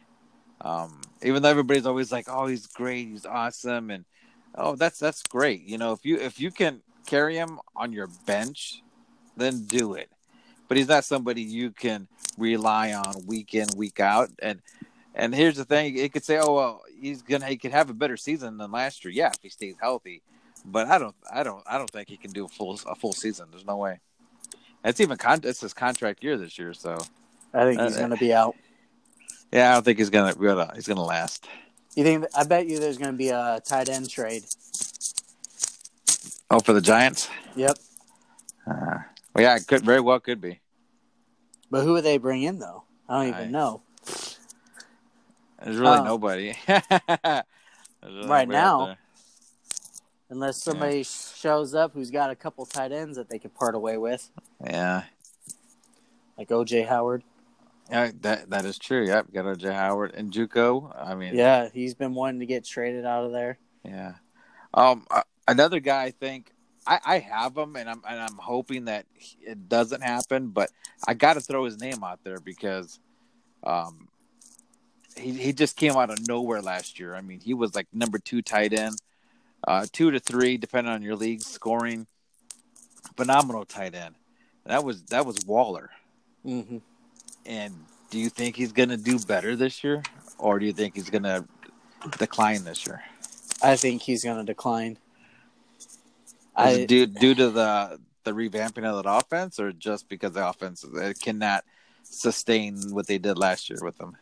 Um, 0.62 1.02
even 1.24 1.42
though 1.42 1.50
everybody's 1.50 1.86
always 1.86 2.12
like, 2.12 2.26
"Oh, 2.28 2.48
he's 2.48 2.68
great, 2.68 3.08
he's 3.08 3.26
awesome," 3.26 3.90
and 3.90 4.06
oh, 4.56 4.76
that's 4.76 5.00
that's 5.00 5.24
great. 5.24 5.64
You 5.64 5.78
know, 5.78 5.94
if 5.94 6.06
you 6.06 6.18
if 6.18 6.40
you 6.40 6.52
can 6.52 6.82
carry 7.06 7.36
him 7.36 7.60
on 7.76 7.92
your 7.92 8.08
bench, 8.26 8.82
then 9.38 9.66
do 9.66 9.94
it. 9.94 10.10
But 10.68 10.78
he's 10.78 10.88
not 10.88 11.06
somebody 11.06 11.42
you 11.42 11.72
can 11.72 12.08
rely 12.38 12.94
on 12.94 13.26
week 13.26 13.54
in 13.54 13.68
week 13.76 14.00
out. 14.00 14.30
And 14.42 14.62
and 15.16 15.34
here's 15.34 15.58
the 15.58 15.66
thing: 15.66 15.98
it 15.98 16.14
could 16.14 16.24
say, 16.24 16.40
"Oh 16.40 16.54
well, 16.54 16.82
he's 17.00 17.22
gonna 17.22 17.48
he 17.48 17.58
could 17.58 17.72
have 17.72 17.90
a 17.90 17.94
better 17.94 18.18
season 18.18 18.58
than 18.58 18.72
last 18.72 19.04
year. 19.06 19.14
Yeah, 19.14 19.30
if 19.30 19.42
he 19.42 19.50
stays 19.50 19.76
healthy. 19.80 20.22
But 20.66 20.88
I 20.88 20.98
don't 20.98 21.16
I 21.32 21.44
don't 21.44 21.64
I 21.68 21.78
don't 21.78 21.90
think 21.90 22.10
he 22.10 22.18
can 22.18 22.32
do 22.32 22.46
a 22.46 22.50
full 22.50 22.80
a 22.88 22.96
full 22.96 23.14
season. 23.14 23.48
There's 23.52 23.66
no 23.66 23.78
way. 23.78 24.00
It's 24.86 25.00
even 25.00 25.18
con- 25.18 25.42
it's 25.44 25.62
his 25.62 25.74
contract 25.74 26.24
year 26.24 26.38
this 26.38 26.58
year, 26.58 26.74
so 26.74 26.98
I 27.54 27.64
think 27.66 27.82
he's 27.82 27.98
uh, 27.98 28.02
gonna 28.02 28.18
be 28.18 28.34
out. 28.34 28.56
Yeah, 29.54 29.70
I 29.70 29.74
don't 29.76 29.84
think 29.84 30.00
he's 30.00 30.10
gonna 30.10 30.34
he's 30.74 30.88
gonna 30.88 31.04
last. 31.04 31.48
You 31.96 32.04
think? 32.04 32.26
I 32.36 32.44
bet 32.44 32.68
you 32.68 32.80
there's 32.80 32.98
gonna 32.98 33.14
be 33.14 33.30
a 33.30 33.62
tight 33.64 33.88
end 33.88 34.10
trade. 34.10 34.46
Oh, 36.50 36.60
for 36.60 36.74
the 36.74 36.82
Giants. 36.82 37.30
Yep. 37.56 37.78
Uh, 38.66 38.98
well, 39.36 39.44
yeah, 39.44 39.56
it 39.56 39.68
could 39.68 39.84
very 39.84 40.00
well 40.02 40.20
could 40.20 40.42
be. 40.42 40.60
But 41.70 41.84
who 41.84 41.94
would 41.94 42.04
they 42.04 42.18
bring 42.18 42.42
in 42.42 42.58
though? 42.58 42.84
I 43.08 43.20
don't 43.20 43.34
even 43.36 43.48
I, 43.50 43.52
know. 43.52 43.84
There's 45.64 45.78
really 45.78 45.98
uh, 46.00 46.04
nobody. 46.04 46.56
There's 46.66 46.84
really 48.04 48.28
right 48.28 48.48
nobody 48.48 48.52
now, 48.52 48.98
unless 50.32 50.64
somebody 50.64 50.98
yeah. 50.98 51.04
shows 51.04 51.76
up 51.76 51.94
who's 51.94 52.10
got 52.10 52.32
a 52.32 52.36
couple 52.36 52.66
tight 52.66 52.92
ends 52.92 53.18
that 53.18 53.30
they 53.30 53.38
could 53.38 53.54
part 53.54 53.76
away 53.76 54.00
with. 54.00 54.32
Yeah, 54.66 55.04
like 56.40 56.50
OJ 56.50 56.88
Howard. 56.88 57.24
Yeah, 57.90 58.12
that 58.22 58.50
that 58.50 58.66
is 58.66 58.78
true. 58.78 59.06
Yep, 59.06 59.34
got 59.34 59.46
OJ 59.46 59.74
Howard 59.74 60.14
and 60.16 60.32
JUCO. 60.32 60.96
I 60.98 61.16
mean, 61.16 61.36
yeah, 61.36 61.70
he's 61.74 61.94
been 61.94 62.14
wanting 62.14 62.40
to 62.40 62.46
get 62.46 62.64
traded 62.64 63.06
out 63.06 63.26
of 63.26 63.32
there. 63.32 63.58
Yeah. 63.84 64.14
Um, 64.74 65.06
uh, 65.12 65.22
another 65.48 65.80
guy 65.80 66.04
I 66.04 66.12
think 66.12 66.52
I, 66.88 67.00
I 67.06 67.20
have 67.20 67.58
him, 67.58 67.76
and 67.76 67.90
I'm 67.90 68.02
and 68.08 68.20
I'm 68.20 68.38
hoping 68.38 68.86
that 68.86 69.06
it 69.42 69.70
doesn't 69.70 70.02
happen, 70.02 70.50
but 70.50 70.70
I 71.08 71.14
got 71.14 71.34
to 71.34 71.42
throw 71.42 71.66
his 71.66 71.80
name 71.80 72.04
out 72.04 72.20
there 72.24 72.40
because, 72.40 73.00
um, 73.64 74.08
he 75.16 75.32
he 75.32 75.54
just 75.54 75.76
came 75.76 75.94
out 75.94 76.10
of 76.10 76.28
nowhere 76.28 76.62
last 76.62 77.00
year. 77.00 77.16
I 77.16 77.22
mean, 77.22 77.40
he 77.40 77.54
was 77.54 77.76
like 77.76 77.88
number 77.94 78.18
two 78.18 78.42
tight 78.42 78.74
end, 78.74 78.96
uh, 79.68 79.86
two 79.92 80.12
to 80.12 80.20
three 80.20 80.58
depending 80.58 80.92
on 80.92 81.02
your 81.02 81.16
league 81.16 81.42
scoring. 81.42 82.08
Phenomenal 83.18 83.66
tight 83.66 83.94
end. 83.94 84.16
That 84.66 84.84
was 84.84 85.04
that 85.04 85.26
was 85.26 85.38
Waller. 85.46 85.90
Mm-hmm. 86.46 86.78
And 87.46 87.74
do 88.10 88.20
you 88.20 88.30
think 88.30 88.56
he's 88.56 88.72
going 88.72 88.90
to 88.90 88.98
do 88.98 89.20
better 89.20 89.56
this 89.56 89.84
year, 89.84 90.04
or 90.38 90.60
do 90.60 90.66
you 90.66 90.74
think 90.74 90.96
he's 90.96 91.10
going 91.10 91.24
to 91.24 91.46
decline 92.18 92.64
this 92.64 92.86
year? 92.86 93.04
I 93.62 93.76
think 93.76 94.02
he's 94.02 94.24
going 94.24 94.38
to 94.38 94.44
decline. 94.44 94.98
I, 96.56 96.86
due 96.86 97.08
due 97.08 97.34
to 97.34 97.50
the 97.50 98.00
the 98.24 98.32
revamping 98.32 98.86
of 98.86 99.04
that 99.04 99.10
offense, 99.10 99.60
or 99.60 99.72
just 99.72 100.08
because 100.08 100.34
the 100.34 100.48
offense 100.48 100.86
cannot 101.22 101.64
sustain 102.04 102.92
what 102.92 103.08
they 103.08 103.18
did 103.18 103.38
last 103.38 103.70
year 103.70 103.80
with 103.82 103.98
them? 103.98 104.18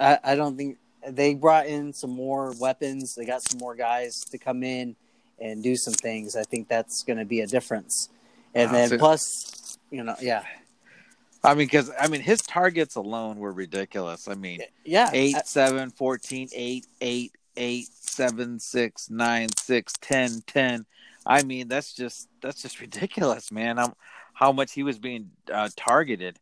I, 0.00 0.18
I 0.24 0.34
don't 0.34 0.56
think 0.56 0.78
they 1.06 1.34
brought 1.34 1.66
in 1.66 1.92
some 1.92 2.10
more 2.10 2.54
weapons. 2.58 3.14
They 3.14 3.24
got 3.24 3.42
some 3.42 3.58
more 3.58 3.74
guys 3.74 4.20
to 4.30 4.38
come 4.38 4.62
in 4.62 4.96
and 5.38 5.62
do 5.62 5.76
some 5.76 5.94
things. 5.94 6.36
I 6.36 6.42
think 6.42 6.68
that's 6.68 7.02
going 7.02 7.18
to 7.18 7.24
be 7.24 7.40
a 7.40 7.46
difference. 7.46 8.08
And 8.54 8.74
then 8.74 8.88
so, 8.88 8.98
plus, 8.98 9.78
you 9.90 10.02
know, 10.02 10.16
yeah. 10.20 10.44
I 11.44 11.54
mean, 11.54 11.66
because 11.66 11.90
I 11.98 12.08
mean, 12.08 12.20
his 12.20 12.40
targets 12.42 12.96
alone 12.96 13.38
were 13.38 13.52
ridiculous. 13.52 14.28
I 14.28 14.34
mean, 14.34 14.60
yeah, 14.84 15.10
eight, 15.12 15.36
I, 15.36 15.42
seven, 15.44 15.90
14, 15.90 16.48
8, 16.52 16.86
8, 17.00 17.32
8, 17.56 17.88
7, 17.92 18.58
6, 18.58 19.10
9, 19.10 19.48
6, 19.56 19.92
10, 20.00 20.42
10. 20.46 20.86
I 21.26 21.42
mean, 21.42 21.68
that's 21.68 21.92
just 21.92 22.28
that's 22.40 22.62
just 22.62 22.80
ridiculous, 22.82 23.52
man. 23.52 23.78
I'm, 23.78 23.92
how 24.34 24.52
much 24.52 24.72
he 24.72 24.82
was 24.82 24.98
being 24.98 25.30
uh, 25.52 25.68
targeted 25.76 26.38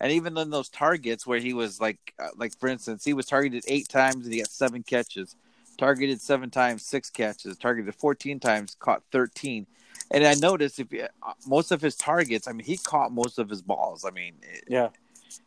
and 0.00 0.12
even 0.12 0.36
in 0.38 0.50
those 0.50 0.68
targets 0.68 1.26
where 1.26 1.38
he 1.38 1.52
was 1.52 1.80
like, 1.80 2.14
uh, 2.18 2.28
like 2.36 2.56
for 2.58 2.68
instance, 2.68 3.04
he 3.04 3.14
was 3.14 3.26
targeted 3.26 3.64
eight 3.66 3.88
times 3.88 4.24
and 4.24 4.32
he 4.32 4.40
got 4.40 4.50
seven 4.50 4.82
catches, 4.82 5.34
targeted 5.76 6.20
seven 6.20 6.50
times, 6.50 6.84
six 6.84 7.10
catches, 7.10 7.56
targeted 7.56 7.94
fourteen 7.94 8.38
times, 8.38 8.76
caught 8.78 9.02
thirteen. 9.10 9.66
And 10.10 10.26
I 10.26 10.34
noticed 10.34 10.80
if 10.80 10.92
uh, 10.92 11.32
most 11.46 11.70
of 11.70 11.82
his 11.82 11.94
targets, 11.94 12.48
I 12.48 12.52
mean, 12.52 12.64
he 12.64 12.76
caught 12.78 13.12
most 13.12 13.38
of 13.38 13.48
his 13.48 13.60
balls. 13.60 14.04
I 14.06 14.10
mean, 14.10 14.34
yeah, 14.66 14.88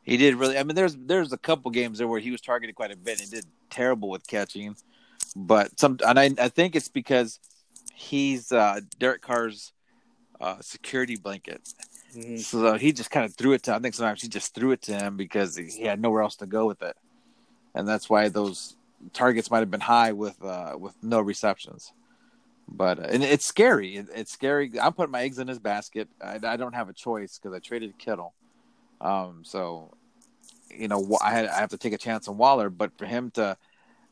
he 0.04 0.18
did 0.18 0.36
really. 0.36 0.58
I 0.58 0.64
mean, 0.64 0.76
there's 0.76 0.96
there's 0.96 1.34
a 1.34 1.38
couple 1.38 1.72
games 1.72 1.98
there 1.98 2.08
where 2.08 2.20
he 2.20 2.32
was 2.32 2.42
targeted 2.42 2.76
quite 2.76 2.92
a 2.92 2.98
bit 2.98 3.22
and 3.22 3.30
did 3.30 3.46
terrible 3.70 4.10
with 4.10 4.26
catching, 4.28 4.76
but 5.36 5.80
some 5.80 5.98
and 6.06 6.20
I 6.20 6.30
I 6.38 6.50
think 6.50 6.76
it's 6.76 6.90
because 6.90 7.40
he's 7.94 8.52
uh, 8.52 8.82
Derek 9.00 9.22
Carr's 9.22 9.74
uh, 10.40 10.58
security 10.62 11.16
blanket. 11.16 11.62
Mm-hmm. 12.16 12.38
So 12.38 12.78
he 12.78 12.92
just 12.92 13.10
kind 13.10 13.26
of 13.26 13.34
threw 13.34 13.54
it 13.54 13.64
to. 13.64 13.76
I 13.76 13.80
think 13.80 13.96
sometimes 13.96 14.22
he 14.22 14.28
just 14.28 14.54
threw 14.54 14.72
it 14.72 14.82
to 14.84 14.94
him 14.94 15.18
because 15.18 15.56
he 15.56 15.84
had 15.84 16.02
nowhere 16.02 16.22
else 16.22 16.36
to 16.38 16.46
go 16.46 16.68
with 16.68 16.82
it, 16.82 16.96
and 17.74 17.88
that's 17.88 18.10
why 18.10 18.30
those 18.30 18.76
targets 19.14 19.50
might 19.50 19.60
have 19.60 19.72
been 19.72 19.80
high 19.80 20.12
with 20.12 20.44
uh, 20.44 20.76
with 20.78 20.96
no 21.02 21.20
receptions. 21.22 21.94
But 22.72 23.00
uh, 23.00 23.08
and 23.10 23.24
it's 23.24 23.46
scary. 23.46 23.98
It, 23.98 24.08
it's 24.14 24.32
scary. 24.32 24.72
I'm 24.80 24.94
putting 24.94 25.12
my 25.12 25.22
eggs 25.22 25.40
in 25.40 25.48
his 25.48 25.60
basket. 25.60 26.08
I, 26.24 26.40
I 26.44 26.58
don't 26.58 26.74
have 26.74 26.90
a 26.90 26.94
choice 26.94 27.38
because 27.38 27.56
I 27.56 27.60
traded 27.60 27.98
Kittle. 27.98 28.34
Um, 29.02 29.42
so 29.44 29.94
you 30.70 30.88
know 30.88 31.18
I 31.22 31.32
had 31.32 31.48
I 31.48 31.60
have 31.60 31.72
to 31.72 31.78
take 31.78 31.94
a 31.94 31.98
chance 31.98 32.28
on 32.28 32.38
Waller, 32.38 32.70
but 32.70 32.98
for 32.98 33.06
him 33.06 33.32
to 33.32 33.58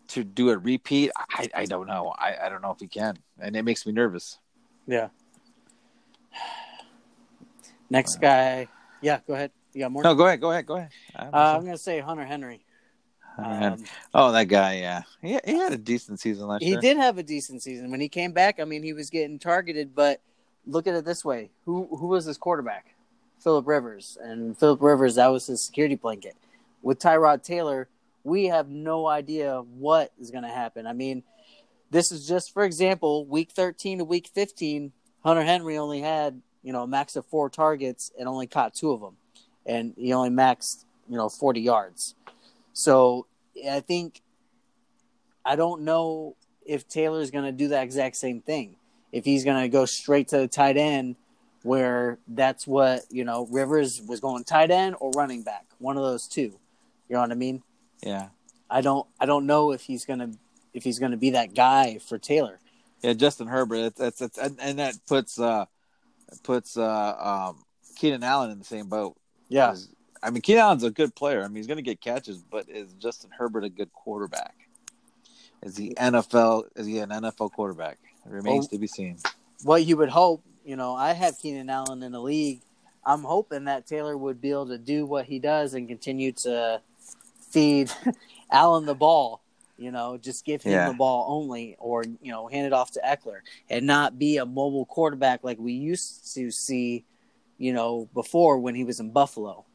to 0.10 0.24
do 0.24 0.50
a 0.50 0.58
repeat, 0.58 1.12
I, 1.16 1.50
I 1.54 1.66
don't 1.66 1.88
know. 1.88 2.14
I, 2.18 2.36
I 2.44 2.50
don't 2.50 2.62
know 2.62 2.72
if 2.72 2.80
he 2.80 2.88
can, 2.88 3.18
and 3.40 3.56
it 3.56 3.64
makes 3.64 3.86
me 3.86 3.94
nervous. 3.94 4.40
Yeah. 4.88 5.10
Next 7.90 8.18
guy, 8.18 8.68
yeah, 9.02 9.20
go 9.26 9.34
ahead. 9.34 9.52
You 9.74 9.82
got 9.82 9.92
more? 9.92 10.04
No, 10.04 10.16
go 10.16 10.26
ahead. 10.26 10.42
Go 10.42 10.52
ahead. 10.52 10.66
Go 10.66 10.76
ahead. 10.78 10.90
Uh, 11.16 11.30
I'm 11.34 11.64
gonna 11.64 11.78
say 11.78 12.00
Hunter 12.00 12.26
Henry. 12.26 12.66
Um, 13.44 13.84
oh, 14.14 14.32
that 14.32 14.46
guy, 14.46 14.78
yeah, 14.78 15.04
he, 15.22 15.40
he 15.46 15.58
had 15.58 15.74
a 15.74 15.78
decent 15.78 16.20
season 16.20 16.48
last 16.48 16.62
he 16.62 16.70
year. 16.70 16.80
He 16.82 16.88
did 16.88 16.98
have 16.98 17.18
a 17.18 17.24
decent 17.24 17.64
season 17.64 17.92
when 17.92 18.00
he 18.00 18.10
came 18.10 18.32
back. 18.32 18.60
I 18.60 18.66
mean, 18.66 18.84
he 18.84 18.94
was 18.94 19.10
getting 19.10 19.40
targeted, 19.40 19.96
but 19.96 20.22
look 20.66 20.88
at 20.88 20.96
it 20.96 21.06
this 21.06 21.24
way: 21.24 21.52
who 21.66 21.88
who 21.96 22.08
was 22.08 22.26
his 22.26 22.38
quarterback? 22.38 22.96
Philip 23.40 23.68
Rivers, 23.68 24.18
and 24.22 24.58
Philip 24.58 24.82
Rivers 24.82 25.16
that 25.16 25.28
was 25.28 25.48
his 25.48 25.64
security 25.64 25.96
blanket. 25.96 26.36
With 26.82 27.00
Tyrod 27.00 27.44
Taylor, 27.44 27.88
we 28.24 28.46
have 28.46 28.70
no 28.70 29.08
idea 29.08 29.62
what 29.62 30.12
is 30.20 30.32
going 30.32 30.44
to 30.44 30.50
happen. 30.50 30.86
I 30.86 30.94
mean, 30.94 31.24
this 31.90 32.12
is 32.12 32.28
just 32.28 32.54
for 32.54 32.64
example, 32.64 33.26
week 33.26 33.52
13 33.52 34.00
to 34.00 34.04
week 34.04 34.30
15, 34.34 34.92
Hunter 35.24 35.44
Henry 35.44 35.78
only 35.78 36.02
had 36.02 36.42
you 36.64 36.74
know 36.74 36.84
a 36.84 36.88
max 36.88 37.16
of 37.16 37.26
four 37.26 37.50
targets 37.50 38.12
and 38.20 38.28
only 38.28 38.48
caught 38.48 38.74
two 38.74 38.92
of 38.92 39.02
them, 39.02 39.16
and 39.66 39.94
he 39.98 40.14
only 40.14 40.30
maxed 40.30 40.86
you 41.10 41.18
know 41.18 41.30
40 41.30 41.62
yards. 41.62 42.16
So 42.74 43.28
I 43.70 43.80
think 43.80 44.22
I 45.46 45.56
don't 45.56 45.82
know 45.82 46.36
if 46.66 46.88
Taylor's 46.88 47.32
going 47.32 47.46
to 47.46 47.52
do 47.52 47.70
that 47.70 47.84
exact 47.84 48.16
same 48.16 48.42
thing. 48.42 48.76
If 49.12 49.26
he's 49.26 49.44
going 49.44 49.62
to 49.62 49.70
go 49.70 49.86
straight 49.86 50.28
to 50.30 50.38
the 50.38 50.48
tight 50.48 50.78
end, 50.78 51.16
where 51.64 52.20
that's 52.28 52.66
what 52.68 53.02
you 53.10 53.24
know 53.26 53.48
Rivers 53.52 54.02
was 54.02 54.20
going 54.20 54.44
tight 54.44 54.72
end 54.72 54.96
or 55.00 55.12
running 55.12 55.44
back, 55.44 55.66
one 55.80 55.98
of 55.98 56.04
those 56.04 56.28
two. 56.28 56.60
You 57.10 57.16
know 57.16 57.22
what 57.22 57.32
I 57.32 57.36
mean? 57.36 57.64
Yeah. 58.04 58.30
I 58.70 58.82
don't. 58.82 59.08
I 59.20 59.26
don't 59.26 59.46
know 59.46 59.72
if 59.72 59.82
he's 59.82 60.06
gonna 60.06 60.32
if 60.74 60.84
he's 60.84 61.00
gonna 61.00 61.18
be 61.18 61.32
that 61.32 61.56
guy 61.56 61.98
for 61.98 62.18
Taylor. 62.18 62.60
Yeah, 63.02 63.14
Justin 63.14 63.48
Herbert. 63.48 63.94
It's, 64.00 64.22
it's 64.22 64.38
and 64.38 64.80
that 64.80 64.96
puts 65.08 65.40
uh 65.40 65.66
puts 66.44 66.78
uh 66.78 67.48
um 67.50 67.64
Keenan 67.96 68.24
Allen 68.24 68.52
in 68.52 68.60
the 68.60 68.66
same 68.66 68.88
boat. 68.88 69.18
Yeah. 69.48 69.76
I 70.22 70.30
mean, 70.30 70.42
Keenan 70.42 70.64
Allen's 70.64 70.84
a 70.84 70.92
good 70.92 71.16
player. 71.16 71.44
I 71.44 71.48
mean, 71.48 71.56
he's 71.56 71.68
going 71.68 71.78
to 71.78 71.84
get 71.84 72.02
catches, 72.02 72.40
but 72.40 72.70
is 72.70 72.94
Justin 72.94 73.32
Herbert 73.38 73.64
a 73.64 73.70
good 73.70 73.92
quarterback? 73.94 74.56
Is 75.64 75.78
he 75.78 75.94
NFL? 75.96 76.66
Is 76.76 76.86
he 76.86 77.00
an 77.00 77.10
NFL 77.10 77.52
quarterback? 77.52 78.00
It 78.26 78.32
remains 78.32 78.64
well, 78.64 78.70
to 78.70 78.78
be 78.78 78.88
seen. 78.88 79.18
What 79.64 79.86
you 79.86 79.98
would 79.98 80.10
hope, 80.10 80.44
you 80.66 80.76
know, 80.76 80.94
I 80.94 81.14
have 81.14 81.38
Keenan 81.40 81.70
Allen 81.70 82.04
in 82.04 82.12
the 82.12 82.22
league. 82.22 82.62
I'm 83.06 83.24
hoping 83.24 83.66
that 83.66 83.88
Taylor 83.88 84.18
would 84.18 84.42
be 84.42 84.52
able 84.52 84.68
to 84.68 84.78
do 84.78 85.06
what 85.06 85.26
he 85.26 85.40
does 85.40 85.74
and 85.74 85.88
continue 85.88 86.32
to 86.44 86.82
feed 87.50 87.92
Allen 88.52 88.86
the 88.86 88.96
ball. 88.96 89.42
You 89.78 89.92
know, 89.92 90.18
just 90.18 90.44
give 90.44 90.62
him 90.62 90.74
yeah. 90.74 90.90
the 90.90 90.94
ball 90.94 91.26
only, 91.30 91.78
or 91.80 92.04
you 92.04 92.32
know, 92.34 92.48
hand 92.48 92.68
it 92.68 92.74
off 92.74 92.92
to 92.92 93.00
Ekeler, 93.00 93.40
and 93.70 93.88
not 93.88 94.20
be 94.20 94.36
a 94.36 94.46
mobile 94.46 94.86
quarterback 94.86 95.42
like 95.42 95.58
we 95.58 95.72
used 95.72 96.34
to 96.36 96.52
see, 96.52 97.06
you 97.58 97.72
know, 97.72 98.10
before 98.14 98.60
when 98.60 98.76
he 98.76 98.84
was 98.84 99.00
in 99.00 99.12
Buffalo. 99.12 99.66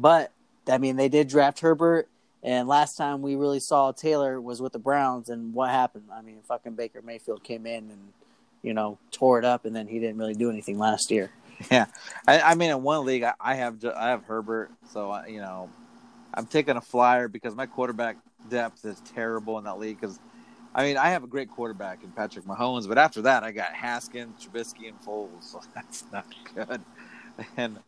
But 0.00 0.32
I 0.66 0.78
mean, 0.78 0.96
they 0.96 1.08
did 1.08 1.28
draft 1.28 1.60
Herbert, 1.60 2.08
and 2.42 2.66
last 2.66 2.96
time 2.96 3.20
we 3.20 3.36
really 3.36 3.60
saw 3.60 3.92
Taylor 3.92 4.40
was 4.40 4.62
with 4.62 4.72
the 4.72 4.78
Browns, 4.78 5.28
and 5.28 5.52
what 5.52 5.68
happened? 5.68 6.04
I 6.12 6.22
mean, 6.22 6.38
fucking 6.48 6.74
Baker 6.74 7.02
Mayfield 7.02 7.44
came 7.44 7.66
in 7.66 7.90
and 7.90 8.12
you 8.62 8.72
know 8.72 8.98
tore 9.10 9.38
it 9.38 9.44
up, 9.44 9.66
and 9.66 9.76
then 9.76 9.86
he 9.86 9.98
didn't 9.98 10.16
really 10.16 10.34
do 10.34 10.50
anything 10.50 10.78
last 10.78 11.10
year. 11.10 11.30
Yeah, 11.70 11.86
I, 12.26 12.40
I 12.40 12.54
mean, 12.54 12.70
in 12.70 12.82
one 12.82 13.04
league, 13.04 13.22
I, 13.22 13.34
I 13.38 13.54
have 13.56 13.84
I 13.84 14.08
have 14.08 14.24
Herbert, 14.24 14.70
so 14.90 15.10
I, 15.10 15.26
you 15.26 15.40
know, 15.40 15.68
I'm 16.32 16.46
taking 16.46 16.76
a 16.76 16.80
flyer 16.80 17.28
because 17.28 17.54
my 17.54 17.66
quarterback 17.66 18.16
depth 18.48 18.86
is 18.86 18.98
terrible 19.14 19.58
in 19.58 19.64
that 19.64 19.78
league. 19.78 20.00
Because 20.00 20.18
I 20.74 20.84
mean, 20.84 20.96
I 20.96 21.10
have 21.10 21.24
a 21.24 21.26
great 21.26 21.50
quarterback 21.50 22.02
in 22.02 22.10
Patrick 22.12 22.46
Mahomes, 22.46 22.88
but 22.88 22.96
after 22.96 23.20
that, 23.22 23.44
I 23.44 23.50
got 23.52 23.74
Haskins, 23.74 24.42
Trubisky, 24.42 24.88
and 24.88 24.98
Foles, 25.02 25.42
so 25.42 25.60
that's 25.74 26.04
not 26.10 26.26
good. 26.54 26.80
And 27.58 27.78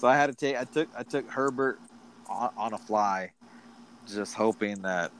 so 0.00 0.08
I 0.08 0.16
had 0.16 0.28
to 0.28 0.34
take 0.34 0.56
I 0.56 0.64
took 0.64 0.88
I 0.96 1.02
took 1.02 1.28
Herbert 1.28 1.78
on, 2.26 2.50
on 2.56 2.72
a 2.72 2.78
fly, 2.78 3.32
just 4.08 4.34
hoping 4.34 4.80
that 4.82 5.12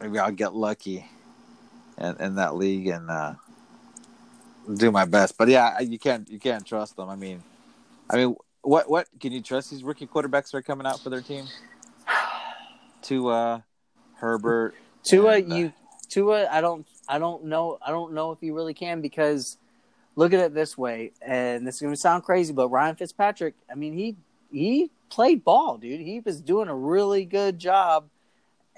maybe 0.00 0.18
I'll 0.18 0.32
get 0.32 0.54
lucky 0.54 1.04
in, 1.98 2.16
in 2.18 2.34
that 2.36 2.56
league 2.56 2.86
and 2.86 3.10
uh, 3.10 3.34
do 4.74 4.90
my 4.90 5.04
best. 5.04 5.36
But 5.36 5.48
yeah, 5.48 5.78
you 5.80 5.98
can't 5.98 6.28
you 6.30 6.38
can't 6.38 6.64
trust 6.64 6.96
them. 6.96 7.10
I 7.10 7.16
mean, 7.16 7.42
I 8.08 8.16
mean, 8.16 8.36
what 8.62 8.88
what 8.88 9.06
can 9.20 9.32
you 9.32 9.42
trust 9.42 9.70
these 9.70 9.84
rookie 9.84 10.06
quarterbacks 10.06 10.52
that 10.52 10.54
are 10.54 10.62
coming 10.62 10.86
out 10.86 11.00
for 11.00 11.10
their 11.10 11.20
team? 11.20 11.44
Tua, 13.02 13.64
Herbert, 14.14 14.74
Tua, 15.02 15.34
and, 15.34 15.52
uh, 15.52 15.56
you 15.56 15.72
Tua. 16.08 16.48
I 16.50 16.62
don't 16.62 16.86
I 17.06 17.18
don't 17.18 17.44
know 17.44 17.78
I 17.84 17.90
don't 17.90 18.14
know 18.14 18.32
if 18.32 18.38
you 18.40 18.54
really 18.54 18.72
can 18.72 19.02
because 19.02 19.58
look 20.16 20.32
at 20.32 20.40
it 20.40 20.54
this 20.54 20.76
way, 20.76 21.12
and 21.20 21.66
this 21.66 21.76
is 21.76 21.80
going 21.80 21.94
to 21.94 22.00
sound 22.00 22.24
crazy, 22.24 22.52
but 22.52 22.68
Ryan 22.68 22.96
Fitzpatrick, 22.96 23.54
I 23.70 23.74
mean, 23.74 23.94
he 23.94 24.16
he 24.50 24.90
played 25.08 25.44
ball, 25.44 25.78
dude. 25.78 26.00
He 26.00 26.20
was 26.20 26.40
doing 26.40 26.68
a 26.68 26.76
really 26.76 27.24
good 27.24 27.58
job 27.58 28.08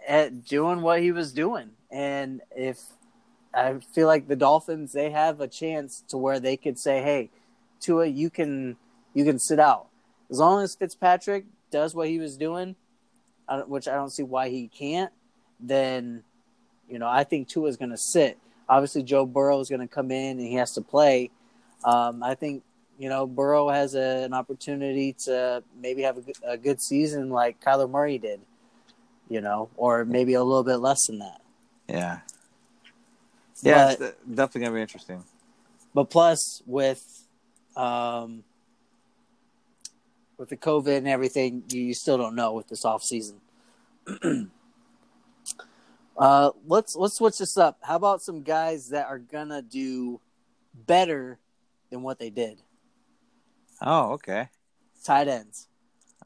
at 0.07 0.45
doing 0.45 0.82
what 0.82 1.01
he 1.01 1.11
was 1.12 1.32
doing, 1.32 1.70
and 1.91 2.41
if 2.55 2.78
I 3.53 3.78
feel 3.95 4.07
like 4.07 4.28
the 4.28 4.37
Dolphins, 4.37 4.93
they 4.93 5.11
have 5.11 5.41
a 5.41 5.49
chance 5.49 6.03
to 6.09 6.16
where 6.16 6.41
they 6.41 6.57
could 6.57 6.78
say, 6.78 7.03
"Hey, 7.03 7.30
Tua, 7.80 8.07
you 8.07 8.30
can 8.30 8.76
you 9.12 9.24
can 9.24 9.39
sit 9.39 9.59
out 9.59 9.87
as 10.30 10.39
long 10.39 10.62
as 10.62 10.74
Fitzpatrick 10.74 11.47
does 11.70 11.95
what 11.95 12.09
he 12.09 12.18
was 12.18 12.37
doing, 12.37 12.76
which 13.66 13.89
I 13.89 13.95
don't 13.95 14.11
see 14.11 14.22
why 14.22 14.49
he 14.49 14.68
can't." 14.68 15.12
Then, 15.61 16.24
you 16.89 16.99
know, 16.99 17.09
I 17.09 17.24
think 17.24 17.49
Tua 17.49 17.68
is 17.68 17.76
going 17.76 17.91
to 17.91 17.97
sit 17.97 18.39
obviously 18.69 19.03
Joe 19.03 19.27
Burrow 19.27 19.61
is 19.61 19.69
going 19.69 19.81
to 19.81 19.89
come 19.89 20.11
in 20.11 20.39
and 20.39 20.47
he 20.47 20.55
has 20.55 20.73
to 20.73 20.81
play. 20.81 21.31
Um, 21.85 22.23
I 22.23 22.35
think 22.35 22.62
you 22.99 23.09
know 23.09 23.27
Burrow 23.27 23.69
has 23.69 23.95
a, 23.95 24.25
an 24.25 24.33
opportunity 24.33 25.15
to 25.25 25.62
maybe 25.81 26.03
have 26.03 26.19
a 26.19 26.21
good, 26.23 26.37
a 26.47 26.57
good 26.57 26.81
season 26.81 27.31
like 27.31 27.61
Kyler 27.61 27.91
Murray 27.91 28.19
did, 28.19 28.41
you 29.29 29.41
know, 29.41 29.69
or 29.77 30.05
maybe 30.05 30.35
a 30.35 30.43
little 30.43 30.65
bit 30.65 30.77
less 30.77 31.07
than 31.07 31.19
that. 31.19 31.41
Yeah. 31.89 32.21
Yeah, 33.62 33.95
but, 33.99 34.35
definitely 34.35 34.61
gonna 34.62 34.75
be 34.75 34.83
interesting. 34.83 35.25
But 35.95 36.11
plus 36.11 36.62
with 36.67 37.27
um, 37.77 38.45
with 40.37 40.49
the 40.49 40.57
COVID 40.57 40.99
and 40.99 41.09
everything, 41.09 41.62
you 41.71 41.95
still 41.95 42.19
don't 42.19 42.35
know 42.35 42.53
with 42.53 42.69
this 42.69 42.85
off 42.85 43.03
season. 43.03 43.41
Uh, 46.17 46.51
let's 46.67 46.95
let's 46.95 47.17
switch 47.17 47.39
this 47.39 47.57
up. 47.57 47.79
How 47.83 47.97
about 47.97 48.23
some 48.23 48.43
guys 48.43 48.91
that 48.91 49.07
are 49.07 49.19
gonna 49.19 49.62
do 49.62 50.21
better 50.75 51.39
than 51.91 52.03
what 52.03 52.19
they 52.19 52.31
did? 52.31 52.62
Oh, 53.83 54.12
okay. 54.12 54.49
Tight 55.05 55.29
ends. 55.29 55.69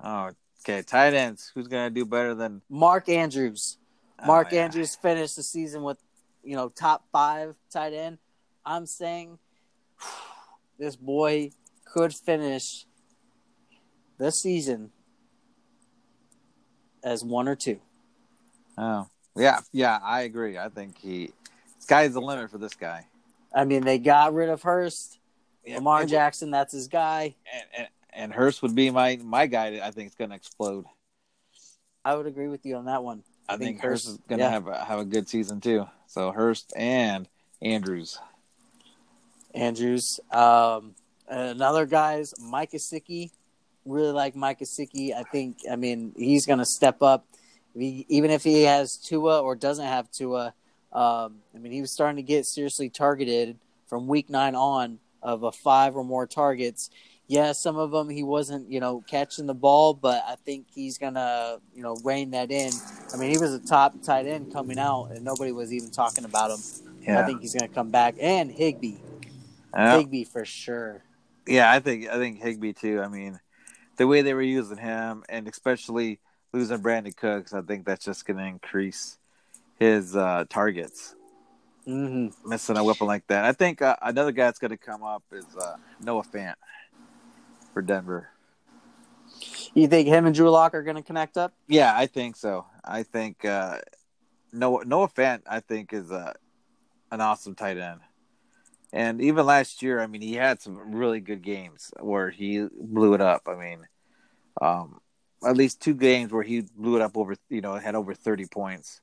Oh, 0.00 0.30
okay. 0.62 0.82
Tight 0.82 1.14
ends. 1.14 1.50
Who's 1.54 1.68
gonna 1.68 1.90
do 1.90 2.04
better 2.04 2.34
than 2.34 2.62
Mark 2.68 3.08
Andrews? 3.08 3.78
Oh, 4.20 4.26
Mark 4.26 4.52
yeah. 4.52 4.64
Andrews 4.64 4.94
finished 4.94 5.36
the 5.36 5.42
season 5.42 5.82
with, 5.82 5.98
you 6.42 6.54
know, 6.54 6.68
top 6.68 7.04
five 7.10 7.54
tight 7.70 7.94
end. 7.94 8.18
I'm 8.66 8.84
saying 8.84 9.38
this 10.78 10.96
boy 10.96 11.50
could 11.86 12.14
finish 12.14 12.86
this 14.18 14.42
season 14.42 14.90
as 17.02 17.24
one 17.24 17.48
or 17.48 17.56
two. 17.56 17.80
Oh, 18.76 19.08
yeah, 19.38 19.60
yeah, 19.72 19.98
I 20.02 20.22
agree. 20.22 20.58
I 20.58 20.68
think 20.68 20.98
he 20.98 21.30
sky's 21.78 22.14
the 22.14 22.20
limit 22.20 22.50
for 22.50 22.58
this 22.58 22.74
guy. 22.74 23.06
I 23.54 23.64
mean, 23.64 23.84
they 23.84 23.98
got 23.98 24.34
rid 24.34 24.48
of 24.48 24.62
Hurst, 24.62 25.18
yeah, 25.64 25.76
Lamar 25.76 26.04
Jackson. 26.04 26.50
That's 26.50 26.72
his 26.72 26.88
guy. 26.88 27.34
And, 27.52 27.64
and, 27.76 27.88
and 28.12 28.32
Hurst 28.32 28.62
would 28.62 28.74
be 28.74 28.90
my 28.90 29.18
my 29.22 29.46
guy. 29.46 29.80
I 29.82 29.90
think 29.90 30.08
is 30.08 30.14
going 30.14 30.30
to 30.30 30.36
explode. 30.36 30.84
I 32.04 32.14
would 32.14 32.26
agree 32.26 32.48
with 32.48 32.64
you 32.64 32.76
on 32.76 32.86
that 32.86 33.02
one. 33.02 33.22
I, 33.48 33.54
I 33.54 33.56
think, 33.56 33.80
think, 33.80 33.82
Hurst, 33.82 34.08
is 34.08 34.18
going 34.28 34.38
to 34.38 34.44
yeah. 34.44 34.50
have 34.50 34.66
a, 34.66 34.84
have 34.84 34.98
a 34.98 35.04
good 35.04 35.28
season 35.28 35.60
too. 35.60 35.86
So 36.06 36.32
Hurst 36.32 36.72
and 36.76 37.28
Andrews. 37.62 38.18
Andrews. 39.54 40.20
Um, 40.30 40.94
another 41.28 41.86
guy's 41.86 42.34
Mike 42.40 42.72
Gesicki. 42.72 43.30
Really 43.84 44.12
like 44.12 44.36
Mike 44.36 44.60
Gesicki. 44.60 45.14
I 45.14 45.22
think. 45.22 45.58
I 45.70 45.76
mean, 45.76 46.12
he's 46.16 46.44
going 46.44 46.58
to 46.58 46.66
step 46.66 47.02
up 47.02 47.26
he, 47.78 48.06
even 48.08 48.30
if 48.30 48.44
he 48.44 48.62
has 48.62 48.96
Tua 48.96 49.40
or 49.40 49.54
doesn't 49.54 49.84
have 49.84 50.10
Tua, 50.10 50.54
um, 50.92 51.36
I 51.54 51.58
mean, 51.58 51.72
he 51.72 51.80
was 51.80 51.90
starting 51.90 52.16
to 52.16 52.22
get 52.22 52.46
seriously 52.46 52.88
targeted 52.88 53.58
from 53.86 54.06
week 54.06 54.30
nine 54.30 54.54
on 54.54 54.98
of 55.22 55.42
a 55.42 55.52
five 55.52 55.96
or 55.96 56.04
more 56.04 56.26
targets. 56.26 56.90
yeah, 57.26 57.52
some 57.52 57.76
of 57.76 57.90
them 57.90 58.08
he 58.08 58.22
wasn't, 58.22 58.70
you 58.70 58.80
know, 58.80 59.04
catching 59.06 59.46
the 59.46 59.54
ball, 59.54 59.92
but 59.92 60.24
I 60.26 60.36
think 60.36 60.66
he's 60.74 60.96
gonna, 60.96 61.58
you 61.74 61.82
know, 61.82 61.94
rein 62.02 62.30
that 62.30 62.50
in. 62.50 62.72
I 63.12 63.16
mean, 63.18 63.30
he 63.30 63.38
was 63.38 63.52
a 63.52 63.58
top 63.58 64.02
tight 64.02 64.26
end 64.26 64.50
coming 64.50 64.78
out, 64.78 65.08
and 65.10 65.24
nobody 65.24 65.52
was 65.52 65.72
even 65.72 65.90
talking 65.90 66.24
about 66.24 66.50
him. 66.50 66.60
Yeah, 67.06 67.20
I 67.20 67.26
think 67.26 67.42
he's 67.42 67.54
gonna 67.54 67.68
come 67.68 67.90
back, 67.90 68.14
and 68.20 68.50
Higbee, 68.50 68.96
Yeah. 69.74 69.98
Higbee 69.98 70.24
for 70.24 70.44
sure. 70.44 71.02
Yeah, 71.46 71.70
I 71.70 71.80
think 71.80 72.08
I 72.08 72.16
think 72.16 72.42
Higbee 72.42 72.72
too. 72.72 73.02
I 73.02 73.08
mean, 73.08 73.38
the 73.96 74.06
way 74.06 74.22
they 74.22 74.34
were 74.34 74.42
using 74.42 74.78
him, 74.78 75.24
and 75.28 75.46
especially 75.48 76.20
losing 76.52 76.78
Brandin 76.78 77.16
Cooks, 77.16 77.52
I 77.52 77.62
think 77.62 77.84
that's 77.84 78.04
just 78.04 78.26
going 78.26 78.38
to 78.38 78.44
increase 78.44 79.18
his 79.78 80.16
uh, 80.16 80.44
targets. 80.48 81.14
hmm 81.84 82.28
Missing 82.44 82.76
a 82.76 82.84
weapon 82.84 83.06
like 83.06 83.26
that, 83.28 83.44
I 83.44 83.52
think 83.52 83.82
uh, 83.82 83.96
another 84.02 84.32
guy 84.32 84.44
that's 84.44 84.58
going 84.58 84.70
to 84.70 84.76
come 84.76 85.02
up 85.02 85.22
is 85.32 85.46
uh, 85.60 85.76
Noah 86.00 86.24
Fant 86.24 86.54
for 87.72 87.82
Denver. 87.82 88.30
You 89.74 89.86
think 89.86 90.08
him 90.08 90.26
and 90.26 90.34
Drew 90.34 90.50
Lock 90.50 90.74
are 90.74 90.82
gonna 90.82 91.02
connect 91.02 91.36
up? 91.36 91.52
Yeah, 91.68 91.92
I 91.94 92.06
think 92.06 92.36
so. 92.36 92.66
I 92.84 93.02
think 93.02 93.44
uh, 93.44 93.78
Noah 94.52 94.84
Noah 94.84 95.08
Fant, 95.08 95.42
I 95.46 95.60
think, 95.60 95.92
is 95.92 96.10
uh, 96.10 96.32
an 97.12 97.20
awesome 97.20 97.54
tight 97.54 97.78
end. 97.78 98.00
And 98.92 99.20
even 99.20 99.44
last 99.46 99.82
year, 99.82 100.00
I 100.00 100.06
mean, 100.06 100.22
he 100.22 100.34
had 100.34 100.62
some 100.62 100.94
really 100.94 101.20
good 101.20 101.42
games 101.42 101.92
where 102.00 102.30
he 102.30 102.66
blew 102.80 103.14
it 103.14 103.20
up. 103.20 103.42
I 103.46 103.54
mean, 103.54 103.86
um, 104.60 105.00
at 105.46 105.56
least 105.56 105.80
two 105.80 105.94
games 105.94 106.32
where 106.32 106.42
he 106.42 106.62
blew 106.76 106.96
it 106.96 107.02
up 107.02 107.16
over, 107.16 107.36
you 107.48 107.60
know, 107.60 107.74
had 107.74 107.94
over 107.94 108.14
thirty 108.14 108.46
points. 108.46 109.00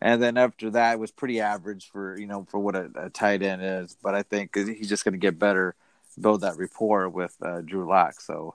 And 0.00 0.22
then 0.22 0.36
after 0.36 0.70
that, 0.70 0.94
it 0.94 0.98
was 0.98 1.10
pretty 1.10 1.40
average 1.40 1.88
for 1.90 2.18
you 2.18 2.26
know 2.26 2.46
for 2.50 2.58
what 2.58 2.76
a, 2.76 2.90
a 2.96 3.10
tight 3.10 3.42
end 3.42 3.62
is. 3.62 3.96
But 4.02 4.14
I 4.14 4.22
think 4.22 4.54
he's 4.54 4.88
just 4.88 5.04
going 5.04 5.14
to 5.14 5.18
get 5.18 5.38
better, 5.38 5.74
build 6.20 6.42
that 6.42 6.58
rapport 6.58 7.08
with 7.08 7.36
uh, 7.42 7.62
Drew 7.62 7.88
Lock. 7.88 8.20
So 8.20 8.54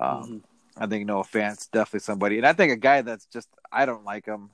um, 0.00 0.24
Mhm. 0.24 0.42
I 0.76 0.86
think 0.86 1.06
Noah 1.06 1.24
Fant's 1.24 1.66
definitely 1.66 2.00
somebody, 2.00 2.38
and 2.38 2.46
I 2.46 2.54
think 2.54 2.72
a 2.72 2.76
guy 2.76 3.02
that's 3.02 3.26
just 3.26 3.48
I 3.70 3.84
don't 3.86 4.04
like 4.04 4.24
him 4.26 4.50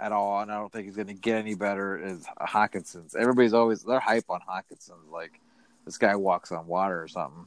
at 0.00 0.10
all, 0.10 0.40
and 0.40 0.50
I 0.50 0.56
don't 0.58 0.72
think 0.72 0.86
he's 0.86 0.96
going 0.96 1.08
to 1.08 1.14
get 1.14 1.36
any 1.36 1.54
better 1.54 1.98
is 1.98 2.24
Hockenson's. 2.40 3.14
Everybody's 3.14 3.54
always 3.54 3.82
they're 3.82 4.00
hype 4.00 4.24
on 4.30 4.40
Hawkinson, 4.46 4.96
like 5.12 5.40
this 5.84 5.98
guy 5.98 6.16
walks 6.16 6.50
on 6.50 6.66
water 6.66 7.00
or 7.02 7.08
something. 7.08 7.44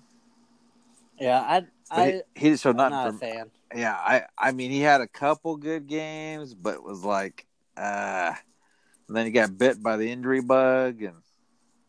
Yeah, 1.20 1.40
I, 1.40 1.66
I, 1.90 2.06
he, 2.06 2.22
he 2.36 2.50
didn't 2.50 2.66
nothing 2.66 2.78
not 2.78 3.08
a 3.08 3.10
from. 3.12 3.20
fan. 3.20 3.52
Yeah, 3.76 3.94
I 3.96 4.24
I 4.38 4.52
mean 4.52 4.72
he 4.72 4.82
had 4.82 5.02
a 5.02 5.08
couple 5.08 5.58
good 5.58 5.88
games, 5.88 6.54
but 6.54 6.76
it 6.76 6.84
was 6.84 7.04
like, 7.04 7.46
uh, 7.76 8.34
and 9.08 9.18
then 9.18 9.26
he 9.26 9.32
got 9.32 9.58
bit 9.58 9.82
by 9.82 9.98
the 9.98 10.10
injury 10.10 10.42
bug, 10.42 11.02
and 11.02 11.18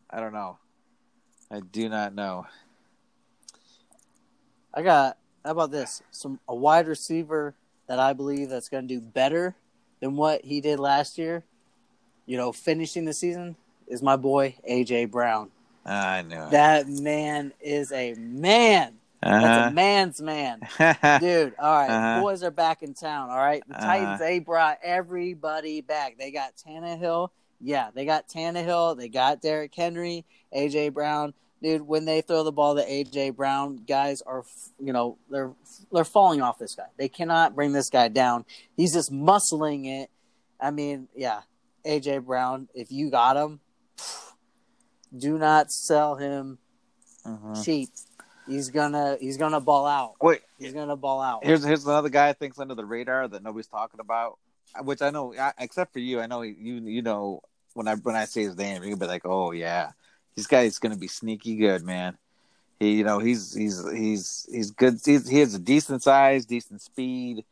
I 0.09 0.19
don't 0.19 0.33
know. 0.33 0.57
I 1.51 1.61
do 1.61 1.89
not 1.89 2.13
know. 2.13 2.45
I 4.73 4.81
got. 4.81 5.17
How 5.45 5.51
about 5.51 5.71
this? 5.71 6.01
Some 6.11 6.39
a 6.47 6.55
wide 6.55 6.87
receiver 6.87 7.55
that 7.87 7.97
I 7.97 8.13
believe 8.13 8.49
that's 8.49 8.69
going 8.69 8.87
to 8.87 8.93
do 8.93 9.01
better 9.01 9.55
than 10.01 10.15
what 10.15 10.43
he 10.43 10.61
did 10.61 10.79
last 10.79 11.17
year. 11.17 11.43
You 12.25 12.37
know, 12.37 12.51
finishing 12.51 13.05
the 13.05 13.13
season 13.13 13.55
is 13.87 14.03
my 14.03 14.15
boy 14.15 14.55
AJ 14.69 15.11
Brown. 15.11 15.49
I 15.85 16.21
know. 16.21 16.49
That 16.49 16.87
man 16.87 17.53
is 17.61 17.91
a 17.91 18.13
man. 18.15 18.98
That's 19.21 19.71
a 19.71 19.73
man's 19.73 20.21
man, 20.21 20.59
Uh-huh. 20.63 21.19
dude. 21.19 21.53
All 21.59 21.71
right, 21.73 21.89
Uh-huh. 21.89 22.21
boys 22.21 22.43
are 22.43 22.51
back 22.51 22.81
in 22.83 22.93
town. 22.93 23.29
All 23.29 23.37
right, 23.37 23.63
the 23.67 23.75
Uh-huh. 23.75 23.85
Titans 23.85 24.19
they 24.19 24.39
brought 24.39 24.77
everybody 24.83 25.81
back. 25.81 26.17
They 26.17 26.31
got 26.31 26.53
Tannehill. 26.55 27.29
Yeah, 27.61 27.89
they 27.93 28.05
got 28.05 28.27
Tannehill. 28.29 28.97
They 28.97 29.09
got 29.09 29.41
Derrick 29.41 29.75
Henry, 29.75 30.25
AJ 30.55 30.93
Brown. 30.93 31.33
Dude, 31.61 31.81
when 31.81 32.05
they 32.05 32.21
throw 32.21 32.43
the 32.45 32.53
ball 32.53 32.75
to 32.77 32.81
AJ 32.89 33.35
Brown, 33.35 33.83
guys 33.85 34.21
are, 34.21 34.45
you 34.79 34.93
know, 34.93 35.17
they're 35.29 35.51
they're 35.91 36.05
falling 36.05 36.41
off 36.41 36.57
this 36.57 36.73
guy. 36.75 36.85
They 36.95 37.09
cannot 37.09 37.53
bring 37.55 37.73
this 37.73 37.89
guy 37.89 38.07
down. 38.07 38.45
He's 38.77 38.93
just 38.93 39.11
muscling 39.11 39.85
it. 39.85 40.09
I 40.61 40.71
mean, 40.71 41.09
yeah, 41.13 41.41
AJ 41.85 42.19
Brown. 42.25 42.69
If 42.73 42.93
you 42.93 43.09
got 43.11 43.35
him, 43.35 43.59
do 45.17 45.37
not 45.37 45.69
sell 45.71 46.15
him 46.15 46.59
Mhm. 47.25 47.63
cheap. 47.65 47.89
He's 48.49 48.69
gonna 48.69 49.17
he's 49.21 49.37
gonna 49.37 49.59
ball 49.61 49.85
out. 49.85 50.15
Wait, 50.21 50.41
He's 50.57 50.73
gonna 50.73 50.95
ball 50.95 51.21
out. 51.21 51.45
Here's 51.45 51.63
here's 51.63 51.85
another 51.85 52.09
guy 52.09 52.29
I 52.29 52.33
think's 52.33 52.59
under 52.59 52.75
the 52.75 52.85
radar 52.85 53.27
that 53.27 53.43
nobody's 53.43 53.67
talking 53.67 53.99
about, 53.99 54.39
which 54.83 55.01
I 55.01 55.11
know, 55.11 55.33
I- 55.35 55.53
except 55.59 55.93
for 55.93 55.99
you. 55.99 56.19
I 56.19 56.25
know 56.25 56.41
you 56.41 56.75
you 56.75 57.01
know 57.01 57.41
when 57.75 57.87
I 57.87 57.95
when 57.95 58.15
I 58.15 58.25
say 58.25 58.43
his 58.43 58.57
name, 58.57 58.81
you're 58.81 58.91
gonna 58.91 58.97
be 58.97 59.05
like, 59.05 59.25
oh 59.25 59.51
yeah, 59.51 59.91
this 60.35 60.47
guy's 60.47 60.79
gonna 60.79 60.97
be 60.97 61.07
sneaky 61.07 61.55
good, 61.57 61.83
man. 61.83 62.17
He 62.79 62.93
you 62.95 63.03
know 63.03 63.19
he's 63.19 63.53
he's 63.53 63.87
he's 63.91 64.47
he's 64.51 64.71
good. 64.71 64.99
He's, 65.05 65.27
he 65.29 65.39
has 65.39 65.53
a 65.53 65.59
decent 65.59 66.01
size, 66.01 66.45
decent 66.45 66.81
speed, 66.81 67.45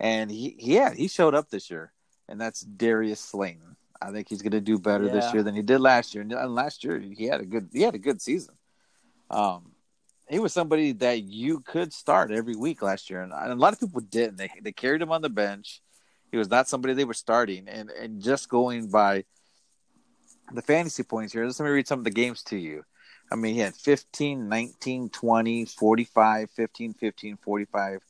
and 0.00 0.30
he 0.30 0.56
yeah 0.58 0.92
he 0.92 1.06
showed 1.06 1.34
up 1.34 1.50
this 1.50 1.70
year, 1.70 1.92
and 2.28 2.40
that's 2.40 2.62
Darius 2.62 3.20
Slayton. 3.20 3.76
I 4.02 4.10
think 4.10 4.28
he's 4.28 4.42
gonna 4.42 4.60
do 4.60 4.78
better 4.78 5.08
this 5.08 5.26
year 5.34 5.42
than 5.42 5.54
he 5.54 5.62
did 5.62 5.80
last 5.80 6.14
year. 6.14 6.22
And 6.22 6.54
last 6.54 6.82
year 6.82 6.98
he 6.98 7.26
had 7.26 7.40
a 7.40 7.44
good 7.46 7.68
he 7.72 7.82
had 7.82 7.94
a 7.94 7.98
good 7.98 8.20
season. 8.20 8.54
Um, 9.30 9.72
he 10.30 10.38
was 10.38 10.52
somebody 10.52 10.92
that 10.92 11.24
you 11.24 11.60
could 11.60 11.92
start 11.92 12.30
every 12.30 12.56
week 12.56 12.82
last 12.82 13.10
year, 13.10 13.22
and 13.22 13.32
a 13.32 13.54
lot 13.54 13.72
of 13.72 13.80
people 13.80 14.00
didn't. 14.00 14.36
They 14.36 14.50
they 14.62 14.72
carried 14.72 15.02
him 15.02 15.12
on 15.12 15.22
the 15.22 15.28
bench. 15.28 15.82
He 16.30 16.38
was 16.38 16.48
not 16.48 16.68
somebody 16.68 16.94
they 16.94 17.04
were 17.04 17.14
starting, 17.14 17.68
and 17.68 17.90
and 17.90 18.22
just 18.22 18.48
going 18.48 18.90
by 18.90 19.24
the 20.52 20.62
fantasy 20.62 21.02
points 21.02 21.32
here. 21.32 21.44
Let 21.44 21.60
me 21.60 21.70
read 21.70 21.88
some 21.88 21.98
of 21.98 22.04
the 22.04 22.10
games 22.10 22.42
to 22.44 22.56
you. 22.56 22.84
I 23.32 23.36
mean, 23.36 23.54
he 23.54 23.60
had 23.60 23.74
15, 23.74 24.48
19, 24.48 25.10
20, 25.10 25.64
45, 25.64 26.50
15, 26.50 26.94
15, 26.94 27.36
45, 27.36 28.00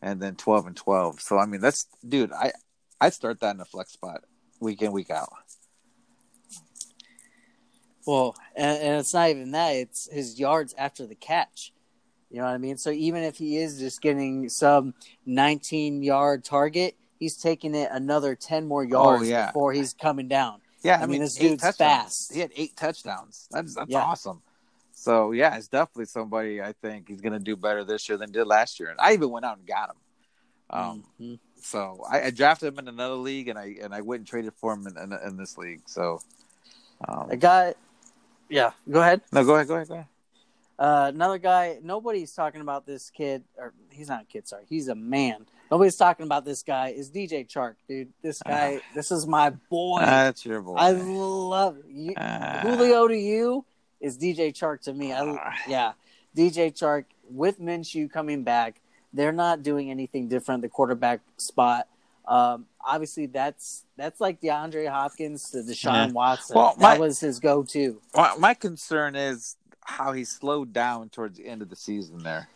and 0.00 0.20
then 0.20 0.34
12 0.34 0.66
and 0.66 0.76
12. 0.76 1.20
So, 1.20 1.38
I 1.38 1.44
mean, 1.44 1.60
that's, 1.60 1.86
dude, 2.06 2.32
I, 2.32 2.52
I'd 3.00 3.12
start 3.12 3.40
that 3.40 3.54
in 3.54 3.60
a 3.60 3.66
flex 3.66 3.92
spot 3.92 4.24
week 4.60 4.80
in, 4.80 4.92
week 4.92 5.10
out. 5.10 5.28
Well, 8.06 8.34
and, 8.56 8.78
and 8.82 9.00
it's 9.00 9.14
not 9.14 9.30
even 9.30 9.52
that; 9.52 9.70
it's 9.76 10.10
his 10.10 10.38
yards 10.40 10.74
after 10.76 11.06
the 11.06 11.14
catch. 11.14 11.72
You 12.30 12.38
know 12.38 12.44
what 12.44 12.54
I 12.54 12.58
mean? 12.58 12.78
So 12.78 12.90
even 12.90 13.22
if 13.22 13.36
he 13.36 13.58
is 13.58 13.78
just 13.78 14.00
getting 14.00 14.48
some 14.48 14.94
19 15.26 16.02
yard 16.02 16.44
target, 16.44 16.96
he's 17.18 17.36
taking 17.36 17.74
it 17.74 17.90
another 17.92 18.34
10 18.34 18.66
more 18.66 18.84
yards 18.84 19.22
Oh, 19.22 19.22
yeah. 19.22 19.46
before 19.48 19.74
he's 19.74 19.92
coming 19.92 20.28
down. 20.28 20.60
Yeah, 20.82 20.98
I 21.00 21.06
mean, 21.06 21.20
this 21.20 21.38
eight 21.38 21.42
dude's 21.50 21.62
touchdowns. 21.62 21.76
fast. 22.02 22.32
He 22.34 22.40
had 22.40 22.50
eight 22.56 22.74
touchdowns. 22.76 23.48
That's 23.50 23.74
that's 23.74 23.90
Yeah. 23.90 24.02
awesome. 24.02 24.40
So 24.94 25.32
yeah, 25.32 25.56
it's 25.56 25.68
definitely 25.68 26.06
somebody 26.06 26.62
I 26.62 26.72
think 26.72 27.08
he's 27.08 27.20
going 27.20 27.34
to 27.34 27.38
do 27.38 27.54
better 27.56 27.84
this 27.84 28.08
year 28.08 28.16
than 28.18 28.32
did 28.32 28.46
last 28.46 28.80
year. 28.80 28.88
And 28.88 28.98
I 29.00 29.12
even 29.12 29.30
went 29.30 29.44
out 29.44 29.58
and 29.58 29.66
got 29.66 29.90
him. 29.90 29.96
Um, 30.70 31.04
Mhm. 31.20 31.38
so 31.60 32.02
I, 32.10 32.22
I 32.22 32.30
drafted 32.30 32.72
him 32.72 32.78
in 32.78 32.88
another 32.88 33.14
league, 33.16 33.48
and 33.48 33.58
I 33.58 33.76
and 33.82 33.94
I 33.94 34.00
went 34.00 34.20
and 34.20 34.26
traded 34.26 34.54
for 34.54 34.72
him 34.72 34.86
in, 34.86 34.96
in, 34.96 35.12
in 35.26 35.36
this 35.36 35.58
league. 35.58 35.82
So 35.86 36.20
um, 37.06 37.30
A 37.30 37.36
guy, 37.36 37.74
yeah. 38.48 38.72
Go 38.90 39.00
ahead. 39.00 39.20
no, 39.32 39.44
go 39.44 39.54
ahead, 39.54 39.68
go 39.68 39.74
ahead, 39.76 39.88
go 39.88 39.94
ahead. 39.94 40.06
Uh, 40.78 41.10
another 41.14 41.38
guy. 41.38 41.78
Nobody's 41.82 42.32
talking 42.32 42.60
about 42.60 42.86
this 42.86 43.10
kid, 43.10 43.44
or 43.56 43.72
he's 43.90 44.08
not 44.08 44.22
a 44.22 44.24
kid. 44.24 44.48
Sorry, 44.48 44.64
he's 44.68 44.88
a 44.88 44.94
man. 44.94 45.46
Nobody's 45.70 45.96
talking 45.96 46.26
about 46.26 46.44
this 46.44 46.62
guy. 46.62 46.88
Is 46.88 47.10
DJ 47.10 47.46
Chark, 47.48 47.76
dude? 47.88 48.08
This 48.20 48.42
guy. 48.42 48.80
this 48.94 49.10
is 49.10 49.26
my 49.26 49.50
boy. 49.70 50.00
That's 50.00 50.44
your 50.44 50.60
boy. 50.60 50.74
I 50.74 50.90
love 50.90 51.78
you. 51.88 52.14
Uh, 52.14 52.60
Julio 52.60 53.08
to 53.08 53.16
you 53.16 53.64
is 54.00 54.18
DJ 54.18 54.52
Chark 54.52 54.80
to 54.82 54.92
me. 54.92 55.12
I, 55.12 55.20
Ah. 55.24 55.54
yeah, 55.68 55.92
DJ 56.36 56.72
Chark 56.72 57.04
with 57.30 57.60
Minshew 57.60 58.10
coming 58.10 58.42
back, 58.42 58.80
they're 59.12 59.32
not 59.32 59.62
doing 59.62 59.90
anything 59.90 60.28
different. 60.28 60.62
The 60.62 60.68
quarterback 60.68 61.20
spot, 61.36 61.86
um, 62.26 62.66
obviously 62.84 63.26
that's 63.26 63.84
that's 63.96 64.20
like 64.20 64.40
DeAndre 64.40 64.88
Hopkins 64.88 65.50
to 65.50 65.58
Deshaun 65.58 66.06
Yeah. 66.08 66.12
Watson. 66.12 66.56
Well, 66.56 66.74
that 66.78 66.98
was 67.00 67.20
his 67.20 67.40
go-to. 67.40 68.00
my, 68.14 68.34
my 68.38 68.54
concern 68.54 69.16
is 69.16 69.56
how 69.84 70.12
he 70.12 70.24
slowed 70.24 70.72
down 70.72 71.08
towards 71.08 71.38
the 71.38 71.46
end 71.46 71.62
of 71.62 71.68
the 71.70 71.76
season. 71.76 72.22
There, 72.22 72.48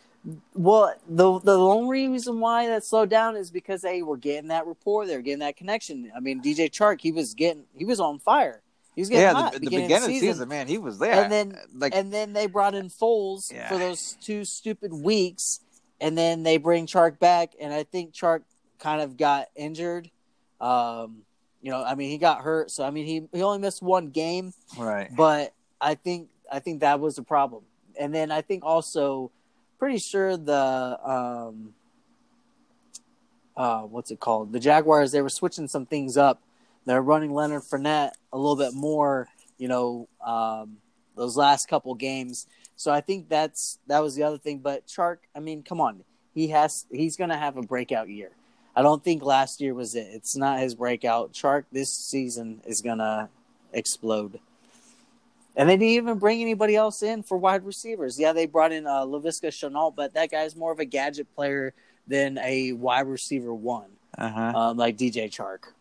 Well, 0.53 0.93
the 1.07 1.39
the 1.39 1.57
only 1.57 2.07
reason 2.09 2.39
why 2.39 2.67
that 2.67 2.83
slowed 2.85 3.09
down 3.09 3.35
is 3.35 3.51
because 3.51 3.81
they 3.81 4.01
were 4.01 4.17
getting 4.17 4.47
that 4.49 4.65
rapport, 4.65 5.05
they 5.05 5.15
were 5.15 5.21
getting 5.21 5.39
that 5.39 5.57
connection. 5.57 6.11
I 6.15 6.19
mean, 6.21 6.41
DJ 6.41 6.69
Chark, 6.71 7.01
he 7.01 7.11
was 7.11 7.33
getting 7.33 7.63
he 7.75 7.83
was 7.85 7.99
on 7.99 8.19
fire. 8.19 8.61
He 8.95 9.01
was 9.01 9.09
getting 9.09 9.21
yeah, 9.23 9.33
hot 9.33 9.53
the, 9.53 9.59
the 9.59 9.65
beginning, 9.65 9.87
beginning 9.87 10.03
of 10.05 10.09
the 10.09 10.19
season. 10.19 10.49
man, 10.49 10.67
he 10.67 10.77
was 10.79 10.97
there. 10.97 11.23
And 11.23 11.31
then- 11.31 11.57
like 11.75 11.93
and 11.93 12.11
then 12.11 12.33
they 12.33 12.47
brought 12.47 12.73
in 12.73 12.89
Foles 12.89 13.51
Yeah. 13.53 13.67
for 13.69 13.77
those 13.77 14.17
two 14.21 14.43
stupid 14.45 14.91
weeks, 14.93 15.59
and 16.01 16.17
then 16.17 16.43
they 16.43 16.57
bring 16.57 16.87
Chark 16.87 17.19
back, 17.19 17.51
and 17.59 17.71
I 17.73 17.83
think 17.83 18.13
Chark 18.13 18.41
kind 18.79 19.01
of 19.01 19.17
got 19.17 19.47
injured. 19.55 20.09
Um, 20.59 21.23
you 21.61 21.71
know, 21.71 21.83
I 21.83 21.95
mean, 21.95 22.09
he 22.09 22.17
got 22.17 22.41
hurt, 22.41 22.71
so 22.71 22.85
I 22.85 22.91
mean, 22.91 23.05
he 23.05 23.27
he 23.33 23.43
only 23.43 23.59
missed 23.59 23.81
one 23.81 24.09
game, 24.09 24.53
right. 24.77 25.09
but 25.15 25.53
I 25.81 25.95
think 25.95 26.29
I 26.51 26.59
think 26.59 26.81
that 26.81 26.99
was 26.99 27.15
the 27.15 27.23
problem. 27.23 27.63
And 27.99 28.13
then 28.13 28.31
I 28.31 28.41
think 28.41 28.63
also, 28.63 29.31
pretty 29.79 29.97
sure 29.97 30.37
the 30.37 30.99
um, 31.03 31.73
uh, 33.55 33.81
what's 33.81 34.11
it 34.11 34.19
called? 34.19 34.53
The 34.53 34.59
Jaguars 34.59 35.11
they 35.11 35.21
were 35.21 35.29
switching 35.29 35.67
some 35.67 35.85
things 35.85 36.15
up. 36.15 36.41
They're 36.85 37.01
running 37.01 37.33
Leonard 37.33 37.63
Fournette 37.63 38.11
a 38.31 38.37
little 38.37 38.55
bit 38.55 38.73
more, 38.73 39.27
you 39.57 39.67
know, 39.67 40.07
um, 40.25 40.77
those 41.15 41.35
last 41.35 41.67
couple 41.67 41.93
games. 41.95 42.47
So 42.77 42.91
I 42.91 43.01
think 43.01 43.27
that's 43.27 43.79
that 43.87 43.99
was 44.01 44.15
the 44.15 44.23
other 44.23 44.37
thing. 44.37 44.59
But 44.59 44.87
Chark, 44.87 45.17
I 45.35 45.39
mean, 45.39 45.63
come 45.63 45.81
on, 45.81 46.03
he 46.33 46.49
has 46.49 46.85
he's 46.91 47.17
going 47.17 47.31
to 47.31 47.37
have 47.37 47.57
a 47.57 47.63
breakout 47.63 48.09
year. 48.09 48.31
I 48.77 48.83
don't 48.83 49.03
think 49.03 49.23
last 49.23 49.59
year 49.59 49.73
was 49.73 49.95
it. 49.95 50.07
It's 50.11 50.35
not 50.37 50.59
his 50.59 50.75
breakout. 50.75 51.33
Chark 51.33 51.63
this 51.71 51.91
season 51.91 52.61
is 52.63 52.81
going 52.81 52.99
to 52.99 53.27
explode. 53.73 54.39
And 55.55 55.67
they 55.67 55.77
didn't 55.77 55.89
even 55.93 56.19
bring 56.19 56.41
anybody 56.43 56.75
else 56.75 57.01
in 57.01 57.23
for 57.23 57.39
wide 57.39 57.65
receivers. 57.65 58.19
Yeah, 58.19 58.33
they 58.33 58.45
brought 58.45 58.71
in 58.71 58.85
uh, 58.85 58.99
Laviska 59.05 59.47
Shenault, 59.47 59.95
but 59.95 60.13
that 60.13 60.29
guy's 60.29 60.55
more 60.55 60.71
of 60.71 60.77
a 60.77 60.85
gadget 60.85 61.25
player 61.33 61.73
than 62.05 62.37
a 62.37 62.73
wide 62.73 63.07
receiver 63.07 63.51
one, 63.51 63.89
Uh-huh. 64.15 64.41
um, 64.55 64.77
like 64.77 64.95
DJ 64.95 65.25
Chark. 65.25 65.71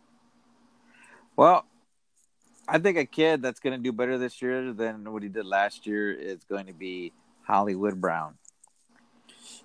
Well, 1.37 1.67
I 2.67 2.79
think 2.79 2.97
a 2.97 3.05
kid 3.05 3.43
that's 3.43 3.61
going 3.61 3.77
to 3.77 3.83
do 3.83 3.93
better 3.93 4.17
this 4.17 4.41
year 4.41 4.73
than 4.73 5.13
what 5.13 5.23
he 5.23 5.29
did 5.29 5.45
last 5.45 5.87
year 5.87 6.11
is 6.15 6.45
going 6.45 6.65
to 6.65 6.73
be 6.73 7.13
Hollywood 7.43 8.01
Brown. 8.01 8.39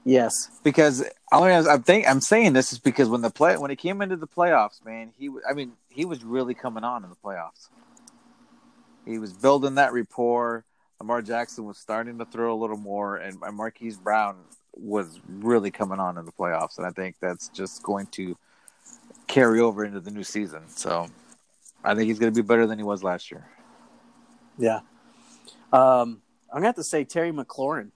Yes. 0.04 0.50
Because 0.64 1.04
only 1.32 1.54
I'm 1.54 1.84
think 1.84 2.10
I'm 2.10 2.22
saying 2.22 2.54
this 2.54 2.74
is 2.74 2.80
because 2.80 3.08
when 3.08 3.22
the 3.22 3.30
play 3.30 3.58
when 3.58 3.70
he 3.70 3.76
came 3.76 4.02
into 4.02 4.16
the 4.16 4.28
playoffs, 4.28 4.84
man, 4.84 5.12
he 5.18 5.30
I 5.48 5.54
mean 5.54 5.74
he 5.90 6.06
was 6.06 6.24
really 6.24 6.54
coming 6.54 6.84
on 6.84 7.04
in 7.04 7.10
the 7.10 7.16
playoffs. 7.16 7.70
He 9.06 9.20
was 9.20 9.34
building 9.34 9.76
that 9.76 9.94
rapport. 9.94 10.64
Lamar 11.00 11.22
Jackson 11.22 11.66
was 11.66 11.78
starting 11.78 12.20
to 12.20 12.26
throw 12.26 12.54
a 12.54 12.60
little 12.60 12.78
more, 12.78 13.18
and 13.18 13.40
Marquise 13.54 13.98
Brown 13.98 14.38
was 14.76 15.20
really 15.28 15.72
coming 15.72 16.00
on 16.00 16.18
in 16.18 16.26
the 16.26 16.32
playoffs, 16.32 16.78
and 16.78 16.86
I 16.86 16.92
think 16.92 17.16
that's 17.20 17.50
just 17.50 17.82
going 17.82 18.06
to 18.08 18.38
carry 19.28 19.60
over 19.60 19.84
into 19.84 20.00
the 20.00 20.12
new 20.12 20.24
season. 20.24 20.62
So 20.68 21.08
I 21.84 21.96
think 21.96 22.08
he's 22.08 22.20
going 22.20 22.32
to 22.32 22.44
be 22.44 22.46
better 22.46 22.68
than 22.68 22.78
he 22.78 22.84
was 22.84 23.04
last 23.04 23.32
year. 23.32 23.48
Yeah. 24.60 24.82
Um, 25.74 26.22
I'm 26.52 26.58
gonna 26.58 26.68
have 26.68 26.76
to 26.76 26.84
say 26.84 27.04
Terry 27.04 27.32
McLaurin. 27.32 27.92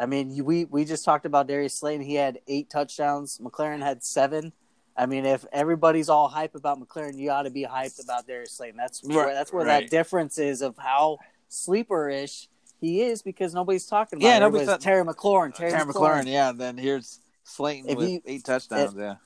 I 0.00 0.06
mean, 0.06 0.44
we 0.44 0.64
we 0.64 0.84
just 0.86 1.04
talked 1.04 1.26
about 1.26 1.46
Darius 1.46 1.74
Slayton. 1.74 2.04
He 2.06 2.14
had 2.14 2.40
eight 2.48 2.70
touchdowns. 2.70 3.38
McLaurin 3.38 3.80
had 3.82 4.02
seven. 4.02 4.52
I 4.96 5.06
mean, 5.06 5.24
if 5.26 5.44
everybody's 5.52 6.08
all 6.08 6.28
hype 6.28 6.54
about 6.54 6.80
McLaurin, 6.80 7.16
you 7.18 7.30
ought 7.30 7.42
to 7.44 7.50
be 7.50 7.64
hyped 7.64 8.02
about 8.02 8.26
Darius 8.26 8.52
Slayton. 8.52 8.76
That's 8.76 9.02
where, 9.04 9.26
Right, 9.26 9.34
that's 9.34 9.52
where 9.52 9.64
right. 9.64 9.82
that 9.84 9.90
difference 9.90 10.38
is 10.38 10.62
of 10.62 10.76
how 10.78 11.18
sleeper-ish 11.48 12.48
he 12.80 13.02
is 13.02 13.22
because 13.22 13.54
nobody's 13.54 13.86
talking 13.86 14.18
about 14.18 14.26
Yeah, 14.26 14.36
it. 14.38 14.40
nobody's 14.40 14.68
Everybody's 14.68 14.84
talk- 14.84 14.92
Terry 14.92 15.04
McLaurin. 15.04 15.54
Terry, 15.54 15.70
Terry 15.70 15.84
McLaurin. 15.84 16.22
McLaurin, 16.22 16.26
yeah. 16.26 16.52
Then 16.52 16.76
here's 16.78 17.20
Slayton 17.44 17.90
If 17.90 17.96
with 17.98 18.08
you- 18.08 18.22
eight 18.26 18.44
touchdowns. 18.44 18.94
yeah, 18.96 19.16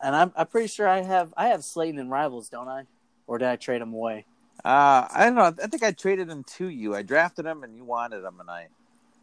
And 0.00 0.16
I'm 0.16 0.32
I'm 0.36 0.46
pretty 0.46 0.68
sure 0.68 0.88
I 0.88 1.02
have 1.02 1.32
I 1.36 1.48
have 1.48 1.62
Slayton 1.64 1.98
in 2.00 2.08
rivals, 2.08 2.48
don't 2.48 2.68
I? 2.68 2.84
Or 3.26 3.38
did 3.38 3.48
I 3.48 3.56
trade 3.56 3.82
him 3.82 3.92
away? 3.92 4.26
uh, 4.64 5.06
I 5.10 5.24
don't 5.24 5.34
know. 5.34 5.42
I 5.62 5.66
think 5.66 5.82
I 5.82 5.92
traded 5.92 6.28
him 6.30 6.44
to 6.56 6.68
you. 6.68 6.94
I 6.94 7.02
drafted 7.02 7.44
him, 7.46 7.62
and 7.64 7.76
you 7.76 7.84
wanted 7.84 8.24
him, 8.24 8.40
and 8.40 8.50
I. 8.50 8.68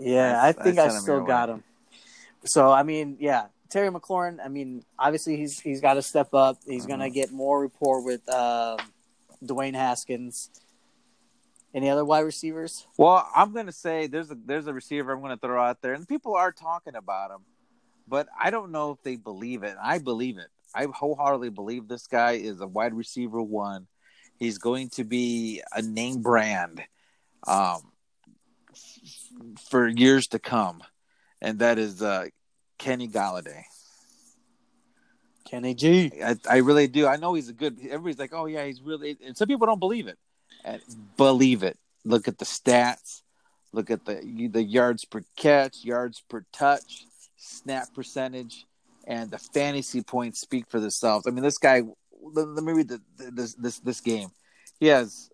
Yeah, 0.02 0.42
I- 0.42 0.50
I, 0.50 0.52
think 0.52 0.80
I 0.80 0.86
I, 0.86 0.90
still 0.90 1.24
got 1.24 1.50
way. 1.50 1.56
him. 1.56 1.64
So 2.46 2.72
I 2.72 2.84
mean, 2.84 3.18
yeah, 3.20 3.48
Terry 3.70 3.90
McLaurin. 3.90 4.40
I 4.44 4.48
mean, 4.48 4.84
obviously 4.98 5.38
he's 5.38 5.60
he's 5.60 5.82
got 5.82 5.94
to 5.96 6.02
step 6.02 6.34
up. 6.34 6.58
He's 6.66 6.86
gonna 6.86 7.06
Mhm. 7.10 7.14
get 7.14 7.32
more 7.32 7.62
rapport 7.62 8.04
with 8.04 8.28
um 8.30 8.80
Dwayne 9.44 9.76
Haskins. 9.76 10.50
Any 11.74 11.90
other 11.90 12.04
wide 12.04 12.22
receivers? 12.22 12.86
Well, 12.98 13.26
I'm 13.34 13.54
gonna 13.54 13.72
say 13.72 14.08
there's 14.08 14.30
a 14.32 14.36
there's 14.36 14.68
a 14.68 14.74
receiver 14.74 15.14
I'm 15.14 15.22
gonna 15.22 15.38
throw 15.38 15.62
out 15.62 15.82
there, 15.82 15.94
and 15.94 16.08
people 16.08 16.36
are 16.36 16.52
talking 16.52 16.96
about 16.96 17.32
him, 17.32 17.46
but 18.08 18.28
I 18.38 18.50
don't 18.50 18.72
know 18.72 18.92
if 18.92 19.02
they 19.04 19.16
believe 19.16 19.64
it. 19.64 19.78
I 19.82 20.00
believe 20.00 20.38
it. 20.38 20.48
I 20.76 20.86
wholeheartedly 20.86 21.50
believe 21.50 21.88
this 21.88 22.08
guy 22.08 22.32
is 22.34 22.60
a 22.60 22.68
wide 22.68 22.94
receiver 22.94 23.42
one. 23.42 23.88
He's 24.38 24.58
going 24.58 24.90
to 24.92 25.04
be 25.04 25.62
a 25.72 25.82
name 25.82 26.22
brand, 26.22 26.82
um, 27.48 27.91
for 29.70 29.88
years 29.88 30.28
to 30.28 30.40
come, 30.40 30.82
and 31.42 31.60
that 31.60 31.78
is 31.78 32.02
uh, 32.02 32.28
Kenny 32.78 33.08
Golladay. 33.08 33.64
Kenny 35.46 35.74
G. 35.74 36.12
I, 36.24 36.38
I 36.50 36.58
really 36.58 36.88
do. 36.88 37.08
I 37.08 37.18
know 37.18 37.34
he's 37.34 37.50
a 37.50 37.54
good. 37.54 37.78
Everybody's 37.84 38.20
like, 38.20 38.34
"Oh 38.34 38.46
yeah, 38.46 38.66
he's 38.66 38.82
really." 38.82 39.18
And 39.26 39.36
some 39.36 39.48
people 39.48 39.68
don't 39.68 39.80
believe 39.80 40.08
it. 40.08 40.18
And 40.64 40.82
believe 41.18 41.64
it. 41.64 41.78
Look 42.06 42.28
at 42.28 42.38
the 42.38 42.46
stats. 42.46 43.22
Look 43.74 43.90
at 43.90 44.06
the 44.06 44.50
the 44.52 44.64
yards 44.64 45.06
per 45.06 45.24
catch, 45.36 45.84
yards 45.84 46.24
per 46.30 46.46
touch, 46.54 47.06
snap 47.38 47.94
percentage, 47.94 48.66
and 49.06 49.32
the 49.32 49.38
fantasy 49.40 50.02
points 50.02 50.40
speak 50.40 50.66
for 50.70 50.80
themselves. 50.80 51.28
I 51.28 51.32
mean, 51.32 51.44
this 51.44 51.58
guy. 51.58 51.82
Let, 52.24 52.48
let 52.50 52.64
me 52.64 52.74
read 52.74 52.88
the, 52.88 53.02
this 53.18 53.56
this 53.56 53.80
this 53.80 54.00
game. 54.00 54.30
He 54.80 54.88
has 54.88 55.31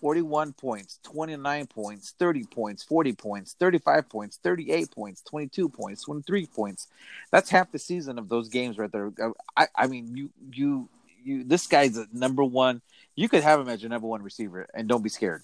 41 0.00 0.52
points, 0.52 0.98
29 1.02 1.66
points, 1.66 2.14
30 2.18 2.44
points, 2.44 2.82
40 2.82 3.12
points, 3.14 3.56
35 3.58 4.08
points, 4.08 4.38
38 4.42 4.90
points, 4.90 5.22
22 5.22 5.68
points, 5.68 6.02
23 6.02 6.46
points. 6.46 6.88
That's 7.30 7.50
half 7.50 7.72
the 7.72 7.78
season 7.78 8.18
of 8.18 8.28
those 8.28 8.48
games 8.48 8.78
right 8.78 8.90
there. 8.90 9.12
Uh, 9.20 9.30
I, 9.56 9.66
I 9.74 9.86
mean, 9.86 10.16
you, 10.16 10.30
you, 10.52 10.88
you, 11.24 11.44
this 11.44 11.66
guy's 11.66 11.96
a 11.96 12.06
number 12.12 12.44
one. 12.44 12.80
You 13.14 13.28
could 13.28 13.42
have 13.42 13.60
him 13.60 13.68
as 13.68 13.82
your 13.82 13.90
number 13.90 14.06
one 14.06 14.22
receiver 14.22 14.68
and 14.74 14.88
don't 14.88 15.02
be 15.02 15.08
scared. 15.08 15.42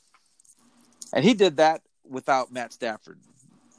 And 1.13 1.25
he 1.25 1.35
did 1.35 1.59
that 1.59 1.83
without 2.09 2.53
Matt 2.53 2.73
Stafford. 2.73 3.19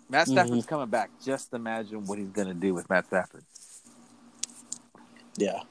Matt 0.09 0.27
mm-hmm. 0.27 0.33
Stafford's 0.33 0.65
coming 0.65 0.89
back. 0.89 1.09
Just 1.23 1.53
imagine 1.53 2.05
what 2.05 2.17
he's 2.17 2.29
going 2.29 2.47
to 2.47 2.53
do 2.53 2.73
with 2.73 2.89
Matt 2.89 3.07
Stafford. 3.07 3.43
Yeah. 5.37 5.61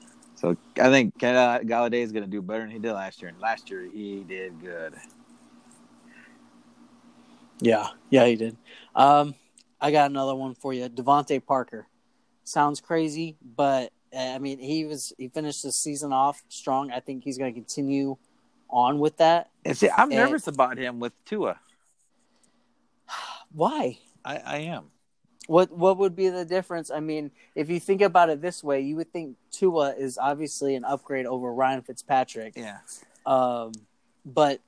So 0.45 0.55
I 0.79 0.91
think 0.91 1.15
uh, 1.25 1.61
Golladay 1.61 2.03
is 2.03 2.13
going 2.13 2.25
to 2.25 2.31
do 2.31 2.43
better 2.43 2.61
than 2.61 2.71
he 2.71 2.79
did 2.79 2.93
last 2.93 3.23
year. 3.23 3.31
And 3.31 3.41
last 3.41 3.71
year 3.71 3.89
he 3.91 4.25
did 4.29 4.61
good. 4.61 4.93
Yeah. 7.61 7.89
Yeah, 8.11 8.27
he 8.27 8.37
did. 8.37 8.55
Um, 8.95 9.35
I 9.81 9.91
got 9.91 10.11
another 10.11 10.35
one 10.35 10.55
for 10.55 10.75
you. 10.75 10.87
DeVante 10.91 11.45
Parker. 11.45 11.87
Sounds 12.45 12.83
crazy, 12.83 13.39
but 13.57 13.91
uh, 14.15 14.19
I 14.19 14.39
mean, 14.39 14.59
he 14.59 14.85
was 14.85 15.15
he 15.17 15.29
finished 15.29 15.63
the 15.63 15.73
season 15.73 16.13
off 16.13 16.43
strong. 16.51 16.91
I 16.93 17.01
think 17.01 17.25
he's 17.25 17.39
going 17.39 17.55
to 17.55 17.59
continue 17.59 18.19
on 18.69 18.99
with 18.99 19.17
that. 19.17 19.49
And 19.65 19.75
see, 19.75 19.89
I'm 19.89 20.13
And- 20.13 20.21
nervous 20.21 20.47
about 20.47 20.77
him 20.77 21.01
with 21.01 21.15
Tua. 21.25 21.59
Why? 23.51 23.99
I, 24.23 24.37
I 24.37 24.57
am. 24.59 24.91
What 25.47 25.71
what 25.71 25.99
would 25.99 26.17
be 26.17 26.29
the 26.31 26.45
difference? 26.45 26.91
I 26.91 27.01
mean, 27.01 27.31
if 27.55 27.69
you 27.69 27.79
think 27.79 28.01
about 28.01 28.31
it 28.31 28.41
this 28.41 28.65
way, 28.65 28.81
you 28.81 28.97
would 28.97 29.13
think 29.13 29.37
Tua 29.51 29.95
is 29.95 30.17
obviously 30.17 30.75
an 30.75 30.85
upgrade 30.85 31.27
over 31.27 31.53
Ryan 31.53 31.83
Fitzpatrick. 31.83 32.55
Yeah. 32.57 32.79
Um, 33.27 33.73
but 34.25 34.61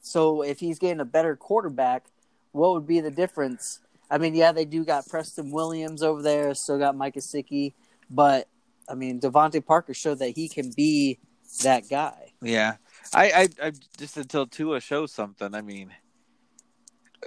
so 0.00 0.42
if 0.42 0.60
he's 0.60 0.78
getting 0.78 1.00
a 1.00 1.04
better 1.06 1.36
quarterback, 1.36 2.04
what 2.52 2.72
would 2.72 2.86
be 2.86 3.00
the 3.00 3.10
difference? 3.10 3.80
I 4.10 4.18
mean, 4.18 4.34
yeah, 4.34 4.52
they 4.52 4.64
do 4.64 4.84
got 4.84 5.08
Preston 5.08 5.52
Williams 5.52 6.02
over 6.02 6.20
there, 6.20 6.52
still 6.54 6.78
got 6.78 6.96
Mike 6.96 7.14
Gesicki, 7.14 7.74
but 8.10 8.48
I 8.88 8.94
mean, 8.94 9.20
DeVante 9.20 9.64
Parker 9.64 9.94
showed 9.94 10.18
that 10.18 10.30
he 10.30 10.48
can 10.48 10.72
be 10.72 11.18
that 11.62 11.88
guy. 11.88 12.32
Yeah. 12.42 12.76
I, 13.14 13.30
I, 13.30 13.66
I 13.66 13.72
just 13.96 14.16
until 14.16 14.46
Tua 14.46 14.80
shows 14.80 15.12
something. 15.12 15.54
I 15.54 15.62
mean, 15.62 15.92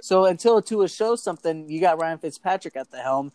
So 0.02 0.24
until 0.26 0.60
Tua 0.60 0.88
shows 0.88 1.22
something, 1.22 1.68
you 1.68 1.80
got 1.80 2.00
Ryan 2.00 2.18
Fitzpatrick 2.18 2.76
at 2.76 2.90
the 2.90 2.98
helm, 2.98 3.32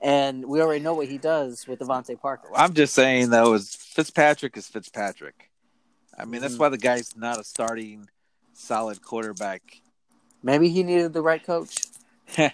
and 0.00 0.44
we 0.46 0.60
already 0.60 0.82
know 0.82 0.94
what 0.94 1.08
he 1.08 1.18
does 1.18 1.66
with 1.66 1.80
DeVante 1.80 2.20
Parker. 2.20 2.48
I'm 2.54 2.74
just 2.74 2.94
saying 2.94 3.30
though, 3.30 3.54
is 3.54 3.74
Fitzpatrick 3.74 4.56
is 4.56 4.68
Fitzpatrick. 4.68 5.50
I 6.16 6.24
mean, 6.24 6.40
that's 6.42 6.54
Mhm. 6.54 6.58
why 6.60 6.68
the 6.68 6.78
guy's 6.78 7.16
not 7.16 7.40
a 7.40 7.44
starting 7.44 8.08
solid 8.52 9.02
quarterback. 9.02 9.80
Maybe 10.42 10.68
he 10.68 10.82
needed 10.82 11.12
the 11.12 11.22
right 11.22 11.44
coach. 11.44 11.76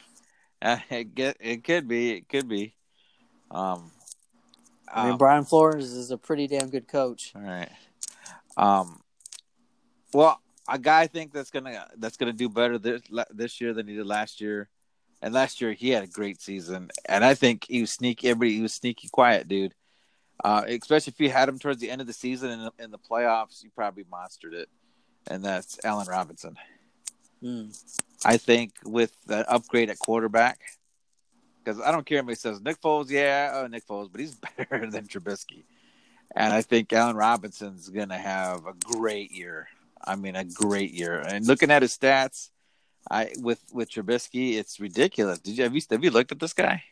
Uh, 0.62 0.76
it 0.90 1.14
get 1.14 1.38
it 1.40 1.64
could 1.64 1.88
be, 1.88 2.10
it 2.10 2.28
could 2.28 2.46
be. 2.46 2.74
Um, 3.50 3.90
I 4.92 5.04
mean, 5.04 5.12
um, 5.12 5.18
Brian 5.18 5.44
Flores 5.46 5.90
is 5.92 6.10
a 6.10 6.18
pretty 6.18 6.46
damn 6.46 6.68
good 6.68 6.86
coach. 6.86 7.32
all 7.34 7.40
right. 7.40 7.70
Um, 8.58 9.00
well, 10.12 10.38
a 10.70 10.78
guy 10.78 11.00
I 11.00 11.06
think 11.08 11.32
that's 11.32 11.50
gonna 11.50 11.86
that's 11.98 12.16
gonna 12.16 12.32
do 12.32 12.48
better 12.48 12.78
this 12.78 13.02
this 13.30 13.60
year 13.60 13.74
than 13.74 13.88
he 13.88 13.96
did 13.96 14.06
last 14.06 14.40
year, 14.40 14.68
and 15.20 15.34
last 15.34 15.60
year 15.60 15.72
he 15.72 15.90
had 15.90 16.04
a 16.04 16.06
great 16.06 16.40
season, 16.40 16.90
and 17.06 17.24
I 17.24 17.34
think 17.34 17.66
he 17.68 17.80
was 17.80 17.90
sneaky. 17.90 18.28
Everybody 18.28 18.54
he 18.54 18.62
was 18.62 18.72
sneaky 18.72 19.08
quiet, 19.08 19.48
dude. 19.48 19.74
Uh, 20.42 20.62
especially 20.68 21.12
if 21.12 21.20
you 21.20 21.28
had 21.28 21.48
him 21.48 21.58
towards 21.58 21.80
the 21.80 21.90
end 21.90 22.00
of 22.00 22.06
the 22.06 22.14
season 22.14 22.50
in 22.50 22.60
the, 22.60 22.72
in 22.78 22.90
the 22.90 22.98
playoffs, 22.98 23.62
you 23.62 23.70
probably 23.74 24.04
monstered 24.04 24.54
it, 24.54 24.68
and 25.26 25.44
that's 25.44 25.78
Allen 25.84 26.06
Robinson. 26.08 26.56
Mm. 27.42 27.76
I 28.24 28.36
think 28.38 28.72
with 28.84 29.12
the 29.26 29.50
upgrade 29.50 29.90
at 29.90 29.98
quarterback, 29.98 30.60
because 31.62 31.80
I 31.80 31.90
don't 31.90 32.06
care 32.06 32.20
if 32.20 32.28
he 32.28 32.34
says 32.36 32.60
Nick 32.60 32.80
Foles, 32.80 33.10
yeah, 33.10 33.50
oh 33.54 33.66
Nick 33.66 33.86
Foles, 33.86 34.10
but 34.10 34.20
he's 34.20 34.36
better 34.70 34.88
than 34.90 35.08
Trubisky, 35.08 35.64
and 36.34 36.54
I 36.54 36.62
think 36.62 36.92
Allen 36.92 37.16
Robinson's 37.16 37.88
gonna 37.88 38.18
have 38.18 38.66
a 38.66 38.72
great 38.72 39.32
year. 39.32 39.68
I 40.04 40.16
mean, 40.16 40.36
a 40.36 40.44
great 40.44 40.92
year. 40.92 41.20
And 41.20 41.46
looking 41.46 41.70
at 41.70 41.82
his 41.82 41.96
stats, 41.96 42.50
I 43.10 43.32
with 43.38 43.62
with 43.72 43.90
Trubisky, 43.90 44.54
it's 44.54 44.80
ridiculous. 44.80 45.38
Did 45.38 45.58
you 45.58 45.64
have 45.64 45.74
you 45.74 45.82
have 45.90 46.04
you 46.04 46.10
looked 46.10 46.32
at 46.32 46.40
this 46.40 46.52
guy, 46.52 46.82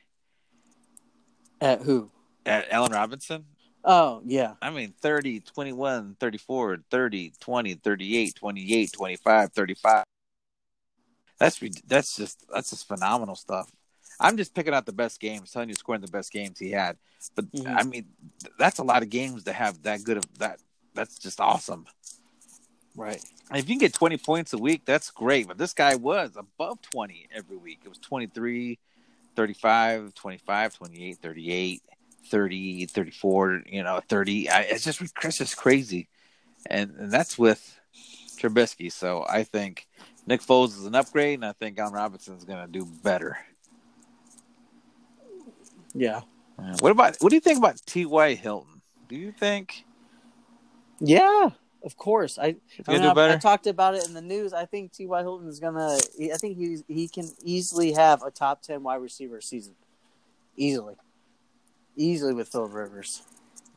At 1.61 1.83
who? 1.83 2.11
at 2.49 2.73
Allen 2.73 2.93
Robinson? 2.93 3.45
Oh, 3.85 4.23
yeah. 4.25 4.55
I 4.61 4.71
mean, 4.71 4.93
30, 5.01 5.41
21, 5.41 6.17
34, 6.19 6.79
30, 6.91 7.33
20, 7.41 7.75
38, 7.75 8.35
28, 8.35 8.93
25, 8.93 9.53
35. 9.53 10.05
That's 11.39 11.61
that's 11.87 12.17
just 12.17 12.45
that's 12.53 12.71
just 12.71 12.89
phenomenal 12.89 13.37
stuff. 13.37 13.71
I'm 14.19 14.37
just 14.37 14.55
picking 14.55 14.75
out 14.75 14.87
the 14.87 14.93
best 14.93 15.21
games, 15.21 15.53
telling 15.53 15.69
you 15.69 15.77
scoring 15.77 16.01
the 16.01 16.09
best 16.09 16.33
games 16.33 16.59
he 16.59 16.73
had. 16.73 16.97
But 17.37 17.53
mm-hmm. 17.53 17.77
I 17.77 17.85
mean, 17.85 18.07
that's 18.59 18.79
a 18.79 18.83
lot 18.83 19.03
of 19.05 19.11
games 19.11 19.45
to 19.45 19.53
have 19.53 19.81
that 19.83 20.03
good 20.03 20.17
of 20.17 20.39
that. 20.39 20.59
That's 20.95 21.17
just 21.19 21.41
awesome. 21.41 21.87
Right. 22.99 23.25
If 23.55 23.69
you 23.69 23.77
can 23.77 23.79
get 23.79 23.95
20 23.95 24.17
points 24.19 24.53
a 24.55 24.59
week, 24.59 24.83
that's 24.85 25.13
great. 25.13 25.47
But 25.47 25.57
this 25.57 25.73
guy 25.73 25.95
was 25.95 26.33
above 26.37 26.83
20 26.83 27.29
every 27.33 27.57
week. 27.57 27.79
It 27.85 27.89
was 27.89 27.99
23, 27.99 28.77
35, 29.37 30.15
25, 30.15 30.75
28, 30.75 31.19
38, 31.19 31.83
30, 32.27 32.87
34, 32.87 33.63
you 33.67 33.83
know, 33.85 34.01
30. 34.09 34.51
I, 34.51 34.61
it's 34.63 34.83
just 34.83 35.01
it's 35.01 35.39
just 35.39 35.57
crazy. 35.57 36.09
And, 36.67 36.91
and 36.99 37.13
that's 37.13 37.39
with 37.39 37.79
Trubisky. 38.37 38.91
So 38.91 39.25
I 39.29 39.45
think 39.45 39.87
Nick 40.27 40.41
Foles 40.41 40.77
is 40.77 40.85
an 40.85 40.97
upgrade, 40.97 41.39
and 41.39 41.45
I 41.45 41.53
think 41.53 41.79
Allen 41.79 41.95
Robinson 41.95 42.37
is 42.37 42.45
going 42.45 42.67
to 42.67 42.71
do 42.71 42.85
better. 43.05 43.39
Yeah. 45.95 46.23
What 46.81 46.91
about 46.91 47.17
what 47.21 47.31
do 47.31 47.37
you 47.37 47.41
think 47.41 47.59
about 47.59 47.81
T.Y. 47.87 48.35
Hilton? 48.35 48.83
Do 49.09 49.15
you 49.15 49.31
think? 49.31 49.85
Yeah, 50.99 51.51
of 51.85 51.97
course. 51.97 52.39
I 52.39 52.57
I, 52.87 52.93
mean, 52.93 53.03
I, 53.03 53.35
I, 53.35 53.37
talked 53.37 53.67
about 53.67 53.95
it 53.95 54.07
in 54.07 54.15
the 54.15 54.23
news. 54.23 54.53
I 54.53 54.65
think 54.65 54.93
T.Y. 54.93 55.21
Hilton 55.21 55.49
is 55.49 55.61
gonna. 55.61 55.99
I 56.21 56.37
think 56.37 56.59
he 56.59 56.79
he 56.89 57.09
can 57.09 57.31
easily 57.43 57.93
have 57.93 58.23
a 58.23 58.31
top 58.31 58.63
ten 58.63 58.83
wide 58.83 58.97
receiver 58.97 59.41
season, 59.41 59.75
easily, 60.57 60.97
easily 61.97 62.35
with 62.35 62.49
Phil 62.49 62.67
Rivers, 62.67 63.23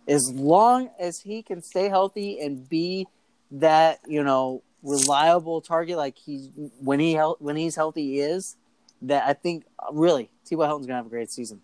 as 0.08 0.32
long 0.32 0.89
as 0.99 1.20
he 1.20 1.43
can 1.43 1.62
stay 1.62 1.89
healthy 1.89 2.39
and 2.39 2.68
be 2.68 3.08
that 3.52 3.99
you 4.08 4.24
know 4.24 4.64
reliable 4.82 5.62
target 5.62 5.97
like 5.97 6.18
he's 6.18 6.49
when 6.80 6.99
he 6.99 7.16
when 7.16 7.56
he's 7.56 7.76
healthy 7.76 8.04
he 8.04 8.20
is. 8.20 8.58
That 9.04 9.28
I 9.28 9.34
think 9.34 9.66
really 9.91 10.30
T.Y. 10.45 10.66
Hilton's 10.66 10.88
gonna 10.88 10.97
have 10.97 11.08
a 11.08 11.10
great 11.10 11.32
season. 11.32 11.62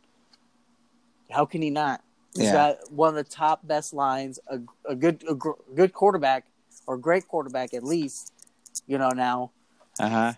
How 1.30 1.46
can 1.46 1.62
he 1.62 1.70
not? 1.70 2.02
He's 2.38 2.46
yeah. 2.46 2.54
got 2.54 2.92
one 2.92 3.10
of 3.10 3.16
the 3.16 3.24
top 3.24 3.66
best 3.68 3.94
lines, 3.94 4.40
a, 4.48 4.60
a 4.88 4.96
good 4.96 5.24
a 5.28 5.36
gr- 5.36 5.60
good 5.76 5.94
quarterback 5.94 6.46
or 6.86 6.98
great 6.98 7.28
quarterback 7.28 7.74
at 7.74 7.84
least, 7.84 8.34
you 8.86 8.98
know 8.98 9.10
now. 9.10 9.52
Uh 10.00 10.10
huh. 10.10 10.34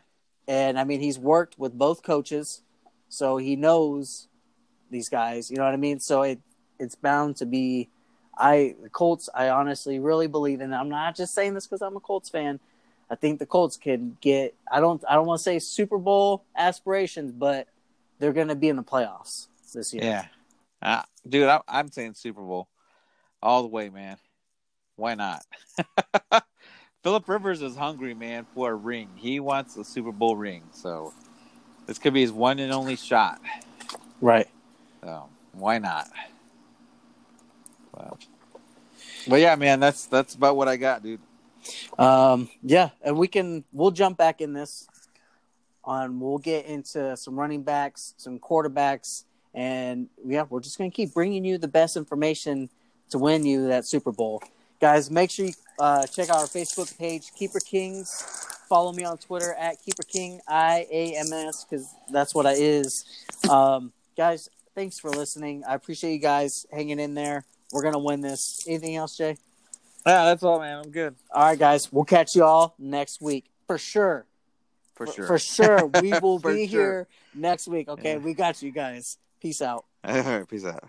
And 0.47 0.79
I 0.79 0.83
mean, 0.83 0.99
he's 0.99 1.19
worked 1.19 1.59
with 1.59 1.77
both 1.77 2.01
coaches, 2.01 2.61
so 3.07 3.37
he 3.37 3.55
knows 3.55 4.27
these 4.89 5.09
guys. 5.09 5.51
You 5.51 5.57
know 5.57 5.65
what 5.65 5.73
I 5.73 5.77
mean? 5.77 5.99
So 5.99 6.23
it 6.23 6.39
it's 6.79 6.95
bound 6.95 7.37
to 7.37 7.45
be. 7.45 7.89
I 8.37 8.75
the 8.81 8.89
Colts. 8.89 9.29
I 9.35 9.49
honestly 9.49 9.99
really 9.99 10.27
believe 10.27 10.61
in. 10.61 10.73
I'm 10.73 10.89
not 10.89 11.15
just 11.15 11.33
saying 11.33 11.53
this 11.53 11.67
because 11.67 11.81
I'm 11.81 11.97
a 11.97 11.99
Colts 11.99 12.29
fan. 12.29 12.59
I 13.11 13.15
think 13.15 13.39
the 13.39 13.45
Colts 13.45 13.75
can 13.75 14.17
get. 14.21 14.55
I 14.71 14.79
don't. 14.79 15.03
I 15.09 15.15
don't 15.15 15.27
want 15.27 15.39
to 15.39 15.43
say 15.43 15.59
Super 15.59 15.97
Bowl 15.97 16.45
aspirations, 16.55 17.33
but 17.33 17.67
they're 18.19 18.33
going 18.33 18.47
to 18.47 18.55
be 18.55 18.69
in 18.69 18.75
the 18.75 18.83
playoffs 18.83 19.47
this 19.73 19.93
year. 19.93 20.03
Yeah. 20.03 20.25
Uh, 20.81 21.03
dude, 21.29 21.47
I, 21.47 21.61
I'm 21.67 21.91
saying 21.91 22.15
Super 22.15 22.41
Bowl 22.41 22.67
all 23.41 23.61
the 23.61 23.67
way, 23.67 23.89
man. 23.89 24.17
Why 24.95 25.15
not? 25.15 25.45
Philip 27.03 27.29
Rivers 27.29 27.61
is 27.61 27.75
hungry, 27.75 28.13
man, 28.13 28.45
for 28.53 28.71
a 28.71 28.75
ring. 28.75 29.09
He 29.15 29.39
wants 29.39 29.77
a 29.77 29.85
Super 29.85 30.11
Bowl 30.11 30.35
ring, 30.35 30.63
so 30.71 31.13
this 31.85 31.97
could 31.97 32.13
be 32.13 32.21
his 32.21 32.31
one 32.31 32.59
and 32.59 32.73
only 32.73 32.97
shot. 32.97 33.39
Right. 34.19 34.49
So 35.01 35.29
why 35.53 35.79
not? 35.79 36.09
Well, 37.93 38.19
but 39.27 39.39
yeah, 39.39 39.55
man, 39.55 39.79
that's 39.79 40.05
that's 40.07 40.35
about 40.35 40.57
what 40.57 40.67
I 40.67 40.75
got, 40.75 41.03
dude. 41.03 41.21
Um, 41.97 42.49
yeah, 42.61 42.89
and 43.01 43.17
we 43.17 43.27
can 43.27 43.63
we'll 43.71 43.91
jump 43.91 44.17
back 44.17 44.41
in 44.41 44.53
this 44.53 44.87
on. 45.83 46.19
We'll 46.19 46.37
get 46.37 46.65
into 46.65 47.15
some 47.15 47.39
running 47.39 47.63
backs, 47.63 48.13
some 48.17 48.39
quarterbacks, 48.39 49.23
and 49.53 50.07
yeah, 50.25 50.43
we're 50.49 50.59
just 50.59 50.77
going 50.77 50.91
to 50.91 50.95
keep 50.95 51.13
bringing 51.13 51.43
you 51.45 51.57
the 51.57 51.67
best 51.67 51.97
information 51.97 52.69
to 53.09 53.17
win 53.17 53.45
you 53.45 53.67
that 53.67 53.87
Super 53.87 54.11
Bowl. 54.11 54.41
Guys, 54.79 55.11
make 55.11 55.29
sure 55.31 55.47
you 55.47 55.53
uh, 55.79 56.05
check 56.05 56.29
out 56.29 56.37
our 56.37 56.45
Facebook 56.45 56.97
page, 56.97 57.31
Keeper 57.37 57.59
Kings. 57.59 58.09
Follow 58.69 58.93
me 58.93 59.03
on 59.03 59.17
Twitter 59.17 59.53
at 59.55 59.81
Keeper 59.83 60.03
King 60.03 60.39
I 60.47 60.85
A 60.91 61.15
M 61.17 61.33
S 61.33 61.65
because 61.65 61.93
that's 62.11 62.35
what 62.35 62.45
it 62.45 62.59
is. 62.59 63.03
Um, 63.49 63.91
guys, 64.15 64.47
thanks 64.75 64.99
for 64.99 65.09
listening. 65.09 65.63
I 65.67 65.73
appreciate 65.73 66.13
you 66.13 66.19
guys 66.19 66.65
hanging 66.71 66.99
in 66.99 67.13
there. 67.13 67.45
We're 67.71 67.81
gonna 67.81 67.99
win 67.99 68.21
this. 68.21 68.63
Anything 68.67 68.95
else, 68.95 69.17
Jay? 69.17 69.37
Yeah, 70.05 70.25
that's 70.25 70.43
all, 70.43 70.59
man. 70.59 70.83
I'm 70.85 70.91
good. 70.91 71.15
All 71.31 71.43
right, 71.43 71.59
guys. 71.59 71.91
We'll 71.91 72.05
catch 72.05 72.35
you 72.35 72.43
all 72.43 72.75
next 72.77 73.21
week 73.21 73.45
for 73.67 73.77
sure. 73.77 74.25
For, 74.95 75.07
for 75.07 75.13
sure. 75.13 75.27
For 75.27 75.39
sure. 75.39 75.85
We 76.01 76.13
will 76.21 76.39
be 76.39 76.67
sure. 76.67 76.81
here 76.81 77.07
next 77.33 77.67
week. 77.67 77.89
Okay, 77.89 78.13
yeah. 78.13 78.17
we 78.17 78.33
got 78.33 78.61
you 78.61 78.71
guys. 78.71 79.17
Peace 79.41 79.61
out. 79.61 79.85
All 80.03 80.21
right, 80.21 80.47
peace 80.47 80.65
out. 80.65 80.83